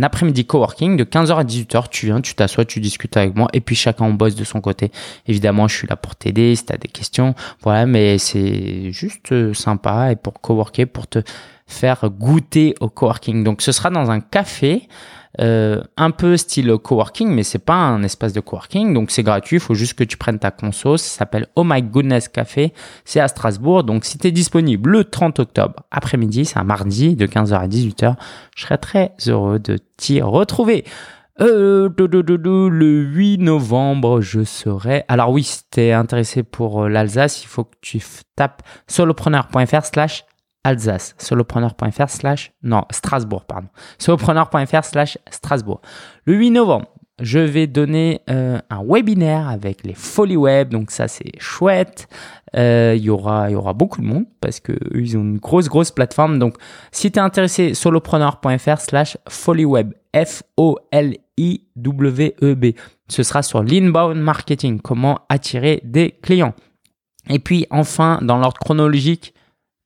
après-midi 0.02 0.46
coworking 0.46 0.96
de 0.96 1.04
15h 1.04 1.36
à 1.36 1.44
18h. 1.44 1.90
Tu 1.90 2.06
viens, 2.06 2.22
tu 2.22 2.36
t'assois, 2.36 2.64
tu 2.64 2.80
discutes 2.80 3.18
avec 3.18 3.36
moi 3.36 3.50
et 3.52 3.60
puis 3.60 3.76
chacun 3.76 4.06
on 4.06 4.14
bosse 4.14 4.36
de 4.36 4.46
son 4.46 4.62
côté. 4.62 4.92
Évidemment, 5.28 5.68
je 5.68 5.76
suis 5.76 5.88
là 5.88 5.98
pour 5.98 6.16
t'aider 6.16 6.56
si 6.56 6.66
tu 6.66 6.74
as 6.74 6.78
des 6.78 6.88
questions. 6.88 7.36
Voilà, 7.64 7.86
mais 7.86 8.18
c'est 8.18 8.92
juste 8.92 9.54
sympa 9.54 10.12
et 10.12 10.16
pour 10.16 10.40
coworker, 10.40 10.86
pour 10.86 11.08
te 11.08 11.20
faire 11.66 12.10
goûter 12.10 12.76
au 12.80 12.88
coworking. 12.88 13.44
Donc, 13.44 13.62
ce 13.62 13.74
sera 13.74 13.90
dans 13.90 14.10
un 14.10 14.22
café. 14.22 14.88
Euh, 15.40 15.82
un 15.98 16.12
peu 16.12 16.38
style 16.38 16.74
coworking, 16.78 17.30
mais 17.30 17.44
c'est 17.44 17.60
pas 17.60 17.76
un 17.76 18.04
espace 18.04 18.34
de 18.34 18.40
coworking, 18.40 18.94
donc 18.94 19.12
c'est 19.12 19.24
gratuit. 19.24 19.58
Il 19.58 19.62
faut 19.62 19.74
juste 19.74 19.94
que 19.94 20.04
tu 20.04 20.18
prennes 20.18 20.40
ta 20.40 20.52
conso. 20.52 20.98
Ça 20.98 21.20
s'appelle 21.20 21.48
Oh 21.56 21.64
My 21.66 21.82
Goodness 21.82 22.28
Café. 22.28 22.74
C'est 23.06 23.20
à 23.20 23.28
Strasbourg. 23.28 23.84
Donc 23.84 24.06
si 24.06 24.18
tu 24.18 24.32
disponible 24.32 24.90
le 24.90 25.04
30 25.04 25.40
octobre 25.40 25.84
après-midi, 25.92 26.46
c'est 26.46 26.58
un 26.58 26.64
mardi 26.64 27.16
de 27.16 27.28
15h 27.28 27.54
à 27.54 27.68
18h, 27.68 28.16
je 28.56 28.64
serais 28.64 28.78
très 28.78 29.14
heureux 29.28 29.60
de 29.60 29.78
t'y 29.98 30.22
retrouver. 30.22 30.86
Euh, 31.40 31.90
le 31.98 33.02
8 33.04 33.38
novembre, 33.38 34.22
je 34.22 34.44
serai. 34.44 35.04
Alors 35.08 35.32
oui, 35.32 35.44
si 35.44 35.62
t'es 35.70 35.92
intéressé 35.92 36.42
pour 36.44 36.84
euh, 36.84 36.90
l'Alsace, 36.90 37.44
il 37.44 37.48
faut 37.48 37.64
que 37.64 37.76
tu 37.82 38.02
tapes 38.36 38.64
solopreneur.fr 38.88 39.86
slash 39.86 40.26
Alsace. 40.64 41.16
Solopreneur.fr 41.18 42.10
slash, 42.10 42.52
non, 42.64 42.84
Strasbourg, 42.92 43.46
pardon. 43.46 43.68
Solopreneur.fr 43.98 44.84
slash 44.84 45.18
Strasbourg. 45.30 45.82
Le 46.26 46.36
8 46.36 46.52
novembre, 46.52 46.88
je 47.22 47.40
vais 47.40 47.66
donner 47.66 48.22
euh, 48.30 48.60
un 48.70 48.84
webinaire 48.84 49.48
avec 49.48 49.84
les 49.84 49.96
Folies 49.96 50.38
Web, 50.38 50.70
donc 50.70 50.92
ça 50.92 51.08
c'est 51.08 51.32
chouette. 51.40 52.08
Euh, 52.56 52.94
il 52.96 53.04
y 53.04 53.10
aura 53.10 53.74
beaucoup 53.74 54.02
de 54.02 54.06
monde 54.06 54.26
parce 54.40 54.60
que 54.60 54.74
ils 54.94 55.18
ont 55.18 55.22
une 55.22 55.40
grosse 55.40 55.68
grosse 55.68 55.90
plateforme. 55.90 56.38
Donc 56.38 56.58
si 56.92 57.12
tu 57.12 57.18
es 57.18 57.22
intéressé, 57.22 57.74
solopreneur.fr 57.74 58.80
slash 58.80 59.18
FollyWeb, 59.28 59.94
F 60.16 60.44
O 60.58 60.78
L 60.92 61.18
I 61.38 61.64
W 61.76 62.36
E 62.44 62.54
B. 62.54 62.66
Ce 63.08 63.24
sera 63.24 63.42
sur 63.42 63.64
l'inbound 63.64 64.18
marketing, 64.18 64.80
comment 64.80 65.22
attirer 65.30 65.82
des 65.84 66.12
clients. 66.22 66.54
Et 67.30 67.40
puis 67.40 67.66
enfin, 67.72 68.20
dans 68.22 68.38
l'ordre 68.38 68.60
chronologique, 68.60 69.34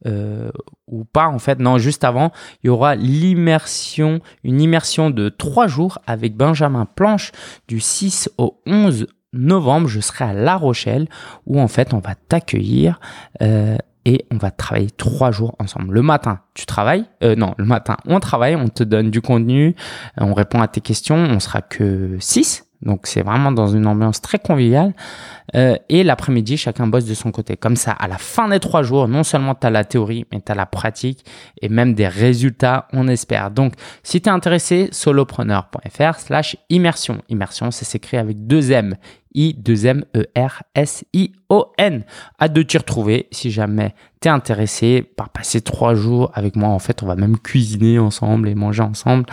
euh, 0.07 0.49
ou 0.87 1.05
pas 1.05 1.27
en 1.27 1.39
fait. 1.39 1.59
Non, 1.59 1.77
juste 1.77 2.03
avant, 2.03 2.31
il 2.63 2.67
y 2.67 2.69
aura 2.69 2.95
l'immersion, 2.95 4.19
une 4.43 4.61
immersion 4.61 5.09
de 5.09 5.29
trois 5.29 5.67
jours 5.67 5.99
avec 6.07 6.35
Benjamin 6.35 6.85
Planche 6.85 7.31
du 7.67 7.79
6 7.79 8.29
au 8.37 8.61
11 8.65 9.07
novembre. 9.33 9.87
Je 9.87 9.99
serai 9.99 10.25
à 10.25 10.33
La 10.33 10.55
Rochelle 10.55 11.07
où 11.45 11.59
en 11.59 11.67
fait 11.67 11.93
on 11.93 11.99
va 11.99 12.15
t'accueillir. 12.15 12.99
Euh, 13.41 13.77
et 14.03 14.25
on 14.31 14.37
va 14.37 14.49
travailler 14.49 14.89
trois 14.89 15.29
jours 15.29 15.55
ensemble. 15.59 15.93
Le 15.93 16.01
matin, 16.01 16.39
tu 16.55 16.65
travailles 16.65 17.05
euh, 17.23 17.35
Non, 17.35 17.53
le 17.59 17.65
matin, 17.65 17.97
on 18.07 18.19
travaille, 18.19 18.55
on 18.55 18.67
te 18.67 18.83
donne 18.83 19.11
du 19.11 19.21
contenu, 19.21 19.75
on 20.17 20.33
répond 20.33 20.59
à 20.59 20.67
tes 20.67 20.81
questions. 20.81 21.17
On 21.17 21.39
sera 21.39 21.61
que 21.61 22.17
six 22.19 22.65
donc 22.81 23.07
c'est 23.07 23.21
vraiment 23.21 23.51
dans 23.51 23.67
une 23.67 23.85
ambiance 23.85 24.21
très 24.21 24.39
conviviale. 24.39 24.93
Euh, 25.55 25.75
et 25.89 26.03
l'après-midi, 26.03 26.57
chacun 26.57 26.87
bosse 26.87 27.05
de 27.05 27.13
son 27.13 27.31
côté. 27.31 27.57
Comme 27.57 27.75
ça, 27.75 27.91
à 27.91 28.07
la 28.07 28.17
fin 28.17 28.47
des 28.47 28.59
trois 28.59 28.83
jours, 28.83 29.07
non 29.07 29.23
seulement 29.23 29.53
tu 29.53 29.67
as 29.67 29.69
la 29.69 29.83
théorie, 29.83 30.25
mais 30.31 30.41
tu 30.41 30.51
as 30.51 30.55
la 30.55 30.65
pratique 30.65 31.25
et 31.61 31.69
même 31.69 31.93
des 31.93 32.07
résultats, 32.07 32.87
on 32.93 33.07
espère. 33.07 33.51
Donc 33.51 33.73
si 34.03 34.21
tu 34.21 34.29
es 34.29 34.31
intéressé, 34.31 34.89
solopreneur.fr 34.91 36.19
slash 36.19 36.57
immersion. 36.69 37.21
Immersion, 37.29 37.71
c'est 37.71 37.85
s'écrit 37.85 38.17
avec 38.17 38.47
deux 38.47 38.71
M. 38.71 38.95
I-2-M-E-R-S-I-O-N. 39.33 42.03
Hâte 42.39 42.53
de 42.53 42.61
t'y 42.61 42.77
retrouver 42.77 43.27
si 43.31 43.51
jamais 43.51 43.93
t'es 44.19 44.29
intéressé 44.29 45.01
par 45.01 45.29
passer 45.29 45.61
trois 45.61 45.95
jours 45.95 46.31
avec 46.33 46.55
moi. 46.55 46.69
En 46.69 46.79
fait, 46.79 47.03
on 47.03 47.07
va 47.07 47.15
même 47.15 47.37
cuisiner 47.37 47.99
ensemble 47.99 48.47
et 48.47 48.55
manger 48.55 48.83
ensemble. 48.83 49.25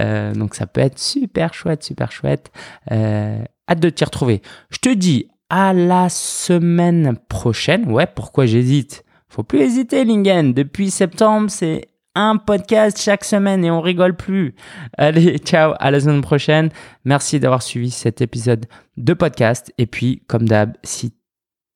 Euh, 0.00 0.34
donc 0.34 0.54
ça 0.54 0.66
peut 0.66 0.80
être 0.80 0.98
super 0.98 1.54
chouette, 1.54 1.82
super 1.82 2.12
chouette. 2.12 2.50
Euh, 2.90 3.42
hâte 3.68 3.80
de 3.80 3.90
t'y 3.90 4.04
retrouver. 4.04 4.42
Je 4.70 4.78
te 4.78 4.88
dis 4.88 5.28
à 5.48 5.72
la 5.72 6.08
semaine 6.08 7.16
prochaine. 7.28 7.90
Ouais, 7.90 8.06
pourquoi 8.06 8.46
j'hésite? 8.46 9.04
Faut 9.28 9.42
plus 9.42 9.60
hésiter, 9.60 10.04
Lingen. 10.04 10.52
Depuis 10.52 10.90
septembre, 10.90 11.50
c'est 11.50 11.88
un 12.14 12.36
podcast 12.36 13.00
chaque 13.00 13.24
semaine 13.24 13.64
et 13.64 13.70
on 13.70 13.80
rigole 13.80 14.16
plus. 14.16 14.54
Allez, 14.98 15.38
ciao, 15.44 15.74
à 15.78 15.90
la 15.90 16.00
semaine 16.00 16.20
prochaine. 16.20 16.70
Merci 17.04 17.40
d'avoir 17.40 17.62
suivi 17.62 17.90
cet 17.90 18.20
épisode 18.20 18.66
de 18.96 19.14
podcast. 19.14 19.72
Et 19.78 19.86
puis, 19.86 20.22
comme 20.26 20.46
d'hab, 20.48 20.76
si 20.82 21.12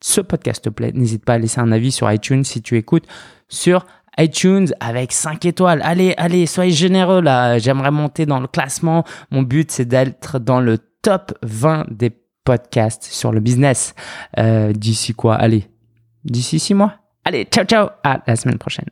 ce 0.03 0.21
podcast 0.21 0.65
te 0.65 0.69
plaît, 0.69 0.93
n'hésite 0.93 1.25
pas 1.25 1.35
à 1.35 1.39
laisser 1.39 1.61
un 1.61 1.73
avis 1.73 1.93
sur 1.93 2.11
iTunes 2.11 2.45
si 2.45 2.63
tu 2.63 2.77
écoutes 2.77 3.07
sur 3.49 3.87
iTunes 4.19 4.69
avec 4.81 5.13
5 5.13 5.45
étoiles. 5.45 5.81
Allez, 5.83 6.15
allez, 6.17 6.47
soyez 6.47 6.73
généreux 6.73 7.21
là. 7.21 7.59
J'aimerais 7.59 7.91
monter 7.91 8.27
dans 8.27 8.41
le 8.41 8.47
classement. 8.47 9.05
Mon 9.31 9.43
but, 9.43 9.71
c'est 9.71 9.85
d'être 9.85 10.39
dans 10.39 10.61
le 10.61 10.79
top 11.03 11.37
20 11.43 11.87
des 11.91 12.11
podcasts 12.45 13.05
sur 13.05 13.33
le 13.33 13.41
business. 13.41 13.95
Euh, 14.39 14.73
d'ici 14.73 15.15
quoi? 15.15 15.35
Allez, 15.35 15.69
d'ici 16.25 16.59
6 16.59 16.75
mois 16.75 16.95
Allez, 17.25 17.45
ciao, 17.45 17.65
ciao. 17.65 17.89
À 18.05 18.23
la 18.27 18.37
semaine 18.37 18.59
prochaine. 18.59 18.87